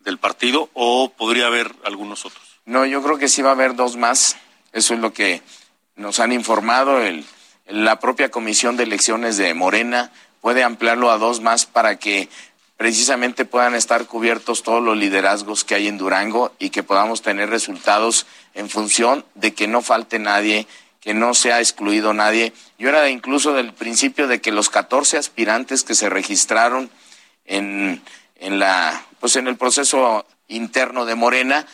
del 0.00 0.18
partido 0.18 0.70
o 0.74 1.10
podría 1.10 1.46
haber 1.46 1.74
algunos 1.84 2.24
otros? 2.24 2.60
No, 2.64 2.86
yo 2.86 3.02
creo 3.02 3.18
que 3.18 3.28
sí 3.28 3.42
va 3.42 3.50
a 3.50 3.54
haber 3.54 3.74
dos 3.74 3.96
más. 3.96 4.36
Eso 4.72 4.94
es 4.94 5.00
lo 5.00 5.12
que 5.12 5.42
nos 5.96 6.18
han 6.20 6.32
informado. 6.32 7.00
El, 7.00 7.24
la 7.66 8.00
propia 8.00 8.30
Comisión 8.30 8.76
de 8.76 8.84
Elecciones 8.84 9.36
de 9.36 9.54
Morena 9.54 10.12
puede 10.40 10.62
ampliarlo 10.62 11.10
a 11.10 11.18
dos 11.18 11.40
más 11.40 11.66
para 11.66 11.98
que 11.98 12.28
precisamente 12.76 13.44
puedan 13.44 13.74
estar 13.74 14.06
cubiertos 14.06 14.62
todos 14.62 14.82
los 14.82 14.96
liderazgos 14.96 15.64
que 15.64 15.74
hay 15.74 15.88
en 15.88 15.98
Durango 15.98 16.52
y 16.58 16.70
que 16.70 16.82
podamos 16.82 17.22
tener 17.22 17.50
resultados 17.50 18.26
en 18.54 18.68
función 18.68 19.24
de 19.34 19.54
que 19.54 19.68
no 19.68 19.82
falte 19.82 20.18
nadie, 20.18 20.66
que 21.00 21.14
no 21.14 21.34
sea 21.34 21.60
excluido 21.60 22.14
nadie. 22.14 22.52
Yo 22.78 22.88
era 22.88 23.08
incluso 23.08 23.52
del 23.52 23.72
principio 23.72 24.26
de 24.26 24.40
que 24.40 24.52
los 24.52 24.70
14 24.70 25.18
aspirantes 25.18 25.84
que 25.84 25.94
se 25.94 26.08
registraron 26.08 26.90
en, 27.44 28.02
en, 28.36 28.58
la, 28.58 29.04
pues 29.20 29.36
en 29.36 29.46
el 29.46 29.56
proceso 29.56 30.26
interno 30.48 31.04
de 31.04 31.14
Morena 31.14 31.66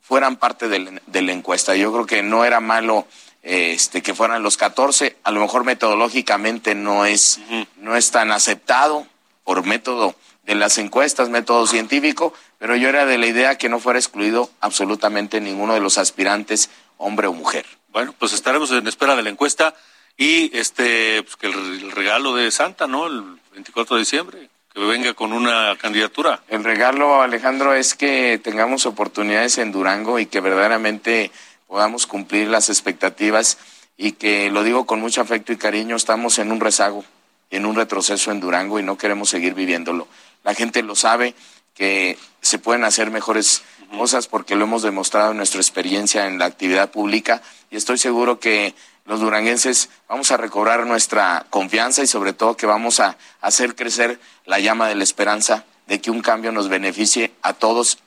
fueran 0.00 0.36
parte 0.36 0.68
de, 0.68 1.00
la 1.22 1.32
encuesta. 1.32 1.74
Yo 1.74 1.92
creo 1.92 2.06
que 2.06 2.22
no 2.22 2.44
era 2.44 2.60
malo 2.60 3.06
este, 3.42 4.02
que 4.02 4.14
fueran 4.14 4.42
los 4.42 4.56
14, 4.56 5.16
a 5.24 5.30
lo 5.32 5.40
mejor 5.40 5.64
metodológicamente 5.64 6.74
no 6.74 7.06
es, 7.06 7.40
no 7.76 7.96
es 7.96 8.10
tan 8.12 8.30
aceptado 8.30 9.06
por 9.44 9.64
método 9.66 10.14
de 10.46 10.54
las 10.54 10.78
encuestas, 10.78 11.28
método 11.28 11.66
científico, 11.66 12.32
pero 12.58 12.76
yo 12.76 12.88
era 12.88 13.04
de 13.04 13.18
la 13.18 13.26
idea 13.26 13.58
que 13.58 13.68
no 13.68 13.80
fuera 13.80 13.98
excluido 13.98 14.48
absolutamente 14.60 15.40
ninguno 15.40 15.74
de 15.74 15.80
los 15.80 15.98
aspirantes, 15.98 16.70
hombre 16.98 17.26
o 17.26 17.32
mujer. 17.32 17.66
Bueno, 17.90 18.14
pues 18.18 18.32
estaremos 18.32 18.70
en 18.70 18.86
espera 18.86 19.16
de 19.16 19.24
la 19.24 19.30
encuesta 19.30 19.74
y 20.16 20.56
este 20.56 21.22
pues 21.24 21.36
que 21.36 21.48
el, 21.48 21.90
regalo 21.90 22.34
de 22.34 22.50
Santa, 22.50 22.86
¿no? 22.86 23.08
El 23.08 23.40
24 23.52 23.96
de 23.96 24.00
diciembre, 24.00 24.48
que 24.72 24.80
venga 24.80 25.14
con 25.14 25.32
una 25.32 25.76
candidatura. 25.80 26.40
El 26.48 26.62
regalo, 26.62 27.22
Alejandro, 27.22 27.74
es 27.74 27.94
que 27.94 28.40
tengamos 28.42 28.86
oportunidades 28.86 29.58
en 29.58 29.72
Durango 29.72 30.20
y 30.20 30.26
que 30.26 30.40
verdaderamente 30.40 31.32
podamos 31.66 32.06
cumplir 32.06 32.48
las 32.48 32.68
expectativas 32.68 33.58
y 33.96 34.12
que 34.12 34.50
lo 34.50 34.62
digo 34.62 34.86
con 34.86 35.00
mucho 35.00 35.22
afecto 35.22 35.52
y 35.52 35.56
cariño, 35.56 35.96
estamos 35.96 36.38
en 36.38 36.52
un 36.52 36.60
rezago, 36.60 37.04
en 37.50 37.66
un 37.66 37.74
retroceso 37.74 38.30
en 38.30 38.40
Durango 38.40 38.78
y 38.78 38.84
no 38.84 38.96
queremos 38.96 39.28
seguir 39.30 39.54
viviéndolo 39.54 40.06
la 40.46 40.54
gente 40.54 40.84
lo 40.84 40.94
sabe, 40.94 41.34
que 41.74 42.16
se 42.40 42.60
pueden 42.60 42.84
hacer 42.84 43.10
mejores 43.10 43.62
cosas 43.90 44.28
porque 44.28 44.54
lo 44.54 44.64
hemos 44.64 44.82
demostrado 44.82 45.32
en 45.32 45.36
nuestra 45.36 45.60
experiencia 45.60 46.26
en 46.26 46.38
la 46.38 46.44
actividad 46.44 46.92
pública 46.92 47.42
y 47.68 47.76
estoy 47.76 47.98
seguro 47.98 48.38
que 48.38 48.72
los 49.04 49.20
duranguenses 49.20 49.90
vamos 50.08 50.30
a 50.30 50.36
recobrar 50.36 50.86
nuestra 50.86 51.46
confianza 51.50 52.02
y 52.02 52.06
sobre 52.06 52.32
todo 52.32 52.56
que 52.56 52.66
vamos 52.66 53.00
a 53.00 53.18
hacer 53.40 53.74
crecer 53.74 54.20
la 54.44 54.60
llama 54.60 54.88
de 54.88 54.94
la 54.94 55.02
esperanza 55.02 55.64
de 55.88 56.00
que 56.00 56.12
un 56.12 56.22
cambio 56.22 56.52
nos 56.52 56.68
beneficie 56.68 57.32
a 57.42 57.52
todos 57.52 57.98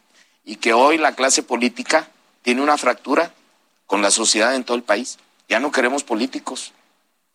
y 0.45 0.55
que 0.55 0.71
hoy 0.71 0.97
la 0.97 1.15
clase 1.15 1.43
política 1.43 2.09
tiene 2.41 2.61
una 2.61 2.77
fractura 2.77 3.33
con 3.85 4.01
la 4.01 4.11
sociedad 4.11 4.55
en 4.55 4.63
todo 4.63 4.77
el 4.77 4.83
país. 4.83 5.17
Ya 5.49 5.59
no 5.59 5.71
queremos 5.71 6.05
políticos, 6.05 6.71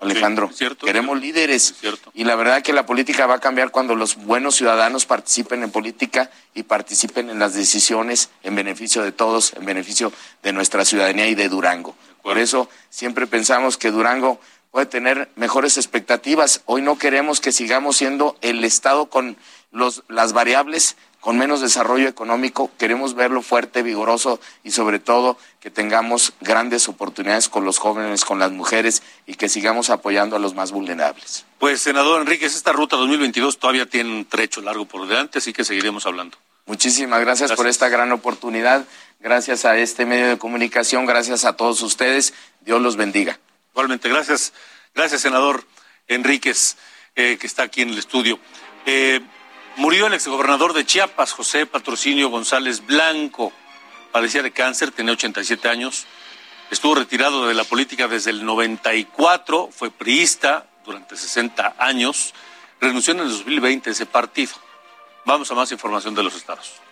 Alejandro. 0.05 0.51
Queremos 0.85 1.21
líderes. 1.21 1.75
Y 2.15 2.25
la 2.25 2.37
verdad 2.37 2.63
que 2.63 2.73
la 2.73 2.87
política 2.87 3.27
va 3.27 3.37
a 3.37 3.41
cambiar 3.41 3.71
cuando 3.71 3.95
los 3.95 4.17
buenos 4.17 4.57
ciudadanos 4.57 5.07
participen 5.07 5.63
en 5.63 5.71
política 5.71 6.31
y 6.55 6.63
participen 6.65 7.31
en 7.31 7.39
las 7.39 7.55
decisiones 7.55 8.31
en 8.43 8.55
beneficio 8.55 9.03
de 9.03 9.13
todos, 9.13 9.53
en 9.55 9.65
beneficio 9.65 10.13
de 10.43 10.53
nuestra 10.53 10.85
ciudadanía 10.85 11.27
y 11.29 11.35
de 11.35 11.49
Durango. 11.49 11.97
Por 12.23 12.39
eso 12.39 12.69
siempre 12.91 13.27
pensamos 13.27 13.77
que 13.77 13.91
Durango 13.91 14.41
puede 14.71 14.87
tener 14.87 15.31
mejores 15.37 15.77
expectativas. 15.77 16.63
Hoy 16.65 16.83
no 16.83 16.99
queremos 16.99 17.41
que 17.41 17.53
sigamos 17.53 17.97
siendo 17.97 18.37
el 18.41 18.65
Estado 18.65 19.07
con 19.07 19.37
los, 19.71 20.03
las 20.09 20.33
variables 20.33 20.97
con 21.25 21.39
menos 21.39 21.63
desarrollo 21.63 22.07
económico, 22.07 22.71
queremos 22.77 23.15
verlo 23.15 23.41
fuerte, 23.41 23.83
vigoroso 23.83 24.41
y 24.63 24.73
sobre 24.73 24.99
todo 24.99 25.39
que 25.59 25.71
tengamos 25.71 26.35
grandes 26.43 26.87
oportunidades 26.87 27.49
con 27.49 27.65
los 27.65 27.79
jóvenes, 27.79 28.27
con 28.27 28.39
las 28.39 28.53
mujeres 28.53 29.03
y 29.27 29.37
que 29.37 29.49
sigamos 29.49 29.89
apoyando 29.89 30.37
a 30.37 30.39
los 30.39 30.53
más 30.53 30.71
vulnerables. 30.71 31.47
Pues, 31.59 31.81
senador 31.81 32.21
Enríquez, 32.21 32.55
esta 32.55 32.73
ruta 32.73 32.97
2022 32.97 33.59
todavía 33.59 33.87
tiene 33.87 34.11
un 34.11 34.27
trecho 34.27 34.61
largo 34.61 34.85
por 34.85 35.09
delante, 35.09 35.39
así 35.39 35.55
que 35.55 35.65
seguiremos 35.65 36.05
hablando. 36.05 36.37
Muchísimas 36.67 37.23
gracias, 37.23 37.53
por 37.53 37.69
esta 37.69 37.89
gran 37.89 38.13
oportunidad, 38.13 38.85
gracias 39.19 39.65
a 39.65 39.79
este 39.79 40.05
medio 40.05 40.29
de 40.29 40.37
comunicación, 40.37 41.07
gracias 41.07 41.47
a 41.47 41.55
todos 41.55 41.81
ustedes, 41.81 42.35
Dios 42.61 42.83
los 42.83 42.97
bendiga. 42.97 43.39
Igualmente, 43.73 44.11
gracias, 44.11 44.53
gracias, 44.95 45.23
senador 45.23 45.65
Enríquez, 46.07 46.77
eh, 47.17 47.39
que 47.41 47.47
está 47.47 47.63
aquí 47.63 47.81
en 47.81 47.89
el 47.89 47.99
estudio. 47.99 48.39
Eh, 48.85 49.23
Murió 49.77 50.07
el 50.07 50.15
exgobernador 50.15 50.73
de 50.73 50.87
Chiapas, 50.87 51.33
José 51.33 51.67
Patrocinio 51.67 52.29
González 52.31 52.87
Blanco. 52.87 53.53
Padecía 54.13 54.41
de 54.43 54.53
cáncer, 54.53 54.93
tenía 54.93 55.13
87 55.13 55.69
años. 55.69 56.07
Estuvo 56.71 56.95
retirado 56.95 57.49
de 57.49 57.55
la 57.55 57.65
política 57.65 58.07
desde 58.07 58.31
el 58.31 58.45
94, 58.45 59.71
fue 59.73 59.91
priista 59.91 60.67
durante 60.85 61.17
60 61.17 61.75
años. 61.79 62.35
Renunció 62.81 63.15
en 63.15 63.21
el 63.21 63.29
2020 63.29 63.91
ese 63.91 64.07
partido. 64.07 64.53
Vamos 65.25 65.51
a 65.51 65.55
más 65.55 65.73
información 65.73 66.15
de 66.15 66.23
los 66.23 66.37
estados. 66.37 66.84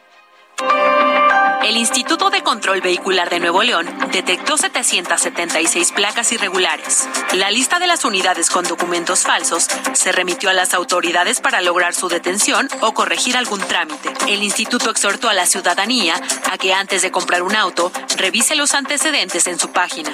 El 1.65 1.77
Instituto 1.77 2.29
de 2.31 2.43
Control 2.43 2.81
Vehicular 2.81 3.31
de 3.31 3.39
Nuevo 3.39 3.63
León 3.63 3.87
detectó 4.11 4.57
776 4.57 5.93
placas 5.93 6.33
irregulares. 6.33 7.09
La 7.35 7.53
lista 7.53 7.79
de 7.79 7.87
las 7.87 8.05
unidades 8.05 8.51
con 8.51 8.65
documentos 8.65 9.21
falsos 9.21 9.69
se 9.93 10.11
remitió 10.11 10.51
a 10.51 10.55
las 10.55 10.75
autoridades 10.75 11.41
para 11.41 11.61
lograr 11.61 11.95
su 11.95 12.09
detención 12.09 12.69
o 12.81 12.95
corregir 12.95 13.37
algún 13.37 13.61
trámite. 13.61 14.13
El 14.27 14.43
instituto 14.43 14.91
exhortó 14.91 15.29
a 15.29 15.35
la 15.35 15.47
ciudadanía 15.47 16.21
a 16.51 16.59
que 16.59 16.75
antes 16.75 17.01
de 17.03 17.13
comprar 17.13 17.45
un 17.45 17.55
auto 17.55 17.93
revise 18.17 18.57
los 18.57 18.75
antecedentes 18.75 19.47
en 19.47 19.61
su 19.61 19.71
página. 19.71 20.11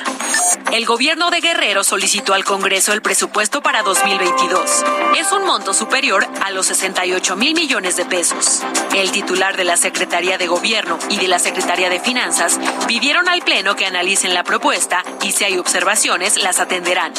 El 0.71 0.85
gobierno 0.85 1.31
de 1.31 1.41
Guerrero 1.41 1.83
solicitó 1.83 2.35
al 2.35 2.45
Congreso 2.45 2.93
el 2.93 3.01
presupuesto 3.01 3.63
para 3.63 3.83
2022. 3.83 4.85
Es 5.19 5.33
un 5.33 5.47
monto 5.47 5.73
superior 5.73 6.27
a 6.45 6.51
los 6.51 6.67
68 6.67 7.37
mil 7.37 7.55
millones 7.55 7.97
de 7.97 8.05
pesos. 8.05 8.61
El 8.95 9.11
titular 9.13 9.57
de 9.57 9.65
la 9.65 9.79
Secretaría 9.79 10.37
de 10.37 10.47
Gobierno 10.47 10.99
y 11.09 11.17
de 11.17 11.29
la 11.29 11.38
Secretaría 11.39 11.91
de 11.91 12.01
Finanzas 12.01 12.59
pidieron 12.87 13.29
al 13.29 13.43
Pleno 13.43 13.77
que 13.77 13.87
analicen 13.87 14.35
la 14.35 14.45
propuesta 14.45 15.03
y 15.23 15.33
si 15.33 15.45
hay 15.45 15.59
observaciones 15.59 16.37
las 16.37 16.61
atenderán. 16.61 17.13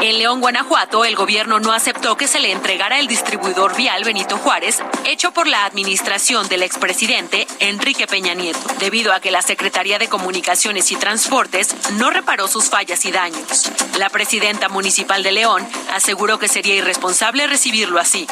En 0.00 0.18
León, 0.18 0.40
Guanajuato, 0.40 1.04
el 1.04 1.16
gobierno 1.16 1.60
no 1.60 1.72
aceptó 1.72 2.16
que 2.16 2.28
se 2.28 2.40
le 2.40 2.52
entregara 2.52 2.98
el 2.98 3.06
distribuidor 3.06 3.76
vial 3.76 4.04
Benito 4.04 4.36
Juárez, 4.38 4.82
hecho 5.04 5.32
por 5.32 5.46
la 5.46 5.64
administración 5.64 6.48
del 6.48 6.62
expresidente 6.62 7.46
Enrique 7.60 8.06
Peña 8.06 8.34
Nieto, 8.34 8.60
debido 8.78 9.12
a 9.12 9.20
que 9.20 9.30
la 9.30 9.42
Secretaría 9.42 9.98
de 9.98 10.08
Comunicaciones 10.08 10.90
y 10.92 10.96
Transportes 10.96 11.74
no 11.92 12.10
reparó 12.10 12.48
sus 12.48 12.68
fallas 12.68 13.04
y 13.04 13.12
daños. 13.12 13.70
La 13.98 14.10
presidenta 14.10 14.68
municipal 14.68 15.22
de 15.22 15.32
León 15.32 15.66
aseguró 15.94 16.38
que 16.38 16.48
sería 16.48 16.74
irresponsable 16.74 17.46
recibirlo 17.46 17.98
así. 17.98 18.26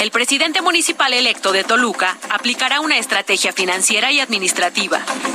El 0.00 0.10
presidente 0.10 0.62
municipal 0.62 1.12
electo 1.12 1.52
de 1.52 1.64
Toluca 1.64 2.16
aplicará 2.30 2.80
una 2.80 2.98
estrategia 2.98 3.52
financiera 3.52 4.10
y 4.12 4.20
administrativa. 4.20 4.59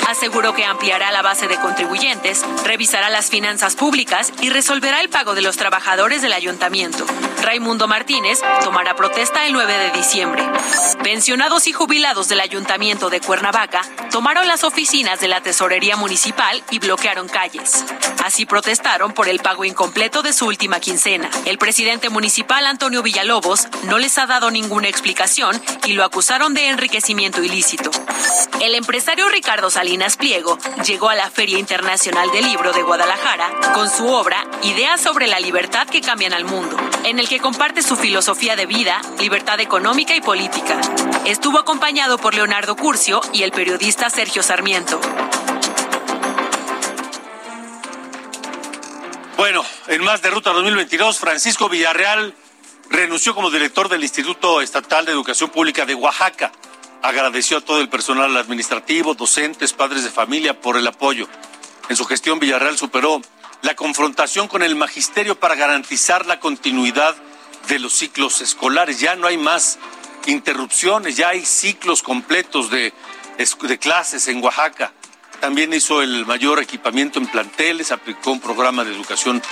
Aseguró 0.08 0.54
que 0.54 0.66
ampliará 0.66 1.12
la 1.12 1.22
base 1.22 1.48
de 1.48 1.58
contribuyentes, 1.58 2.44
revisará 2.64 3.10
las 3.10 3.30
finanzas 3.30 3.76
públicas 3.76 4.32
y 4.42 4.50
resolverá 4.50 5.02
el 5.02 5.10
pago 5.10 5.34
de 5.34 5.42
los 5.42 5.58
trabajadores 5.58 6.22
del 6.22 6.34
ayuntamiento. 6.34 7.06
Raimundo 7.42 7.88
Martínez 7.88 8.40
tomará 8.64 8.96
protesta 8.96 9.46
el 9.46 9.54
9 9.54 9.78
de 9.78 9.92
diciembre. 9.92 10.44
Pensionados 11.04 11.68
y 11.68 11.74
jubilados 11.74 12.28
del 12.28 12.40
ayuntamiento 12.40 13.10
de 13.10 13.22
Cuernavaca 13.22 13.82
tomaron 14.12 14.48
las 14.48 14.64
oficinas 14.64 15.20
de 15.20 15.28
la 15.28 15.42
tesorería 15.42 15.96
municipal 15.96 16.64
y 16.72 16.80
bloquearon 16.80 17.28
calles. 17.28 17.86
Así 18.24 18.46
protestaron 18.46 19.14
por 19.14 19.30
el 19.30 19.40
pago 19.40 19.64
incompleto 19.64 20.24
de 20.24 20.34
su 20.34 20.48
última 20.48 20.80
quincena. 20.80 21.30
El 21.46 21.58
presidente 21.58 22.10
municipal 22.10 22.66
Antonio 22.66 23.04
Villalobos 23.04 23.68
no 23.84 24.00
les 24.00 24.18
ha 24.18 24.26
dado 24.26 24.50
ninguna 24.50 24.88
explicación 24.88 25.62
y 25.86 25.94
lo 25.94 26.04
acusaron 26.04 26.54
de 26.54 26.70
enriquecimiento 26.70 27.44
ilícito. 27.44 27.92
El 28.60 28.76
empresario 28.76 29.15
Ricardo 29.24 29.70
Salinas 29.70 30.18
Pliego 30.18 30.58
llegó 30.86 31.10
a 31.10 31.16
la 31.16 31.30
Feria 31.30 31.60
Internacional 31.60 32.32
del 32.32 32.46
Libro 32.46 32.74
de 32.74 32.84
Guadalajara 32.84 33.52
con 33.74 33.90
su 33.90 34.08
obra 34.08 34.46
Ideas 34.64 35.02
sobre 35.02 35.28
la 35.28 35.40
libertad 35.40 35.88
que 35.88 36.02
cambian 36.02 36.34
al 36.34 36.46
mundo, 36.46 36.78
en 37.04 37.20
el 37.20 37.30
que 37.30 37.40
comparte 37.40 37.82
su 37.82 37.96
filosofía 37.96 38.56
de 38.56 38.66
vida, 38.66 39.02
libertad 39.20 39.60
económica 39.60 40.16
y 40.16 40.22
política. 40.22 40.80
Estuvo 41.26 41.60
acompañado 41.60 42.18
por 42.18 42.34
Leonardo 42.34 42.76
Curcio 42.76 43.22
y 43.34 43.44
el 43.44 43.52
periodista 43.52 44.10
Sergio 44.10 44.42
Sarmiento. 44.42 45.00
Bueno, 49.38 49.64
en 49.88 50.04
más 50.04 50.22
de 50.22 50.30
Ruta 50.30 50.52
2022, 50.54 51.20
Francisco 51.20 51.70
Villarreal 51.70 52.34
renunció 52.90 53.36
como 53.36 53.52
director 53.52 53.90
del 53.90 54.04
Instituto 54.04 54.62
Estatal 54.62 55.06
de 55.06 55.12
Educación 55.12 55.50
Pública 55.50 55.86
de 55.86 55.94
Oaxaca. 55.94 56.52
Agradeció 57.06 57.60
a 57.60 57.62
todo 57.62 57.82
el 57.82 57.88
personal 57.88 58.36
administrativo, 58.36 59.14
docentes, 59.14 59.74
padres 59.74 60.04
de 60.04 60.10
familia 60.10 60.60
por 60.60 60.76
el 60.76 60.88
apoyo. 60.88 61.28
En 61.88 61.96
su 61.96 62.04
gestión, 62.06 62.40
Villarreal 62.40 62.80
superó 62.80 63.22
la 63.62 63.76
confrontación 63.76 64.48
con 64.48 64.64
el 64.64 64.76
magisterio 64.76 65.40
para 65.40 65.54
garantizar 65.54 66.26
la 66.26 66.40
continuidad 66.40 67.16
de 67.68 67.78
los 67.78 67.94
ciclos 67.94 68.42
escolares. 68.42 69.00
Ya 69.00 69.16
no 69.16 69.28
hay 69.28 69.38
más 69.38 69.78
interrupciones, 70.26 71.16
ya 71.16 71.30
hay 71.30 71.46
ciclos 71.46 72.02
completos 72.02 72.72
de, 72.72 72.92
clases 73.80 74.28
en 74.28 74.44
Oaxaca. 74.44 74.92
También 75.40 75.74
hizo 75.74 76.02
el 76.02 76.26
mayor 76.26 76.60
equipamiento 76.60 77.20
en 77.20 77.28
planteles, 77.28 77.92
aplicó 77.92 78.32
un 78.32 78.42
programa 78.42 78.84
de 78.84 78.96
educación 78.96 79.44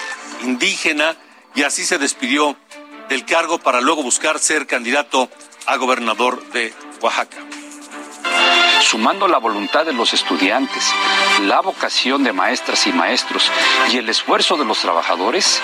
indígena 0.41 1.15
y 1.53 1.61
así 1.61 1.85
se 1.85 1.99
despidió 1.99 2.57
del 3.09 3.25
cargo 3.25 3.59
para 3.59 3.79
luego 3.79 4.01
buscar 4.01 4.39
ser 4.39 4.65
candidato 4.65 5.29
a 5.67 5.75
gobernador 5.75 6.43
de 6.51 6.73
Oaxaca. 7.03 7.37
Sumando 8.81 9.27
la 9.27 9.37
voluntad 9.37 9.85
de 9.85 9.93
los 9.93 10.13
estudiantes, 10.13 10.83
la 11.41 11.61
vocación 11.61 12.23
de 12.23 12.31
maestras 12.31 12.87
y 12.87 12.93
maestros 12.93 13.51
y 13.91 13.97
el 13.97 14.07
esfuerzo 14.07 14.55
de 14.55 14.65
los 14.65 14.79
trabajadores, 14.79 15.61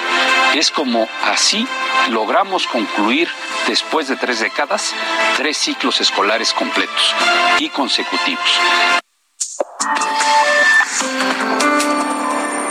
es 0.56 0.70
como 0.70 1.08
así 1.24 1.66
logramos 2.10 2.68
concluir 2.68 3.30
después 3.68 4.08
de 4.08 4.16
tres 4.16 4.40
décadas 4.40 4.94
tres 5.38 5.58
ciclos 5.58 6.02
escolares 6.02 6.54
completos 6.54 7.16
y 7.60 7.70
consecutivos. 7.70 8.60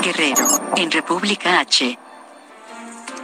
Guerrero, 0.02 0.46
en 0.76 0.90
República 0.90 1.60
H. 1.60 1.98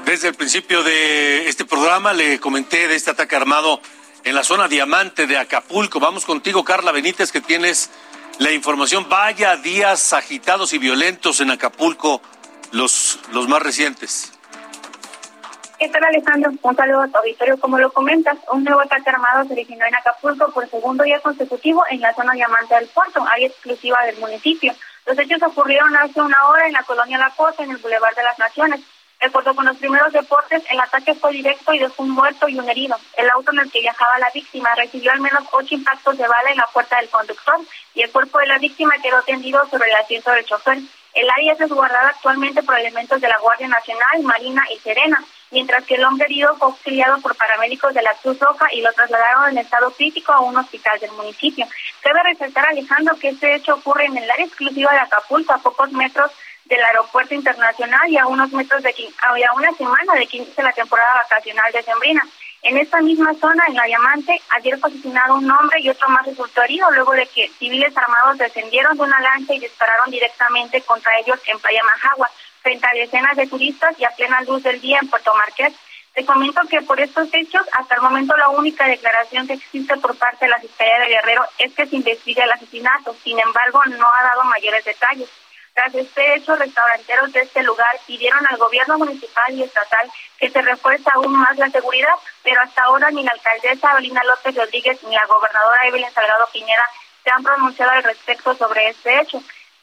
Desde 0.06 0.28
el 0.28 0.34
principio 0.34 0.82
de 0.82 1.48
este 1.48 1.64
programa 1.64 2.12
le 2.12 2.38
comenté 2.40 2.88
de 2.88 2.94
este 2.94 3.10
ataque 3.10 3.36
armado 3.36 3.80
en 4.24 4.34
la 4.34 4.42
zona 4.42 4.68
diamante 4.68 5.26
de 5.26 5.38
Acapulco. 5.38 6.00
Vamos 6.00 6.24
contigo, 6.24 6.64
Carla 6.64 6.92
Benítez, 6.92 7.30
que 7.30 7.40
tienes 7.40 7.90
la 8.38 8.50
información. 8.50 9.06
Vaya 9.08 9.56
días 9.56 10.12
agitados 10.12 10.72
y 10.72 10.78
violentos 10.78 11.40
en 11.40 11.50
Acapulco, 11.50 12.20
los, 12.72 13.20
los 13.32 13.48
más 13.48 13.62
recientes. 13.62 14.32
¿Qué 15.78 15.88
tal, 15.88 16.04
Alejandro? 16.04 16.52
Un 16.62 16.76
saludo 16.76 17.02
a 17.02 17.08
tu 17.08 17.18
auditorio. 17.18 17.58
Como 17.58 17.78
lo 17.78 17.92
comentas, 17.92 18.38
un 18.52 18.64
nuevo 18.64 18.80
ataque 18.80 19.10
armado 19.10 19.44
se 19.46 19.52
originó 19.52 19.84
en 19.84 19.94
Acapulco 19.94 20.50
por 20.52 20.68
segundo 20.70 21.04
día 21.04 21.20
consecutivo 21.20 21.84
en 21.90 22.00
la 22.00 22.14
zona 22.14 22.32
diamante 22.32 22.74
del 22.74 22.88
puerto, 22.88 23.22
área 23.30 23.48
exclusiva 23.48 24.02
del 24.06 24.18
municipio. 24.18 24.74
Los 25.04 25.18
hechos 25.18 25.42
ocurrieron 25.42 25.94
hace 25.96 26.20
una 26.20 26.46
hora 26.48 26.66
en 26.66 26.72
la 26.72 26.82
colonia 26.84 27.18
La 27.18 27.30
Costa, 27.30 27.62
en 27.62 27.72
el 27.72 27.76
Boulevard 27.76 28.16
de 28.16 28.22
las 28.22 28.38
Naciones. 28.38 28.80
De 29.24 29.28
acuerdo 29.28 29.54
con 29.54 29.64
los 29.64 29.78
primeros 29.78 30.12
reportes, 30.12 30.62
el 30.68 30.78
ataque 30.78 31.14
fue 31.14 31.32
directo 31.32 31.72
y 31.72 31.78
dejó 31.78 32.02
un 32.02 32.10
muerto 32.10 32.46
y 32.46 32.58
un 32.58 32.68
herido. 32.68 32.94
El 33.16 33.30
auto 33.30 33.52
en 33.52 33.60
el 33.60 33.72
que 33.72 33.80
viajaba 33.80 34.18
la 34.18 34.28
víctima 34.34 34.74
recibió 34.74 35.12
al 35.12 35.20
menos 35.22 35.44
ocho 35.50 35.76
impactos 35.76 36.18
de 36.18 36.28
bala 36.28 36.50
en 36.50 36.58
la 36.58 36.68
puerta 36.74 36.98
del 36.98 37.08
conductor 37.08 37.58
y 37.94 38.02
el 38.02 38.10
cuerpo 38.10 38.38
de 38.40 38.48
la 38.48 38.58
víctima 38.58 38.92
quedó 39.02 39.22
tendido 39.22 39.66
sobre 39.70 39.88
el 39.88 39.96
asiento 39.96 40.30
del 40.30 40.44
chofer. 40.44 40.76
El 41.14 41.30
área 41.30 41.54
es 41.54 41.58
resguardada 41.58 42.08
actualmente 42.08 42.62
por 42.62 42.78
elementos 42.78 43.18
de 43.18 43.28
la 43.28 43.38
Guardia 43.38 43.66
Nacional, 43.66 44.22
Marina 44.24 44.62
y 44.70 44.78
Serena 44.80 45.24
mientras 45.54 45.84
que 45.84 45.94
el 45.94 46.04
hombre 46.04 46.26
herido 46.26 46.54
fue 46.56 46.68
auxiliado 46.68 47.18
por 47.20 47.36
paramédicos 47.36 47.94
de 47.94 48.02
la 48.02 48.12
Cruz 48.20 48.38
Roja 48.40 48.66
y 48.72 48.82
lo 48.82 48.92
trasladaron 48.92 49.50
en 49.50 49.58
estado 49.58 49.90
crítico 49.92 50.32
a 50.32 50.40
un 50.40 50.56
hospital 50.56 50.98
del 50.98 51.12
municipio. 51.12 51.66
Debe 52.04 52.22
resaltar, 52.24 52.66
Alejandro, 52.66 53.16
que 53.18 53.28
este 53.28 53.54
hecho 53.54 53.74
ocurre 53.74 54.06
en 54.06 54.18
el 54.18 54.30
área 54.30 54.44
exclusiva 54.44 54.92
de 54.92 54.98
Acapulco, 54.98 55.54
a 55.54 55.58
pocos 55.58 55.92
metros 55.92 56.30
del 56.64 56.82
aeropuerto 56.82 57.34
internacional 57.34 58.08
y 58.08 58.16
a 58.16 58.26
unos 58.26 58.50
metros 58.52 58.82
de 58.82 58.94
a 59.22 59.52
una 59.54 59.72
semana 59.72 60.14
de 60.14 60.26
que 60.26 60.46
la 60.56 60.72
temporada 60.72 61.14
vacacional 61.14 61.72
de 61.72 61.82
Sembrina. 61.82 62.22
En 62.62 62.78
esta 62.78 63.02
misma 63.02 63.34
zona, 63.34 63.62
en 63.68 63.74
la 63.74 63.84
Diamante, 63.84 64.40
ayer 64.48 64.78
fue 64.78 64.88
asesinado 64.88 65.34
un 65.34 65.50
hombre 65.50 65.80
y 65.80 65.90
otro 65.90 66.08
más 66.08 66.24
resultó 66.24 66.62
herido 66.62 66.90
luego 66.92 67.12
de 67.12 67.26
que 67.26 67.50
civiles 67.58 67.94
armados 67.94 68.38
descendieron 68.38 68.96
de 68.96 69.02
una 69.02 69.20
lancha 69.20 69.52
y 69.52 69.60
dispararon 69.60 70.10
directamente 70.10 70.80
contra 70.80 71.12
ellos 71.18 71.38
en 71.46 71.58
Playa 71.58 71.82
Majagua 71.84 72.30
frente 72.62 72.86
a 72.86 72.94
decenas 72.94 73.36
de 73.36 73.46
turistas 73.46 73.94
y 73.98 74.04
a 74.04 74.10
plena 74.16 74.40
luz 74.42 74.62
del 74.62 74.80
día 74.80 74.98
en 75.02 75.10
Puerto 75.10 75.34
Marqués. 75.34 75.74
Te 76.14 76.24
comento 76.24 76.62
que 76.70 76.80
por 76.80 76.98
estos 76.98 77.28
hechos, 77.34 77.66
hasta 77.72 77.96
el 77.96 78.00
momento 78.00 78.34
la 78.38 78.48
única 78.48 78.86
declaración 78.86 79.46
que 79.46 79.54
existe 79.54 79.98
por 79.98 80.16
parte 80.16 80.46
de 80.46 80.50
la 80.52 80.58
Fiscalía 80.58 81.00
de 81.00 81.08
Guerrero 81.08 81.44
es 81.58 81.74
que 81.74 81.86
se 81.86 81.96
investiga 81.96 82.44
el 82.44 82.52
asesinato. 82.52 83.14
Sin 83.22 83.38
embargo, 83.38 83.82
no 83.84 84.06
ha 84.06 84.22
dado 84.22 84.44
mayores 84.44 84.84
detalles. 84.86 85.28
Tras 85.74 85.92
este 85.92 86.36
hecho, 86.36 86.54
restauranteros 86.54 87.32
de 87.32 87.40
este 87.40 87.60
lugar 87.64 87.98
pidieron 88.06 88.46
al 88.48 88.56
gobierno 88.58 88.96
municipal 88.96 89.52
y 89.52 89.64
estatal 89.64 90.08
que 90.38 90.48
se 90.48 90.62
refuerce 90.62 91.10
aún 91.12 91.32
más 91.32 91.56
la 91.58 91.68
seguridad, 91.68 92.14
pero 92.44 92.60
hasta 92.60 92.84
ahora 92.84 93.10
ni 93.10 93.24
la 93.24 93.32
alcaldesa 93.32 93.90
Abelina 93.90 94.22
López 94.22 94.54
Rodríguez 94.54 95.02
ni 95.02 95.14
la 95.14 95.26
gobernadora 95.26 95.88
Evelyn 95.88 96.12
Salgado 96.12 96.46
Piñera 96.52 96.84
se 97.24 97.30
han 97.30 97.42
pronunciado 97.42 97.90
al 97.90 98.04
respecto 98.04 98.54
sobre 98.54 98.90
este 98.90 99.20
hecho. 99.20 99.42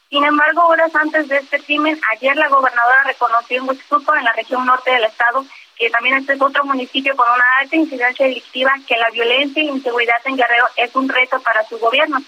Sin 0.10 0.24
embargo, 0.24 0.66
horas 0.68 0.96
antes 0.96 1.28
de 1.28 1.38
este 1.38 1.60
crimen, 1.60 2.00
ayer 2.12 2.38
la 2.38 2.48
gobernadora 2.48 3.04
reconoció 3.04 3.58
en 3.58 3.68
Huixtuco, 3.68 4.16
en 4.16 4.24
la 4.24 4.34
región 4.34 4.66
norte 4.66 4.92
del 4.92 5.04
estado, 5.04 5.46
que 5.78 5.90
también 5.90 6.18
este 6.18 6.34
es 6.34 6.42
otro 6.42 6.64
municipio 6.64 7.16
con 7.18 7.28
una 7.30 7.46
alta 7.60 7.76
incidencia 7.76 8.28
delictiva, 8.28 8.74
que 8.88 8.98
la 8.98 9.10
violencia 9.10 9.62
y 9.62 9.66
la 9.66 9.74
inseguridad 9.74 10.22
en 10.24 10.38
Guerrero 10.38 10.68
es 10.78 10.96
un 10.96 11.10
reto 11.10 11.42
para 11.42 11.66
su 11.66 11.78
gobierno. 11.80 12.20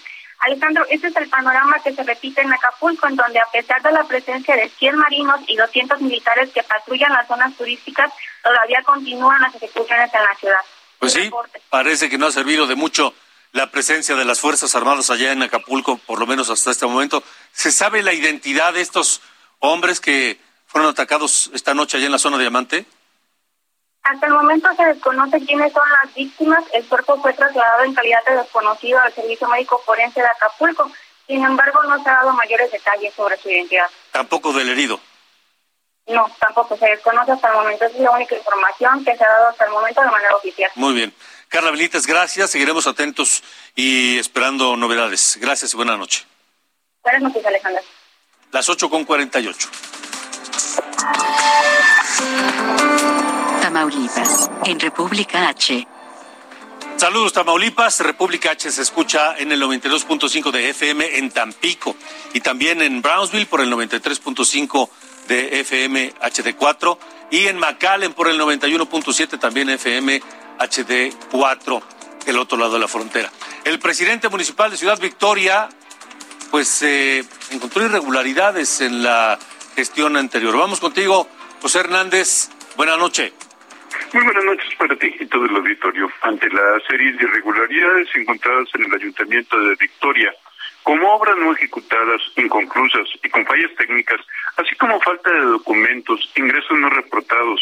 Alejandro, 0.46 0.84
este 0.90 1.08
es 1.08 1.16
el 1.16 1.28
panorama 1.28 1.76
que 1.82 1.94
se 1.94 2.02
repite 2.02 2.42
en 2.42 2.52
Acapulco, 2.52 3.08
en 3.08 3.16
donde 3.16 3.38
a 3.38 3.46
pesar 3.46 3.82
de 3.82 3.92
la 3.92 4.04
presencia 4.04 4.54
de 4.54 4.68
100 4.68 4.96
marinos 4.96 5.40
y 5.46 5.56
200 5.56 6.00
militares 6.02 6.50
que 6.52 6.62
patrullan 6.62 7.12
las 7.12 7.26
zonas 7.26 7.56
turísticas, 7.56 8.12
todavía 8.42 8.82
continúan 8.84 9.40
las 9.40 9.54
ejecuciones 9.54 10.12
en 10.12 10.22
la 10.22 10.34
ciudad. 10.38 10.60
Pues 10.98 11.12
sí, 11.12 11.30
parece 11.70 12.10
que 12.10 12.18
no 12.18 12.26
ha 12.26 12.32
servido 12.32 12.66
de 12.66 12.74
mucho 12.74 13.14
la 13.52 13.70
presencia 13.70 14.16
de 14.16 14.24
las 14.24 14.40
Fuerzas 14.40 14.74
Armadas 14.74 15.10
allá 15.10 15.32
en 15.32 15.42
Acapulco, 15.42 15.96
por 15.98 16.18
lo 16.18 16.26
menos 16.26 16.50
hasta 16.50 16.70
este 16.70 16.86
momento. 16.86 17.22
¿Se 17.52 17.70
sabe 17.72 18.02
la 18.02 18.12
identidad 18.12 18.74
de 18.74 18.80
estos 18.80 19.22
hombres 19.60 20.00
que 20.00 20.38
fueron 20.66 20.90
atacados 20.90 21.50
esta 21.54 21.72
noche 21.72 21.96
allá 21.96 22.06
en 22.06 22.12
la 22.12 22.18
zona 22.18 22.36
de 22.36 22.42
Diamante? 22.42 22.84
Hasta 24.04 24.26
el 24.26 24.32
momento 24.34 24.68
se 24.76 24.84
desconoce 24.84 25.40
quiénes 25.46 25.72
son 25.72 25.82
las 26.02 26.14
víctimas. 26.14 26.62
El 26.74 26.84
cuerpo 26.84 27.20
fue 27.22 27.32
trasladado 27.32 27.84
en 27.84 27.94
calidad 27.94 28.22
de 28.26 28.36
desconocido 28.36 29.00
al 29.00 29.12
Servicio 29.14 29.48
Médico 29.48 29.80
Forense 29.84 30.20
de 30.20 30.26
Acapulco. 30.26 30.90
Sin 31.26 31.42
embargo, 31.42 31.82
no 31.84 32.02
se 32.02 32.10
ha 32.10 32.14
dado 32.14 32.32
mayores 32.34 32.70
detalles 32.70 33.14
sobre 33.14 33.38
su 33.38 33.48
identidad. 33.48 33.86
Tampoco 34.12 34.52
del 34.52 34.68
herido. 34.68 35.00
No, 36.06 36.30
tampoco 36.38 36.76
se 36.76 36.84
desconoce 36.86 37.32
hasta 37.32 37.48
el 37.48 37.54
momento. 37.54 37.86
Esa 37.86 37.96
es 37.96 38.02
la 38.02 38.10
única 38.10 38.36
información 38.36 39.02
que 39.06 39.16
se 39.16 39.24
ha 39.24 39.28
dado 39.28 39.48
hasta 39.48 39.64
el 39.64 39.70
momento 39.70 40.02
de 40.02 40.10
manera 40.10 40.36
oficial. 40.36 40.70
Muy 40.74 40.92
bien. 40.92 41.14
Carla 41.48 41.70
Benítez, 41.70 42.06
gracias. 42.06 42.50
Seguiremos 42.50 42.86
atentos 42.86 43.42
y 43.74 44.18
esperando 44.18 44.76
novedades. 44.76 45.38
Gracias 45.40 45.72
y 45.72 45.76
buena 45.76 45.96
noche. 45.96 46.26
Buenas 47.02 47.22
noches, 47.22 47.46
Alejandro. 47.46 47.82
Las 48.52 48.68
8 48.68 48.90
con 48.90 49.04
48. 49.04 49.68
Tamaulipas, 53.64 54.50
en 54.66 54.78
República 54.78 55.48
H. 55.48 55.88
Saludos 56.98 57.32
Tamaulipas, 57.32 58.00
República 58.00 58.50
H 58.50 58.70
se 58.70 58.82
escucha 58.82 59.38
en 59.38 59.52
el 59.52 59.62
92.5 59.62 60.50
de 60.50 60.68
FM 60.68 61.16
en 61.16 61.30
Tampico 61.30 61.96
y 62.34 62.40
también 62.42 62.82
en 62.82 63.00
Brownsville 63.00 63.46
por 63.46 63.62
el 63.62 63.72
93.5 63.72 64.90
de 65.28 65.60
FM 65.60 66.12
HD4 66.14 66.98
y 67.30 67.46
en 67.46 67.58
McAllen 67.58 68.12
por 68.12 68.28
el 68.28 68.38
91.7 68.38 69.40
también 69.40 69.70
FM 69.70 70.20
HD4 70.58 71.82
del 72.26 72.38
otro 72.38 72.58
lado 72.58 72.74
de 72.74 72.80
la 72.80 72.88
frontera. 72.88 73.32
El 73.64 73.78
presidente 73.78 74.28
municipal 74.28 74.70
de 74.72 74.76
Ciudad 74.76 75.00
Victoria 75.00 75.70
pues 76.50 76.82
eh, 76.82 77.24
encontró 77.48 77.82
irregularidades 77.82 78.82
en 78.82 79.02
la 79.02 79.38
gestión 79.74 80.18
anterior. 80.18 80.54
Vamos 80.54 80.80
contigo, 80.80 81.26
José 81.62 81.78
Hernández. 81.78 82.50
Buenas 82.76 82.98
noches. 82.98 83.32
Muy 84.14 84.22
buenas 84.22 84.44
noches 84.44 84.72
para 84.76 84.94
ti 84.94 85.12
y 85.18 85.26
todo 85.26 85.44
el 85.44 85.56
auditorio. 85.56 86.08
Ante 86.20 86.48
la 86.48 86.78
serie 86.88 87.14
de 87.14 87.24
irregularidades 87.24 88.08
encontradas 88.14 88.68
en 88.74 88.84
el 88.84 88.94
Ayuntamiento 88.94 89.58
de 89.58 89.74
Victoria, 89.74 90.32
como 90.84 91.14
obras 91.14 91.36
no 91.36 91.52
ejecutadas, 91.52 92.22
inconclusas 92.36 93.08
y 93.24 93.28
con 93.28 93.44
fallas 93.44 93.74
técnicas, 93.76 94.20
así 94.56 94.76
como 94.76 95.00
falta 95.00 95.32
de 95.32 95.40
documentos, 95.40 96.30
ingresos 96.36 96.78
no 96.78 96.90
reportados, 96.90 97.60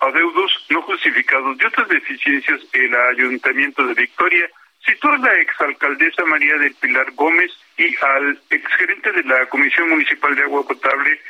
adeudos 0.00 0.66
no 0.68 0.82
justificados 0.82 1.56
y 1.60 1.66
otras 1.66 1.88
deficiencias, 1.88 2.60
el 2.72 2.92
Ayuntamiento 3.14 3.86
de 3.86 3.94
Victoria 3.94 4.50
citó 4.84 5.10
a 5.10 5.18
la 5.18 5.32
exalcaldesa 5.34 6.24
María 6.24 6.58
del 6.58 6.74
Pilar 6.74 7.12
Gómez 7.12 7.52
y 7.76 7.94
al 8.04 8.36
exgerente 8.50 9.12
de 9.12 9.22
la 9.22 9.46
Comisión 9.46 9.90
Municipal 9.90 10.34
de 10.34 10.42
Agua 10.42 10.66
Potable 10.66 11.20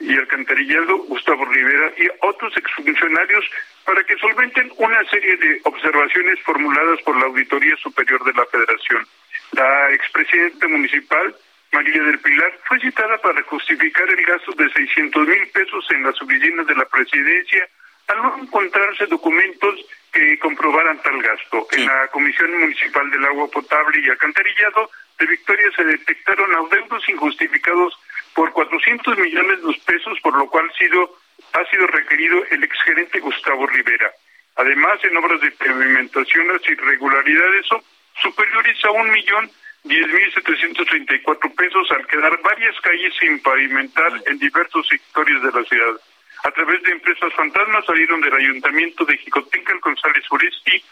y 0.00 0.16
Alcantarillado, 0.16 0.98
Gustavo 0.98 1.44
Rivera, 1.46 1.92
y 1.96 2.08
otros 2.22 2.56
exfuncionarios 2.56 3.44
para 3.84 4.02
que 4.04 4.16
solventen 4.18 4.70
una 4.76 5.04
serie 5.04 5.36
de 5.36 5.60
observaciones 5.64 6.40
formuladas 6.42 7.00
por 7.02 7.16
la 7.18 7.26
Auditoría 7.26 7.76
Superior 7.76 8.22
de 8.24 8.32
la 8.32 8.46
Federación. 8.46 9.06
La 9.52 9.92
expresidenta 9.92 10.68
municipal, 10.68 11.34
María 11.72 12.02
del 12.02 12.18
Pilar, 12.20 12.52
fue 12.66 12.78
citada 12.80 13.18
para 13.18 13.42
justificar 13.42 14.08
el 14.08 14.24
gasto 14.24 14.52
de 14.52 14.70
600 14.70 15.26
mil 15.26 15.48
pesos 15.48 15.86
en 15.90 16.02
las 16.04 16.20
oficinas 16.20 16.66
de 16.66 16.74
la 16.74 16.84
presidencia 16.84 17.66
al 18.08 18.22
no 18.22 18.38
encontrarse 18.38 19.06
documentos 19.06 19.74
que 20.12 20.38
comprobaran 20.38 21.00
tal 21.02 21.20
gasto. 21.22 21.66
En 21.72 21.86
la 21.86 22.08
Comisión 22.08 22.58
Municipal 22.58 23.10
del 23.10 23.24
Agua 23.24 23.50
Potable 23.50 24.00
y 24.00 24.08
Alcantarillado 24.08 24.90
de 25.18 25.26
Victoria 25.26 25.70
se 25.76 25.84
detectaron 25.84 26.54
adeudos 26.54 27.06
injustificados 27.08 27.98
por 28.34 28.52
400 28.52 29.18
millones 29.18 29.62
de 29.62 29.80
pesos, 29.84 30.18
por 30.20 30.36
lo 30.36 30.48
cual 30.48 30.70
sido, 30.78 31.16
ha 31.52 31.64
sido 31.70 31.86
requerido 31.86 32.42
el 32.50 32.64
exgerente 32.64 33.20
Gustavo 33.20 33.66
Rivera. 33.66 34.10
Además, 34.56 34.98
en 35.04 35.16
obras 35.16 35.40
de 35.40 35.50
pavimentación, 35.52 36.48
las 36.48 36.68
irregularidades 36.68 37.66
son 37.66 37.82
superiores 38.20 38.84
a 38.84 38.90
un 38.90 39.10
millón 39.10 39.50
diez 39.84 40.06
mil 40.08 40.32
setecientos 40.34 40.86
treinta 40.86 41.14
y 41.14 41.20
cuatro 41.20 41.50
pesos 41.54 41.90
al 41.92 42.06
quedar 42.06 42.40
varias 42.42 42.78
calles 42.80 43.14
sin 43.18 43.40
pavimentar 43.40 44.12
en 44.26 44.38
diversos 44.38 44.86
sectores 44.88 45.40
de 45.42 45.52
la 45.52 45.64
ciudad. 45.64 46.00
A 46.44 46.50
través 46.50 46.82
de 46.82 46.92
empresas 46.92 47.32
fantasmas 47.34 47.84
salieron 47.86 48.20
del 48.20 48.34
ayuntamiento 48.34 49.04
de 49.04 49.16
Jicotenca 49.18 49.72
el 49.72 49.80
González 49.80 50.24
Uresti 50.30 50.84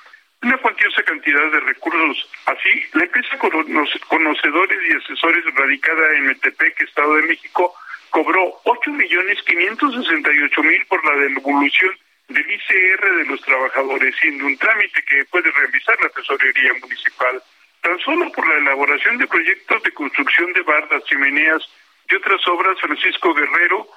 una 0.47 0.59
cuantiosa 0.59 1.03
cantidad 1.03 1.51
de 1.51 1.61
recursos. 1.61 2.31
Así, 2.47 2.85
la 2.93 3.05
empresa 3.05 3.37
Conocedores 3.39 4.79
y 4.89 4.97
Asesores 4.97 5.45
radicada 5.55 6.13
en 6.17 6.27
Metepec, 6.27 6.81
Estado 6.83 7.17
de 7.17 7.23
México, 7.23 7.75
cobró 8.11 8.61
ocho 8.65 8.91
millones 8.93 9.43
quinientos 9.43 9.93
sesenta 9.95 10.33
y 10.33 10.43
ocho 10.43 10.63
mil 10.63 10.87
por 10.87 11.05
la 11.05 11.17
devolución 11.17 11.91
del 12.29 12.49
ICR 12.49 13.17
de 13.17 13.25
los 13.27 13.41
trabajadores, 13.43 14.15
siendo 14.21 14.47
un 14.47 14.57
trámite 14.57 15.03
que 15.03 15.25
puede 15.25 15.51
realizar 15.51 15.97
la 16.01 16.09
Tesorería 16.11 16.73
Municipal. 16.81 17.43
Tan 17.81 17.99
solo 18.01 18.31
por 18.31 18.47
la 18.49 18.59
elaboración 18.59 19.19
de 19.19 19.27
proyectos 19.27 19.83
de 19.83 19.93
construcción 19.93 20.53
de 20.53 20.63
bardas, 20.63 21.05
chimeneas 21.05 21.63
y 22.09 22.15
otras 22.15 22.47
obras, 22.47 22.81
Francisco 22.81 23.35
Guerrero 23.35 23.89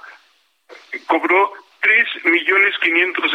cobró 1.06 1.54
tres 1.82 2.08
millones 2.26 2.76
quinientos 2.82 3.32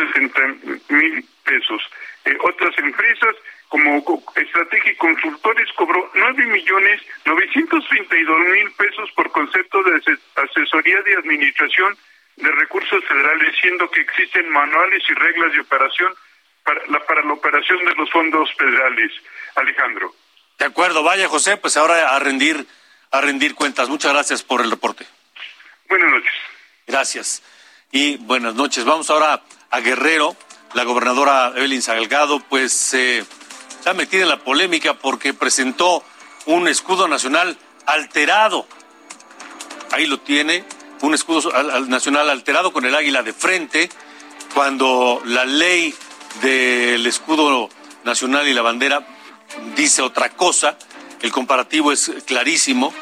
mil 0.89 1.25
pesos. 1.45 1.83
Eh, 2.25 2.37
otras 2.41 2.77
empresas 2.79 3.37
como 3.69 4.23
Estrategia 4.37 4.93
y 4.93 4.97
Consultores 4.97 5.73
cobró 5.73 6.11
nueve 6.15 6.45
millones 6.47 7.01
novecientos 7.25 7.87
treinta 7.89 8.17
y 8.17 8.23
dos 8.23 8.41
mil 8.41 8.73
pesos 8.73 9.11
por 9.13 9.31
concepto 9.33 9.83
de 9.83 10.01
asesoría 10.37 11.03
de 11.03 11.17
administración 11.17 11.97
de 12.37 12.51
recursos 12.51 13.05
federales, 13.05 13.55
siendo 13.61 13.91
que 13.91 14.01
existen 14.01 14.49
manuales 14.51 15.03
y 15.09 15.15
reglas 15.15 15.53
de 15.53 15.61
operación 15.61 16.13
para 16.65 16.81
la, 16.89 17.01
para 17.01 17.23
la 17.23 17.33
operación 17.33 17.85
de 17.85 17.95
los 17.95 18.11
fondos 18.11 18.53
federales. 18.55 19.13
Alejandro. 19.55 20.15
De 20.59 20.65
acuerdo, 20.65 21.03
vaya 21.03 21.29
José, 21.29 21.57
pues 21.57 21.77
ahora 21.77 22.15
a 22.15 22.19
rendir, 22.19 22.67
a 23.11 23.21
rendir 23.21 23.55
cuentas. 23.55 23.89
Muchas 23.89 24.13
gracias 24.13 24.43
por 24.43 24.61
el 24.61 24.71
reporte. 24.71 25.07
Buenas 25.89 26.11
noches. 26.11 26.33
Gracias. 26.87 27.43
Y 27.97 28.17
buenas 28.17 28.57
noches. 28.57 28.85
Vamos 28.85 29.09
ahora 29.09 29.45
a 29.71 29.79
Guerrero. 29.79 30.35
La 30.73 30.83
gobernadora 30.83 31.53
Evelyn 31.55 31.81
Salgado, 31.81 32.41
pues 32.41 32.73
se 32.73 33.25
ha 33.85 33.91
en 33.93 34.29
la 34.29 34.41
polémica 34.41 34.95
porque 34.95 35.33
presentó 35.33 36.03
un 36.47 36.67
escudo 36.67 37.07
nacional 37.07 37.57
alterado. 37.87 38.67
Ahí 39.93 40.07
lo 40.07 40.19
tiene, 40.19 40.65
un 41.03 41.15
escudo 41.15 41.53
nacional 41.87 42.31
alterado 42.31 42.73
con 42.73 42.85
el 42.85 42.97
águila 42.97 43.23
de 43.23 43.33
frente, 43.33 43.89
cuando 44.55 45.23
la 45.25 45.45
ley 45.45 45.95
del 46.43 47.07
escudo 47.07 47.71
nacional 48.03 48.49
y 48.49 48.55
la 48.55 48.63
bandera 48.63 49.07
dice 49.77 50.03
otra 50.03 50.31
cosa. 50.31 50.77
El 51.23 51.31
comparativo 51.31 51.93
es 51.93 52.11
clarísimo. 52.27 52.93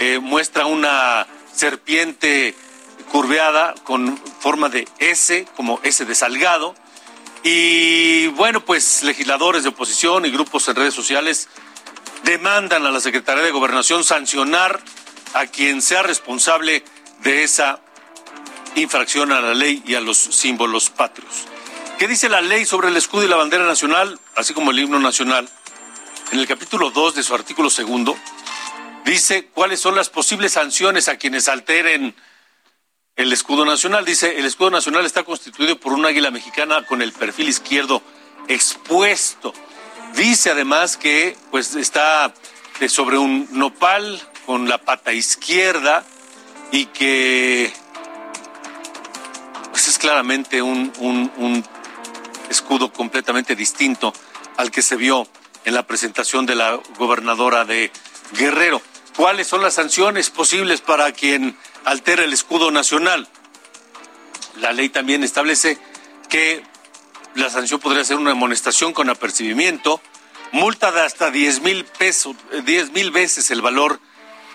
Eh, 0.00 0.18
muestra 0.18 0.66
una 0.66 1.24
serpiente 1.54 2.56
curveada 3.10 3.74
con 3.84 4.18
forma 4.40 4.68
de 4.68 4.88
S, 4.98 5.46
como 5.56 5.80
S 5.82 6.04
de 6.04 6.14
Salgado. 6.14 6.74
Y 7.42 8.28
bueno, 8.28 8.64
pues 8.64 9.02
legisladores 9.02 9.62
de 9.62 9.70
oposición 9.70 10.26
y 10.26 10.30
grupos 10.30 10.68
en 10.68 10.76
redes 10.76 10.94
sociales 10.94 11.48
demandan 12.24 12.86
a 12.86 12.90
la 12.90 13.00
Secretaría 13.00 13.42
de 13.42 13.50
Gobernación 13.50 14.04
sancionar 14.04 14.80
a 15.34 15.46
quien 15.46 15.82
sea 15.82 16.02
responsable 16.02 16.84
de 17.22 17.42
esa 17.42 17.80
infracción 18.76 19.32
a 19.32 19.40
la 19.40 19.54
ley 19.54 19.82
y 19.86 19.94
a 19.94 20.00
los 20.00 20.16
símbolos 20.16 20.90
patrios. 20.90 21.46
¿Qué 21.98 22.06
dice 22.06 22.28
la 22.28 22.40
ley 22.40 22.64
sobre 22.64 22.88
el 22.88 22.96
escudo 22.96 23.24
y 23.24 23.28
la 23.28 23.36
bandera 23.36 23.66
nacional, 23.66 24.18
así 24.36 24.54
como 24.54 24.70
el 24.70 24.78
himno 24.78 24.98
nacional? 24.98 25.48
En 26.32 26.38
el 26.38 26.46
capítulo 26.46 26.90
2 26.90 27.14
de 27.16 27.22
su 27.22 27.34
artículo 27.34 27.70
segundo, 27.70 28.16
dice 29.04 29.48
cuáles 29.52 29.80
son 29.80 29.96
las 29.96 30.08
posibles 30.08 30.52
sanciones 30.52 31.08
a 31.08 31.16
quienes 31.16 31.48
alteren 31.48 32.14
el 33.20 33.32
escudo 33.32 33.64
nacional. 33.64 34.04
Dice, 34.04 34.38
el 34.38 34.46
escudo 34.46 34.70
nacional 34.70 35.04
está 35.04 35.22
constituido 35.24 35.78
por 35.78 35.92
un 35.92 36.06
águila 36.06 36.30
mexicana 36.30 36.86
con 36.86 37.02
el 37.02 37.12
perfil 37.12 37.48
izquierdo 37.48 38.02
expuesto. 38.48 39.52
Dice 40.14 40.50
además 40.50 40.96
que 40.96 41.36
pues 41.50 41.76
está 41.76 42.32
sobre 42.88 43.18
un 43.18 43.46
nopal 43.52 44.20
con 44.46 44.68
la 44.68 44.78
pata 44.78 45.12
izquierda 45.12 46.04
y 46.72 46.86
que 46.86 47.70
pues 49.70 49.86
es 49.86 49.98
claramente 49.98 50.62
un, 50.62 50.90
un 50.98 51.64
escudo 52.48 52.90
completamente 52.90 53.54
distinto 53.54 54.14
al 54.56 54.70
que 54.70 54.80
se 54.80 54.96
vio 54.96 55.28
en 55.66 55.74
la 55.74 55.86
presentación 55.86 56.46
de 56.46 56.54
la 56.54 56.80
gobernadora 56.96 57.66
de 57.66 57.92
Guerrero. 58.32 58.80
¿Cuáles 59.14 59.46
son 59.46 59.60
las 59.60 59.74
sanciones 59.74 60.30
posibles 60.30 60.80
para 60.80 61.12
quien 61.12 61.56
altera 61.84 62.24
el 62.24 62.32
escudo 62.32 62.70
nacional? 62.70 63.28
La 64.60 64.72
ley 64.72 64.88
también 64.88 65.24
establece 65.24 65.78
que 66.28 66.62
la 67.34 67.50
sanción 67.50 67.80
podría 67.80 68.04
ser 68.04 68.16
una 68.16 68.32
amonestación 68.32 68.92
con 68.92 69.08
apercibimiento, 69.08 70.00
multa 70.52 70.90
de 70.92 71.02
hasta 71.02 71.30
10 71.30 71.60
mil 71.62 71.84
pesos, 71.84 72.36
10 72.64 72.92
mil 72.92 73.10
veces 73.10 73.50
el 73.50 73.62
valor 73.62 74.00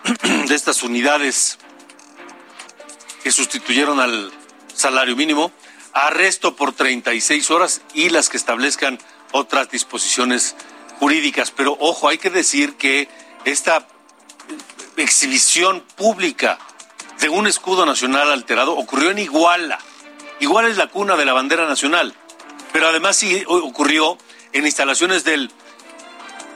de 0.47 0.55
estas 0.55 0.83
unidades 0.83 1.57
que 3.23 3.31
sustituyeron 3.31 3.99
al 3.99 4.31
salario 4.73 5.15
mínimo, 5.15 5.51
arresto 5.93 6.55
por 6.55 6.73
36 6.73 7.49
horas 7.49 7.81
y 7.93 8.09
las 8.09 8.29
que 8.29 8.37
establezcan 8.37 8.99
otras 9.31 9.71
disposiciones 9.71 10.55
jurídicas. 10.99 11.51
Pero 11.51 11.77
ojo, 11.79 12.09
hay 12.09 12.17
que 12.17 12.29
decir 12.29 12.75
que 12.75 13.07
esta 13.45 13.87
exhibición 14.97 15.83
pública 15.95 16.59
de 17.19 17.29
un 17.29 17.47
escudo 17.47 17.85
nacional 17.85 18.31
alterado 18.31 18.75
ocurrió 18.75 19.11
en 19.11 19.19
Iguala. 19.19 19.79
Iguala 20.39 20.69
es 20.69 20.77
la 20.77 20.87
cuna 20.87 21.15
de 21.15 21.25
la 21.25 21.33
bandera 21.33 21.67
nacional, 21.67 22.13
pero 22.73 22.87
además 22.87 23.15
sí 23.15 23.43
ocurrió 23.47 24.17
en 24.53 24.65
instalaciones 24.65 25.23
del 25.23 25.51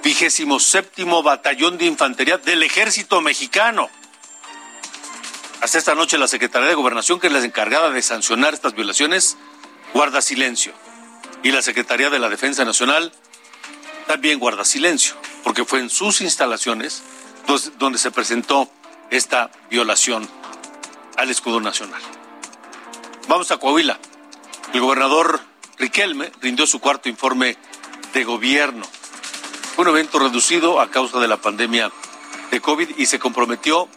vigésimo 0.04 0.60
séptimo 0.60 1.24
batallón 1.24 1.78
de 1.78 1.86
infantería 1.86 2.38
del 2.38 2.64
ejército 2.64 3.22
mexicano. 3.22 3.90
Hasta 5.62 5.78
esta 5.78 5.96
noche 5.96 6.18
la 6.18 6.28
Secretaría 6.28 6.70
de 6.70 6.76
Gobernación, 6.76 7.20
que 7.20 7.28
es 7.28 7.34
la 7.34 7.44
encargada 7.44 7.90
de 7.90 8.02
sancionar 8.02 8.54
estas 8.54 8.76
violaciones, 8.76 9.38
guarda 9.94 10.22
silencio. 10.22 10.74
Y 11.44 11.52
la 11.52 11.62
Secretaría 11.62 12.10
de 12.10 12.20
la 12.20 12.30
Defensa 12.30 12.66
Nacional 12.66 13.12
también 14.08 14.40
guarda 14.40 14.66
silencio, 14.66 15.16
porque 15.44 15.66
fue 15.66 15.80
en 15.80 15.90
sus 15.90 16.22
instalaciones 16.22 17.04
donde 17.78 17.98
se 17.98 18.12
presentó 18.12 18.70
esta 19.10 19.52
violación 19.70 20.30
al 21.20 21.30
escudo 21.30 21.60
nacional. 21.60 22.02
Vamos 23.28 23.52
a 23.52 23.58
Coahuila. 23.58 24.00
El 24.74 24.80
gobernador 24.80 25.42
Riquelme 25.78 26.32
rindió 26.42 26.66
su 26.66 26.80
cuarto 26.80 27.10
informe 27.10 27.58
de 28.14 28.24
gobierno. 28.24 28.86
Fue 29.76 29.84
un 29.84 29.90
evento 29.90 30.20
reducido 30.20 30.80
a 30.80 30.90
causa 30.90 31.20
de 31.20 31.28
la 31.28 31.36
pandemia 31.36 31.92
de 32.52 32.62
COVID 32.62 32.98
y 32.98 33.06
se 33.06 33.20
comprometió 33.20 33.90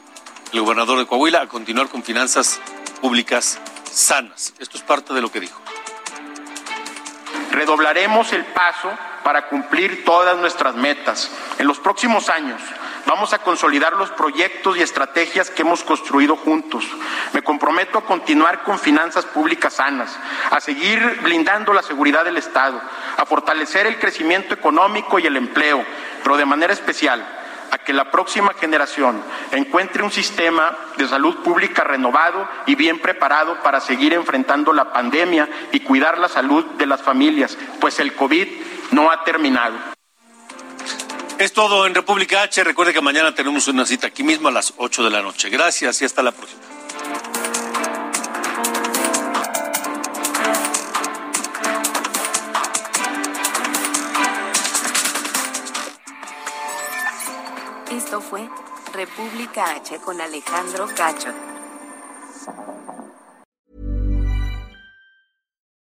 el 0.52 0.60
gobernador 0.60 0.98
de 0.98 1.06
Coahuila 1.06 1.42
a 1.42 1.48
continuar 1.48 1.88
con 1.88 2.02
finanzas 2.02 2.60
públicas 3.00 3.60
sanas. 3.88 4.52
Esto 4.58 4.76
es 4.76 4.82
parte 4.82 5.14
de 5.14 5.20
lo 5.20 5.30
que 5.30 5.40
dijo. 5.40 5.60
Redoblaremos 7.52 8.32
el 8.32 8.44
paso 8.46 8.90
para 9.22 9.48
cumplir 9.48 10.04
todas 10.04 10.36
nuestras 10.38 10.74
metas. 10.74 11.30
En 11.58 11.68
los 11.68 11.78
próximos 11.78 12.28
años 12.28 12.60
vamos 13.06 13.32
a 13.32 13.38
consolidar 13.38 13.94
los 13.94 14.10
proyectos 14.10 14.76
y 14.76 14.82
estrategias 14.82 15.50
que 15.50 15.62
hemos 15.62 15.84
construido 15.84 16.36
juntos. 16.36 16.84
Me 17.32 17.42
comprometo 17.42 17.98
a 17.98 18.04
continuar 18.04 18.62
con 18.62 18.78
finanzas 18.78 19.24
públicas 19.24 19.74
sanas, 19.74 20.18
a 20.50 20.60
seguir 20.60 21.20
blindando 21.22 21.72
la 21.72 21.82
seguridad 21.82 22.24
del 22.24 22.36
Estado, 22.36 22.80
a 23.16 23.26
fortalecer 23.26 23.86
el 23.86 23.98
crecimiento 23.98 24.54
económico 24.54 25.18
y 25.18 25.26
el 25.26 25.36
empleo, 25.36 25.84
pero 26.22 26.36
de 26.36 26.44
manera 26.44 26.72
especial 26.72 27.24
a 27.72 27.78
que 27.78 27.94
la 27.94 28.10
próxima 28.10 28.52
generación 28.52 29.22
encuentre 29.50 30.02
un 30.02 30.10
sistema 30.10 30.76
de 30.98 31.08
salud 31.08 31.36
pública 31.36 31.82
renovado 31.82 32.46
y 32.66 32.74
bien 32.74 32.98
preparado 32.98 33.62
para 33.62 33.80
seguir 33.80 34.12
enfrentando 34.12 34.74
la 34.74 34.92
pandemia 34.92 35.48
y 35.72 35.80
cuidar 35.80 36.18
la 36.18 36.28
salud 36.28 36.66
de 36.76 36.84
las 36.84 37.00
familias, 37.00 37.56
pues 37.80 37.98
el 37.98 38.14
COVID 38.14 38.46
no 38.90 39.10
ha 39.10 39.24
terminado. 39.24 39.74
Es 41.42 41.52
todo 41.52 41.88
en 41.88 41.94
República 41.96 42.44
H. 42.44 42.62
Recuerde 42.62 42.92
que 42.92 43.00
mañana 43.00 43.34
tenemos 43.34 43.66
una 43.66 43.84
cita 43.84 44.06
aquí 44.06 44.22
mismo 44.22 44.46
a 44.46 44.52
las 44.52 44.74
8 44.76 45.02
de 45.02 45.10
la 45.10 45.22
noche. 45.22 45.50
Gracias 45.50 46.00
y 46.00 46.04
hasta 46.04 46.22
la 46.22 46.30
próxima. 46.30 46.62
Esto 57.90 58.20
fue 58.20 58.48
República 58.92 59.74
H 59.74 59.98
con 59.98 60.20
Alejandro 60.20 60.86
Cacho. 60.94 61.34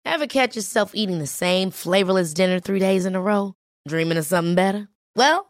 Ever 0.06 0.26
catch 0.26 0.56
yourself 0.56 0.92
eating 0.94 1.18
the 1.18 1.26
same 1.26 1.70
flavorless 1.70 2.32
dinner 2.32 2.60
three 2.60 2.80
days 2.80 3.04
in 3.04 3.14
a 3.14 3.20
row? 3.20 3.52
Dreaming 3.86 4.16
of 4.16 4.24
something 4.24 4.54
better? 4.54 4.88
Well, 5.14 5.49